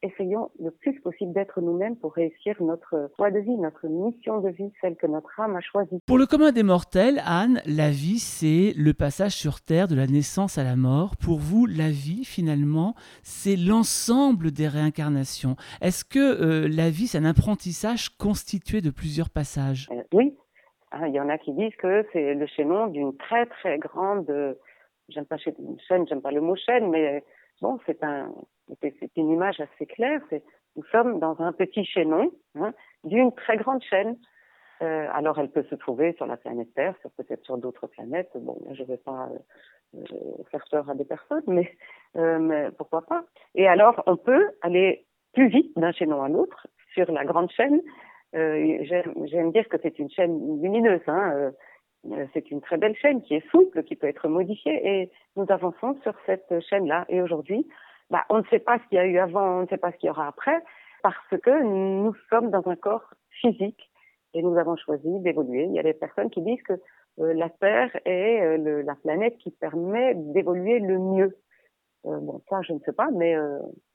essayons 0.04 0.52
le 0.60 0.69
plus 0.71 0.99
possible 0.99 1.34
d'être 1.34 1.62
nous-mêmes 1.62 1.95
pour 1.95 2.13
réussir 2.13 2.62
notre 2.62 3.10
choix 3.15 3.32
de 3.32 3.39
vie, 3.39 3.56
notre 3.56 3.88
mission 3.88 4.41
de 4.41 4.49
vie, 4.49 4.71
celle 4.82 4.95
que 4.95 5.08
notre 5.08 5.39
âme 5.39 5.56
a 5.56 5.62
choisie. 5.62 5.99
Pour 6.06 6.17
le 6.17 6.26
commun 6.26 6.52
des 6.52 6.63
mortels, 6.63 7.21
Anne, 7.26 7.62
la 7.65 7.89
vie, 7.89 8.19
c'est 8.19 8.73
le 8.78 8.93
passage 8.93 9.32
sur 9.32 9.62
Terre 9.62 9.88
de 9.88 9.95
la 9.95 10.08
naissance 10.08 10.58
à 10.58 10.63
la 10.63 10.76
mort. 10.76 11.15
Pour 11.15 11.39
vous, 11.39 11.65
la 11.65 11.89
vie, 11.89 12.26
finalement, 12.26 12.95
c'est 13.23 13.56
l'ensemble 13.56 14.52
des 14.52 14.67
réincarnations. 14.67 15.56
Est-ce 15.82 16.04
que 16.04 16.19
euh, 16.19 16.67
la 16.67 16.89
vie, 16.89 17.08
c'est 17.08 17.17
un 17.17 17.26
apprentissage 17.26 18.10
constitué 18.17 18.82
de 18.82 18.89
plusieurs 18.89 19.30
passages? 19.30 19.89
Euh, 19.91 20.04
Oui. 20.13 20.36
Ah, 20.91 21.08
il 21.08 21.15
y 21.15 21.19
en 21.19 21.30
a 21.30 21.39
qui 21.39 21.54
disent 21.54 21.76
que 21.78 22.06
c'est 22.13 22.36
le 22.36 22.45
chaînon 22.45 22.88
d'une 22.88 23.15
très 23.17 23.45
très 23.47 23.80
grande... 23.80 24.28
J'aime 25.10 25.26
pas 25.26 25.38
chaîne, 25.38 26.08
j'aime 26.08 26.21
pas 26.21 26.32
le 26.32 26.39
mot 26.39 26.56
chaîne, 26.56 26.89
mais 26.89 27.26
bon, 27.62 27.78
c'est 27.86 28.02
un, 28.04 28.32
c'est 28.82 29.17
une 29.17 29.30
image 29.30 29.60
assez 29.60 29.86
claire. 29.86 30.21
Nous 30.76 30.84
sommes 30.86 31.19
dans 31.19 31.39
un 31.41 31.52
petit 31.54 31.86
chaînon 31.86 32.32
hein, 32.56 32.73
d'une 33.04 33.34
très 33.34 33.58
grande 33.58 33.84
chaîne. 33.84 34.17
Euh, 34.82 35.08
alors, 35.13 35.39
elle 35.39 35.49
peut 35.49 35.63
se 35.63 35.76
trouver 35.76 36.13
sur 36.13 36.26
la 36.26 36.36
planète 36.36 36.73
Terre, 36.73 36.95
peut-être 37.15 37.43
sur 37.45 37.58
d'autres 37.58 37.88
planètes. 37.88 38.32
Bon, 38.36 38.60
je 38.71 38.82
ne 38.82 38.88
vais 38.88 38.97
pas 38.97 39.30
euh, 39.95 39.99
faire 40.52 40.65
peur 40.69 40.89
à 40.89 40.95
des 40.95 41.06
personnes, 41.06 41.43
mais, 41.47 41.71
euh, 42.17 42.39
mais 42.39 42.71
pourquoi 42.78 43.04
pas 43.06 43.23
Et 43.56 43.67
alors, 43.67 44.04
on 44.08 44.17
peut 44.17 44.49
aller 44.62 45.06
plus 45.34 45.47
vite 45.47 45.78
d'un 45.78 45.91
chaînon 45.91 46.21
à 46.21 46.30
l'autre 46.30 46.67
sur 46.93 47.12
la 47.12 47.23
grande 47.23 47.52
chaîne. 47.52 47.82
Euh, 48.36 48.84
j'aime 49.26 49.52
dire 49.52 49.67
que 49.69 49.78
c'est 49.82 49.99
une 49.99 50.10
chaîne 50.10 50.62
lumineuse. 50.62 51.02
Hein, 51.08 51.52
euh, 52.12 52.26
c'est 52.34 52.52
une 52.52 52.62
très 52.62 52.78
belle 52.78 52.95
chaîne 52.95 53.21
qui 53.21 53.36
est 53.36 53.49
souple, 53.49 53.84
qui 53.84 53.95
peut 53.95 54.08
être 54.08 54.28
modifiée, 54.28 54.82
et 54.86 55.12
nous 55.36 55.45
avançons 55.49 55.97
sur 56.04 56.13
cette 56.26 56.60
chaîne-là. 56.69 57.06
Et 57.10 57.21
aujourd'hui, 57.21 57.67
bah, 58.10 58.26
on 58.30 58.39
ne 58.39 58.44
sait 58.46 58.60
pas 58.60 58.80
ce 58.80 58.88
qu'il 58.89 58.98
y 58.98 59.02
a 59.02 59.06
eu 59.06 59.18
avant, 59.18 59.60
on 59.60 59.62
ne 59.62 59.68
sait 59.68 59.78
pas 59.78 59.92
ce 59.92 59.98
qu'il 59.98 60.08
y 60.08 60.10
aura 60.10 60.28
après, 60.28 60.63
parce 61.02 61.42
que 61.42 61.63
nous 61.63 62.13
sommes 62.30 62.50
dans 62.50 62.68
un 62.68 62.76
corps 62.76 63.13
physique 63.42 63.89
et 64.34 64.42
nous 64.42 64.58
avons 64.58 64.76
choisi 64.76 65.20
d'évoluer. 65.20 65.66
Il 65.66 65.74
y 65.74 65.80
a 65.80 65.84
des 65.84 65.94
personnes 65.94 66.30
qui 66.30 66.42
disent 66.42 66.62
que 66.63 66.74
euh, 67.20 67.34
la 67.34 67.50
Terre 67.50 67.96
est 68.06 68.42
euh, 68.42 68.58
le, 68.58 68.82
la 68.82 68.96
planète 68.96 69.38
qui 69.38 69.52
permet 69.52 70.16
d'évoluer 70.16 70.80
le 70.80 70.98
mieux. 70.98 71.38
Euh, 72.06 72.20
bon, 72.20 72.42
ça, 72.50 72.62
je 72.63 72.74
ne 72.74 72.80
sais 72.80 72.92
pas, 72.92 73.10
mais 73.13 73.38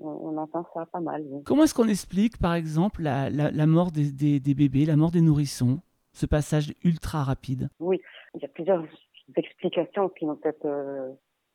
on, 0.01 0.09
on, 0.09 0.37
entend 0.39 0.67
ça 0.73 0.87
pas 0.87 1.01
mal. 1.01 1.23
Oui. 1.29 1.43
Comment 1.45 1.65
est-ce 1.65 1.75
qu'on 1.75 1.89
explique, 1.89 2.39
par 2.39 2.55
exemple, 2.55 3.03
la, 3.03 3.29
la, 3.29 3.51
la 3.51 3.67
mort 3.67 3.91
des, 3.91 4.13
des, 4.13 4.41
des, 4.41 4.55
bébés, 4.55 4.87
la 4.87 4.97
mort 4.97 5.11
des 5.11 5.21
nourrissons, 5.21 5.81
ce 6.13 6.25
passage 6.25 6.73
ultra 6.85 7.23
rapide? 7.23 7.69
Oui, 7.81 8.01
il 8.35 8.41
y 8.41 8.45
a 8.47 8.49
plusieurs 8.49 8.85
explications 9.37 10.09
qui 10.09 10.25
n'ont 10.25 10.37
peut-être 10.37 10.67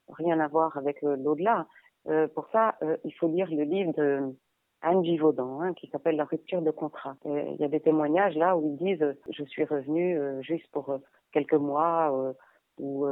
rien 0.10 0.40
à 0.40 0.48
voir 0.48 0.78
avec 0.78 1.02
l'au-delà. 1.02 1.66
Euh, 2.08 2.28
pour 2.28 2.48
ça, 2.52 2.76
euh, 2.82 2.98
il 3.04 3.14
faut 3.14 3.28
lire 3.28 3.48
le 3.50 3.64
livre 3.64 3.94
de 3.94 4.36
Anne 4.84 5.04
Givaudan, 5.04 5.62
hein, 5.62 5.74
qui 5.74 5.88
s'appelle 5.88 6.18
La 6.18 6.26
rupture 6.26 6.62
de 6.62 6.70
contrat. 6.70 7.16
Et 7.26 7.54
il 7.54 7.62
y 7.62 7.64
a 7.64 7.70
des 7.70 7.80
témoignages 7.80 8.36
là 8.36 8.58
où 8.58 8.68
ils 8.68 8.76
disent 8.76 9.02
euh, 9.02 9.14
je 9.30 9.44
suis 9.46 9.64
revenu 9.64 10.20
euh, 10.20 10.42
juste 10.42 10.68
pour 10.72 10.90
euh, 10.90 10.98
quelques 11.32 11.54
mois 11.54 12.36
ou 12.80 13.06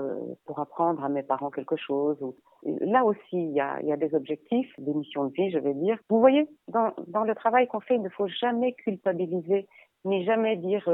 pour 0.46 0.60
apprendre 0.60 1.04
à 1.04 1.10
mes 1.10 1.22
parents 1.22 1.52
quelque 1.52 1.76
chose. 1.76 2.18
Là 2.64 3.06
aussi, 3.06 3.20
il 3.34 3.52
y 3.52 3.60
a, 3.60 3.80
il 3.82 3.88
y 3.88 3.92
a 3.92 3.98
des 3.98 4.14
objectifs, 4.16 4.72
des 4.80 4.94
missions 4.94 5.26
de 5.26 5.34
vie, 5.34 5.52
je 5.52 5.60
vais 5.60 5.76
dire. 5.76 5.98
Vous 6.10 6.20
voyez, 6.20 6.48
dans, 6.68 6.92
dans 7.08 7.24
le 7.24 7.36
travail 7.36 7.68
qu'on 7.68 7.80
fait, 7.80 7.96
il 7.96 8.02
ne 8.02 8.10
faut 8.10 8.28
jamais 8.28 8.74
culpabiliser, 8.74 9.68
ni 10.04 10.26
jamais 10.26 10.58
dire 10.58 10.88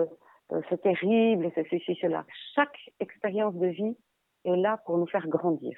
c'est 0.70 0.82
terrible, 0.82 1.50
c'est 1.56 1.68
ceci, 1.70 1.98
cela. 2.02 2.26
Chaque 2.56 2.78
expérience 3.00 3.56
de 3.56 3.68
vie 3.68 3.98
est 4.44 4.56
là 4.58 4.82
pour 4.86 4.98
nous 4.98 5.08
faire 5.08 5.28
grandir, 5.28 5.78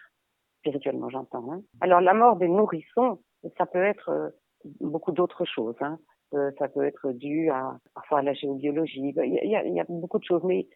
spirituellement 0.59 1.09
j'entends. 1.09 1.51
Hein. 1.51 1.61
Alors 1.81 2.01
la 2.01 2.13
mort 2.13 2.37
des 2.37 2.47
nourrissons, 2.47 3.19
ça 3.57 3.65
peut 3.65 3.83
être 3.83 4.09
euh, 4.09 4.29
beaucoup 4.81 5.11
d'autres 5.11 5.45
choses. 5.45 5.75
Hein. 5.81 5.99
Euh, 6.35 6.51
ça 6.59 6.67
peut 6.67 6.83
être 6.83 7.11
dû 7.11 7.49
à 7.49 7.77
parfois 7.95 8.19
à 8.19 8.21
la 8.21 8.33
géobiologie. 8.33 9.13
Il 9.15 9.49
y 9.49 9.55
a, 9.55 9.65
il 9.65 9.73
y 9.73 9.79
a 9.79 9.85
beaucoup 9.89 10.19
de 10.19 10.23
choses, 10.23 10.43
mais 10.43 10.67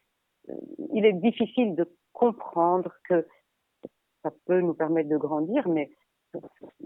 euh, 0.49 0.53
il 0.93 1.05
est 1.05 1.13
difficile 1.13 1.75
de 1.75 1.87
comprendre 2.11 2.91
que 3.07 3.27
ça 4.23 4.31
peut 4.45 4.61
nous 4.61 4.73
permettre 4.73 5.09
de 5.09 5.17
grandir, 5.17 5.67
mais 5.67 5.91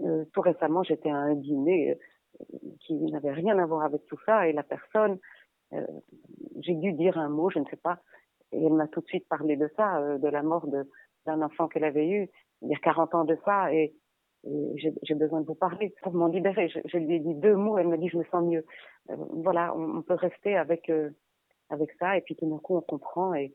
euh, 0.04 0.24
tout 0.34 0.40
récemment, 0.42 0.82
j'étais 0.82 1.08
à 1.08 1.16
un 1.16 1.34
dîner 1.34 1.96
qui 2.80 2.94
n'avait 2.94 3.32
rien 3.32 3.58
à 3.58 3.66
voir 3.66 3.84
avec 3.84 4.04
tout 4.06 4.18
ça 4.26 4.46
et 4.46 4.52
la 4.52 4.62
personne, 4.62 5.18
j'ai 6.60 6.74
dû 6.74 6.92
dire 6.92 7.18
un 7.18 7.28
mot, 7.28 7.50
je 7.50 7.58
ne 7.58 7.64
sais 7.64 7.76
pas, 7.76 7.98
et 8.52 8.62
elle 8.64 8.74
m'a 8.74 8.86
tout 8.86 9.00
de 9.00 9.06
suite 9.06 9.26
parlé 9.28 9.56
de 9.56 9.68
ça, 9.76 10.18
de 10.18 10.28
la 10.28 10.42
mort 10.42 10.66
d'un 11.26 11.42
enfant 11.42 11.66
qu'elle 11.68 11.84
avait 11.84 12.08
eu 12.08 12.30
il 12.62 12.68
y 12.68 12.74
a 12.74 12.78
40 12.78 13.14
ans 13.14 13.24
de 13.24 13.36
ça 13.44 13.72
et 13.72 13.94
j'ai 14.76 15.14
besoin 15.14 15.40
de 15.40 15.46
vous 15.46 15.54
parler 15.54 15.94
pour 16.02 16.12
m'en 16.12 16.28
libérer. 16.28 16.68
Je, 16.68 16.78
je, 16.84 16.98
lui 16.98 17.16
ai 17.16 17.18
dit 17.18 17.34
deux 17.34 17.56
mots, 17.56 17.76
elle 17.78 17.88
m'a 17.88 17.96
dit 17.96 18.08
je 18.08 18.18
me 18.18 18.24
sens 18.24 18.44
mieux. 18.44 18.64
Euh, 19.10 19.16
voilà, 19.30 19.74
on, 19.76 19.98
on, 19.98 20.02
peut 20.02 20.14
rester 20.14 20.56
avec 20.56 20.88
euh, 20.90 21.10
avec 21.70 21.90
ça 21.98 22.16
et 22.16 22.20
puis 22.20 22.36
tout 22.36 22.48
d'un 22.48 22.58
coup 22.58 22.76
on 22.76 22.80
comprend 22.80 23.34
et 23.34 23.54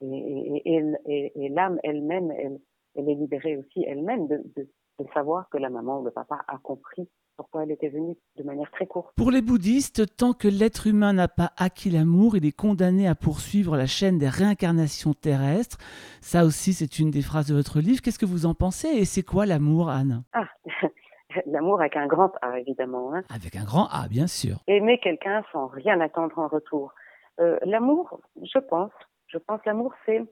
et, 0.00 0.62
et, 0.64 0.82
et, 1.06 1.44
et 1.44 1.48
l'âme 1.48 1.78
elle-même, 1.84 2.32
elle, 2.32 2.58
elle 2.96 3.08
est 3.08 3.14
libérée 3.14 3.56
aussi 3.56 3.84
elle-même 3.86 4.26
de, 4.26 4.42
de, 4.56 4.68
de 4.98 5.06
savoir 5.14 5.48
que 5.48 5.58
la 5.58 5.70
maman 5.70 6.00
ou 6.00 6.04
le 6.04 6.10
papa 6.10 6.40
a 6.48 6.58
compris 6.58 7.08
pourquoi 7.36 7.64
elle 7.64 7.70
était 7.70 7.88
venue 7.88 8.16
de 8.36 8.42
manière 8.42 8.70
très 8.70 8.86
courte. 8.86 9.14
Pour 9.16 9.30
les 9.30 9.42
bouddhistes, 9.42 10.16
tant 10.16 10.32
que 10.32 10.48
l'être 10.48 10.86
humain 10.86 11.12
n'a 11.12 11.28
pas 11.28 11.50
acquis 11.56 11.90
l'amour, 11.90 12.36
il 12.36 12.46
est 12.46 12.56
condamné 12.56 13.08
à 13.08 13.14
poursuivre 13.14 13.76
la 13.76 13.86
chaîne 13.86 14.18
des 14.18 14.28
réincarnations 14.28 15.14
terrestres. 15.14 15.78
Ça 16.20 16.44
aussi, 16.44 16.72
c'est 16.72 16.98
une 16.98 17.10
des 17.10 17.22
phrases 17.22 17.48
de 17.48 17.54
votre 17.54 17.80
livre. 17.80 18.00
Qu'est-ce 18.02 18.18
que 18.18 18.26
vous 18.26 18.46
en 18.46 18.54
pensez 18.54 18.88
et 18.88 19.04
c'est 19.04 19.22
quoi 19.22 19.46
l'amour, 19.46 19.88
Anne? 19.90 20.24
Ah, 20.32 20.48
l'amour 21.46 21.80
avec 21.80 21.96
un 21.96 22.06
grand 22.06 22.32
A, 22.42 22.58
évidemment. 22.58 23.14
Hein. 23.14 23.22
Avec 23.34 23.56
un 23.56 23.64
grand 23.64 23.86
A, 23.90 24.08
bien 24.08 24.26
sûr. 24.26 24.58
Aimer 24.66 24.98
quelqu'un 24.98 25.42
sans 25.52 25.66
rien 25.68 26.00
attendre 26.00 26.38
en 26.38 26.48
retour. 26.48 26.92
Euh, 27.40 27.58
l'amour, 27.64 28.20
je 28.42 28.58
pense, 28.58 28.92
je 29.26 29.38
pense 29.38 29.60
l'amour, 29.64 29.94
c'est, 30.04 30.22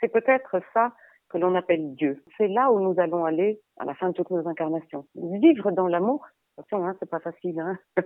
c'est 0.00 0.08
peut-être 0.08 0.60
ça 0.72 0.92
que 1.32 1.38
l'on 1.38 1.54
appelle 1.54 1.94
Dieu. 1.94 2.22
C'est 2.36 2.48
là 2.48 2.70
où 2.70 2.80
nous 2.80 3.00
allons 3.00 3.24
aller 3.24 3.60
à 3.78 3.84
la 3.84 3.94
fin 3.94 4.10
de 4.10 4.14
toutes 4.14 4.30
nos 4.30 4.46
incarnations. 4.46 5.06
Vivre 5.14 5.70
dans 5.72 5.88
l'amour, 5.88 6.26
attention, 6.56 6.84
hein, 6.84 6.94
c'est 7.00 7.08
pas 7.08 7.20
facile, 7.20 7.58
hein 7.58 7.78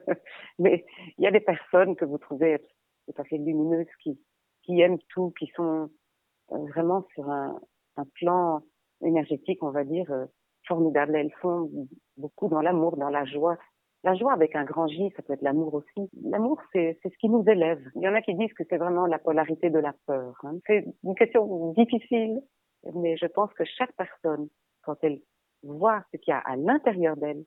mais 0.59 0.85
il 1.19 1.25
y 1.25 1.27
a 1.27 1.33
des 1.33 1.41
personnes 1.41 1.97
que 1.97 2.05
vous 2.05 2.19
trouvez 2.19 2.59
tout 3.07 3.21
à 3.21 3.25
fait 3.25 3.39
lumineuses, 3.39 3.87
qui, 4.03 4.19
qui 4.63 4.81
aiment 4.81 4.99
tout, 5.09 5.33
qui 5.39 5.47
sont 5.57 5.91
euh, 6.53 6.59
vraiment 6.69 7.05
sur 7.15 7.29
un, 7.29 7.61
un, 7.97 8.05
plan 8.15 8.63
énergétique, 9.05 9.63
on 9.63 9.71
va 9.71 9.85
dire, 9.85 10.11
euh, 10.11 10.27
formidable. 10.67 11.17
Elles 11.17 11.35
sont 11.43 11.71
beaucoup 12.17 12.49
dans 12.49 12.63
l'amour, 12.63 12.97
dans 12.97 13.11
la 13.11 13.25
joie. 13.25 13.59
La 14.05 14.15
joie 14.15 14.33
avec 14.33 14.55
un 14.55 14.65
grand 14.65 14.87
J, 14.87 15.13
ça 15.17 15.23
peut 15.23 15.33
être 15.33 15.43
l'amour 15.43 15.75
aussi. 15.75 16.09
L'amour, 16.23 16.61
c'est 16.73 16.99
ce 17.03 17.17
qui 17.19 17.29
nous 17.29 17.45
élève. 17.49 17.83
Il 17.97 18.03
y 18.03 18.09
en 18.09 18.15
a 18.15 18.23
qui 18.23 18.35
disent 18.35 18.53
que 18.53 18.63
c'est 18.69 18.77
vraiment 18.77 19.07
la 19.07 19.19
polarité 19.19 19.69
de 19.69 19.81
la 19.81 19.95
peur. 20.07 20.39
Hein. 20.45 20.59
C'est 20.67 20.85
une 21.03 21.15
question 21.17 21.73
difficile, 21.73 22.41
mais 22.95 23.17
je 23.17 23.27
pense 23.27 23.53
que 23.55 23.65
chaque 23.65 23.93
personne, 23.97 24.49
quand 24.83 24.97
elle 25.03 25.21
voit 25.63 26.03
ce 26.13 26.19
qu'il 26.19 26.33
y 26.33 26.35
a 26.35 26.39
à 26.39 26.57
l'intérieur 26.57 27.17
d'elle, 27.17 27.45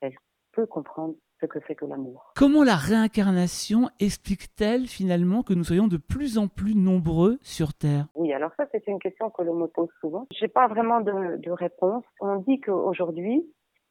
elle 0.00 0.14
peut 0.52 0.66
comprendre 0.66 1.14
ce 1.40 1.46
que 1.46 1.58
c'est 1.66 1.74
que 1.74 1.84
l'amour. 1.84 2.32
Comment 2.34 2.64
la 2.64 2.74
réincarnation 2.74 3.88
explique-t-elle 4.00 4.86
finalement 4.86 5.42
que 5.42 5.54
nous 5.54 5.64
soyons 5.64 5.86
de 5.86 5.96
plus 5.96 6.38
en 6.38 6.48
plus 6.48 6.74
nombreux 6.74 7.38
sur 7.42 7.74
Terre? 7.74 8.06
Oui, 8.14 8.32
alors 8.32 8.50
ça 8.56 8.66
c'est 8.72 8.86
une 8.88 8.98
question 8.98 9.30
que 9.30 9.42
l'on 9.42 9.54
me 9.54 9.66
pose 9.66 9.88
souvent. 10.00 10.26
J'ai 10.32 10.48
pas 10.48 10.66
vraiment 10.66 11.00
de, 11.00 11.36
de, 11.36 11.50
réponse. 11.50 12.04
On 12.20 12.36
dit 12.38 12.60
qu'aujourd'hui 12.60 13.46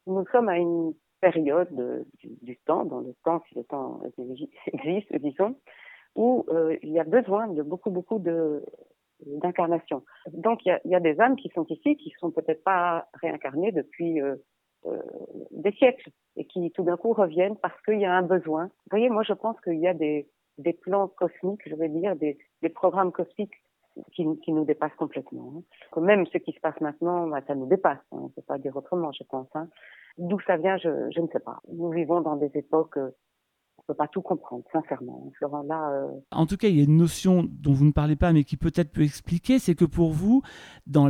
nous 0.07 0.25
sommes 0.31 0.49
à 0.49 0.57
une 0.57 0.93
période 1.21 1.73
de, 1.73 2.05
du, 2.19 2.29
du, 2.41 2.57
temps, 2.57 2.85
dans 2.85 2.99
le 2.99 3.13
temps, 3.23 3.41
si 3.47 3.55
le 3.55 3.63
temps 3.63 4.01
existe, 4.73 5.13
disons, 5.15 5.55
où 6.15 6.45
euh, 6.49 6.77
il 6.81 6.91
y 6.91 6.99
a 6.99 7.03
besoin 7.03 7.47
de 7.47 7.61
beaucoup 7.63 7.91
beaucoup 7.91 8.19
de 8.19 8.63
d'incarnation. 9.41 10.03
Donc 10.31 10.65
il 10.65 10.79
y 10.85 10.95
a, 10.95 10.99
des 10.99 11.19
âmes 11.19 11.35
qui 11.35 11.49
sont 11.49 11.65
ici, 11.69 11.95
qui 11.97 12.13
sont 12.19 12.31
peut-être 12.31 12.63
pas 12.63 13.07
réincarnées 13.21 13.71
depuis 13.71 14.21
euh, 14.21 14.35
euh, 14.85 15.01
des 15.51 15.71
siècles 15.71 16.09
et 16.35 16.45
qui 16.45 16.71
tout 16.71 16.83
d'un 16.83 16.97
coup 16.97 17.13
reviennent 17.13 17.57
parce 17.57 17.79
qu'il 17.83 17.99
y 17.99 18.05
a 18.05 18.13
un 18.13 18.21
besoin. 18.21 18.65
Vous 18.65 18.91
voyez, 18.91 19.09
moi 19.09 19.23
je 19.23 19.33
pense 19.33 19.59
qu'il 19.61 19.79
y 19.79 19.87
a 19.87 19.93
des, 19.93 20.27
plans 20.81 21.07
cosmiques, 21.07 21.67
je 21.67 21.75
vais 21.75 21.89
dire, 21.89 22.15
des, 22.15 22.37
programmes 22.69 23.11
cosmiques 23.11 23.55
qui, 24.13 24.23
nous 24.25 24.65
dépassent 24.65 24.95
complètement. 24.97 25.63
Hein. 25.95 26.01
Même 26.01 26.25
ce 26.27 26.37
qui 26.37 26.51
se 26.51 26.59
passe 26.59 26.79
maintenant, 26.81 27.27
bah, 27.27 27.41
ça 27.47 27.55
nous 27.55 27.65
dépasse. 27.65 27.97
Hein. 28.11 28.19
On 28.21 28.23
ne 28.25 28.29
peut 28.29 28.43
pas 28.43 28.59
dire 28.59 28.75
autrement, 28.75 29.11
je 29.11 29.23
pense. 29.23 29.47
Hein. 29.55 29.67
D'où 30.17 30.39
ça 30.41 30.57
vient, 30.57 30.77
je, 30.77 31.09
je 31.11 31.21
ne 31.21 31.27
sais 31.27 31.39
pas. 31.39 31.59
Nous 31.71 31.89
vivons 31.89 32.21
dans 32.21 32.35
des 32.35 32.51
époques 32.55 32.97
euh, 32.97 33.09
peut 33.87 33.93
pas 33.93 34.07
tout 34.07 34.21
comprendre, 34.21 34.63
sincèrement. 34.71 35.31
Florent, 35.37 35.63
là. 35.63 35.89
Euh... 35.91 36.07
En 36.31 36.45
tout 36.45 36.57
cas, 36.57 36.67
il 36.67 36.77
y 36.77 36.81
a 36.81 36.83
une 36.83 36.97
notion 36.97 37.45
dont 37.49 37.73
vous 37.73 37.85
ne 37.85 37.91
parlez 37.91 38.15
pas, 38.15 38.33
mais 38.33 38.43
qui 38.43 38.57
peut-être 38.57 38.91
peut 38.91 39.01
expliquer, 39.01 39.59
c'est 39.59 39.75
que 39.75 39.85
pour 39.85 40.11
vous, 40.11 40.41
dans 40.85 41.07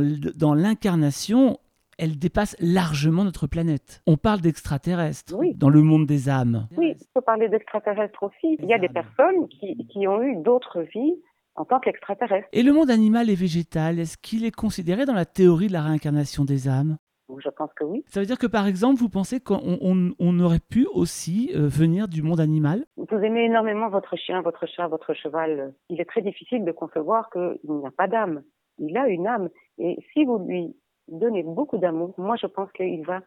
l'incarnation, 0.54 1.58
elle 1.98 2.18
dépasse 2.18 2.56
largement 2.60 3.24
notre 3.24 3.46
planète. 3.46 4.02
On 4.06 4.16
parle 4.16 4.40
d'extraterrestres 4.40 5.34
oui. 5.36 5.54
dans 5.54 5.68
le 5.68 5.82
monde 5.82 6.06
des 6.06 6.28
âmes. 6.28 6.68
Oui, 6.76 6.94
on 6.96 7.20
peut 7.20 7.24
parler 7.24 7.48
d'extraterrestres 7.48 8.22
aussi. 8.22 8.56
Il 8.60 8.66
y 8.66 8.72
a 8.72 8.78
des 8.78 8.88
personnes 8.88 9.48
qui, 9.48 9.76
qui 9.88 10.06
ont 10.06 10.22
eu 10.22 10.36
d'autres 10.36 10.82
vies 10.82 11.16
en 11.56 11.64
tant 11.64 11.80
qu'extraterrestres. 11.80 12.48
Et 12.52 12.62
le 12.62 12.72
monde 12.72 12.90
animal 12.90 13.28
et 13.28 13.34
végétal, 13.34 13.98
est-ce 13.98 14.16
qu'il 14.16 14.44
est 14.44 14.54
considéré 14.54 15.06
dans 15.06 15.14
la 15.14 15.26
théorie 15.26 15.66
de 15.66 15.72
la 15.72 15.82
réincarnation 15.82 16.44
des 16.44 16.68
âmes? 16.68 16.98
Je 17.38 17.48
pense 17.50 17.72
que 17.74 17.84
oui. 17.84 18.04
Ça 18.08 18.20
veut 18.20 18.26
dire 18.26 18.38
que 18.38 18.46
par 18.46 18.66
exemple, 18.66 18.98
vous 18.98 19.08
pensez 19.08 19.40
qu'on 19.40 19.78
on, 19.80 20.12
on 20.18 20.40
aurait 20.40 20.60
pu 20.60 20.86
aussi 20.92 21.50
euh, 21.54 21.68
venir 21.68 22.08
du 22.08 22.22
monde 22.22 22.40
animal? 22.40 22.84
Vous 22.96 23.18
aimez 23.18 23.44
énormément 23.44 23.88
votre 23.88 24.16
chien, 24.16 24.40
votre 24.42 24.66
chat, 24.66 24.88
votre 24.88 25.14
cheval. 25.14 25.74
Il 25.88 26.00
est 26.00 26.08
très 26.08 26.22
difficile 26.22 26.64
de 26.64 26.72
concevoir 26.72 27.30
qu'il 27.30 27.58
n'a 27.64 27.90
pas 27.90 28.08
d'âme. 28.08 28.42
Il 28.78 28.96
a 28.96 29.08
une 29.08 29.26
âme. 29.26 29.48
Et 29.78 29.98
si 30.12 30.24
vous 30.24 30.38
lui 30.38 30.76
donnez 31.08 31.42
beaucoup 31.42 31.78
d'amour, 31.78 32.14
moi 32.18 32.36
je 32.40 32.46
pense 32.46 32.70
qu'il 32.72 33.04
va 33.04 33.20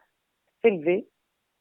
s'élever 0.62 1.06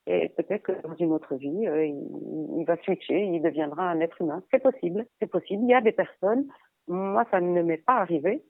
et 0.07 0.29
peut-être 0.29 0.63
que 0.63 0.87
dans 0.87 0.95
une 0.95 1.11
autre 1.11 1.35
vie, 1.35 1.67
euh, 1.67 1.85
il, 1.85 2.59
il, 2.59 2.65
va 2.65 2.75
switcher, 2.77 3.23
il 3.23 3.41
deviendra 3.41 3.89
un 3.91 3.99
être 3.99 4.19
humain. 4.21 4.41
C'est 4.51 4.61
possible, 4.61 5.05
c'est 5.19 5.29
possible. 5.29 5.63
Il 5.63 5.69
y 5.69 5.75
a 5.75 5.81
des 5.81 5.91
personnes, 5.91 6.47
moi 6.87 7.25
ça 7.29 7.39
ne 7.39 7.61
m'est 7.61 7.77
pas 7.85 7.97
arrivé, 7.97 8.43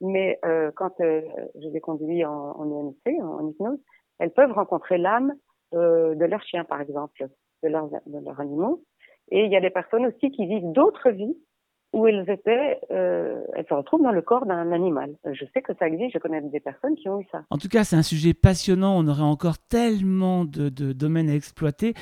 mais 0.00 0.38
euh, 0.44 0.70
quand 0.74 1.00
euh, 1.00 1.22
je 1.60 1.68
les 1.68 1.80
conduis 1.80 2.24
en, 2.24 2.32
en 2.32 2.64
EMC, 2.64 3.22
en, 3.22 3.48
hypnose, 3.48 3.78
elles 4.18 4.32
peuvent 4.32 4.52
rencontrer 4.52 4.98
l'âme 4.98 5.34
euh, 5.74 6.14
de 6.14 6.24
leur 6.24 6.42
chien, 6.42 6.64
par 6.64 6.80
exemple, 6.80 7.28
de 7.62 7.68
leurs 7.68 7.88
de 7.88 8.18
leurs 8.24 8.40
animaux. 8.40 8.82
Et 9.30 9.44
il 9.44 9.52
y 9.52 9.56
a 9.56 9.60
des 9.60 9.70
personnes 9.70 10.06
aussi 10.06 10.30
qui 10.30 10.46
vivent 10.46 10.72
d'autres 10.72 11.10
vies 11.10 11.36
où 11.92 12.06
elles 12.06 12.28
étaient, 12.30 12.78
euh, 12.92 13.42
elles 13.54 13.66
se 13.68 13.74
retrouvent 13.74 14.02
dans 14.02 14.12
le 14.12 14.22
corps 14.22 14.46
d'un 14.46 14.70
animal. 14.72 15.16
Je 15.24 15.44
sais 15.52 15.60
que 15.60 15.74
ça 15.74 15.88
existe, 15.88 16.12
je 16.14 16.18
connais 16.18 16.40
des 16.40 16.60
personnes 16.60 16.94
qui 16.94 17.08
ont 17.08 17.20
eu 17.20 17.26
ça. 17.32 17.42
En 17.50 17.58
tout 17.58 17.68
cas, 17.68 17.82
c'est 17.82 17.96
un 17.96 18.02
sujet 18.02 18.32
passionnant. 18.32 18.96
On 18.96 19.08
aurait 19.08 19.22
encore 19.22 19.58
tellement 19.58 20.44
de, 20.44 20.68
de 20.68 20.92
domaines 20.92 21.28
à 21.28 21.34
exploiter. 21.34 21.94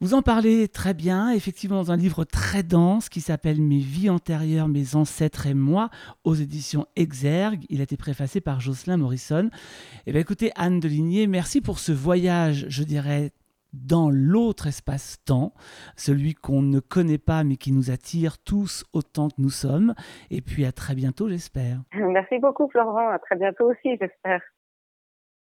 Vous 0.00 0.14
en 0.14 0.22
parlez 0.22 0.68
très 0.68 0.94
bien, 0.94 1.30
effectivement, 1.30 1.78
dans 1.78 1.90
un 1.90 1.96
livre 1.96 2.24
très 2.24 2.62
dense 2.62 3.08
qui 3.08 3.20
s'appelle 3.20 3.60
Mes 3.60 3.80
vies 3.80 4.10
antérieures, 4.10 4.68
mes 4.68 4.94
ancêtres 4.94 5.48
et 5.48 5.54
moi, 5.54 5.90
aux 6.22 6.34
éditions 6.34 6.86
Exergue. 6.94 7.64
Il 7.68 7.80
a 7.80 7.82
été 7.82 7.96
préfacé 7.96 8.40
par 8.40 8.60
Jocelyn 8.60 8.96
Morrison. 8.96 9.50
Eh 10.06 10.12
bien, 10.12 10.20
écoutez, 10.20 10.52
Anne 10.54 10.78
Deligné, 10.78 11.26
merci 11.26 11.60
pour 11.60 11.80
ce 11.80 11.90
voyage, 11.90 12.66
je 12.68 12.84
dirais, 12.84 13.32
dans 13.72 14.08
l'autre 14.08 14.68
espace-temps, 14.68 15.52
celui 15.96 16.34
qu'on 16.34 16.62
ne 16.62 16.78
connaît 16.78 17.18
pas 17.18 17.42
mais 17.42 17.56
qui 17.56 17.72
nous 17.72 17.90
attire 17.90 18.38
tous 18.38 18.84
autant 18.92 19.28
que 19.28 19.34
nous 19.38 19.50
sommes. 19.50 19.94
Et 20.30 20.42
puis 20.42 20.64
à 20.64 20.70
très 20.70 20.94
bientôt, 20.94 21.28
j'espère. 21.28 21.80
Merci 21.92 22.38
beaucoup, 22.38 22.68
Florent. 22.68 23.08
À 23.10 23.18
très 23.18 23.34
bientôt 23.34 23.70
aussi, 23.70 23.96
j'espère. 24.00 24.42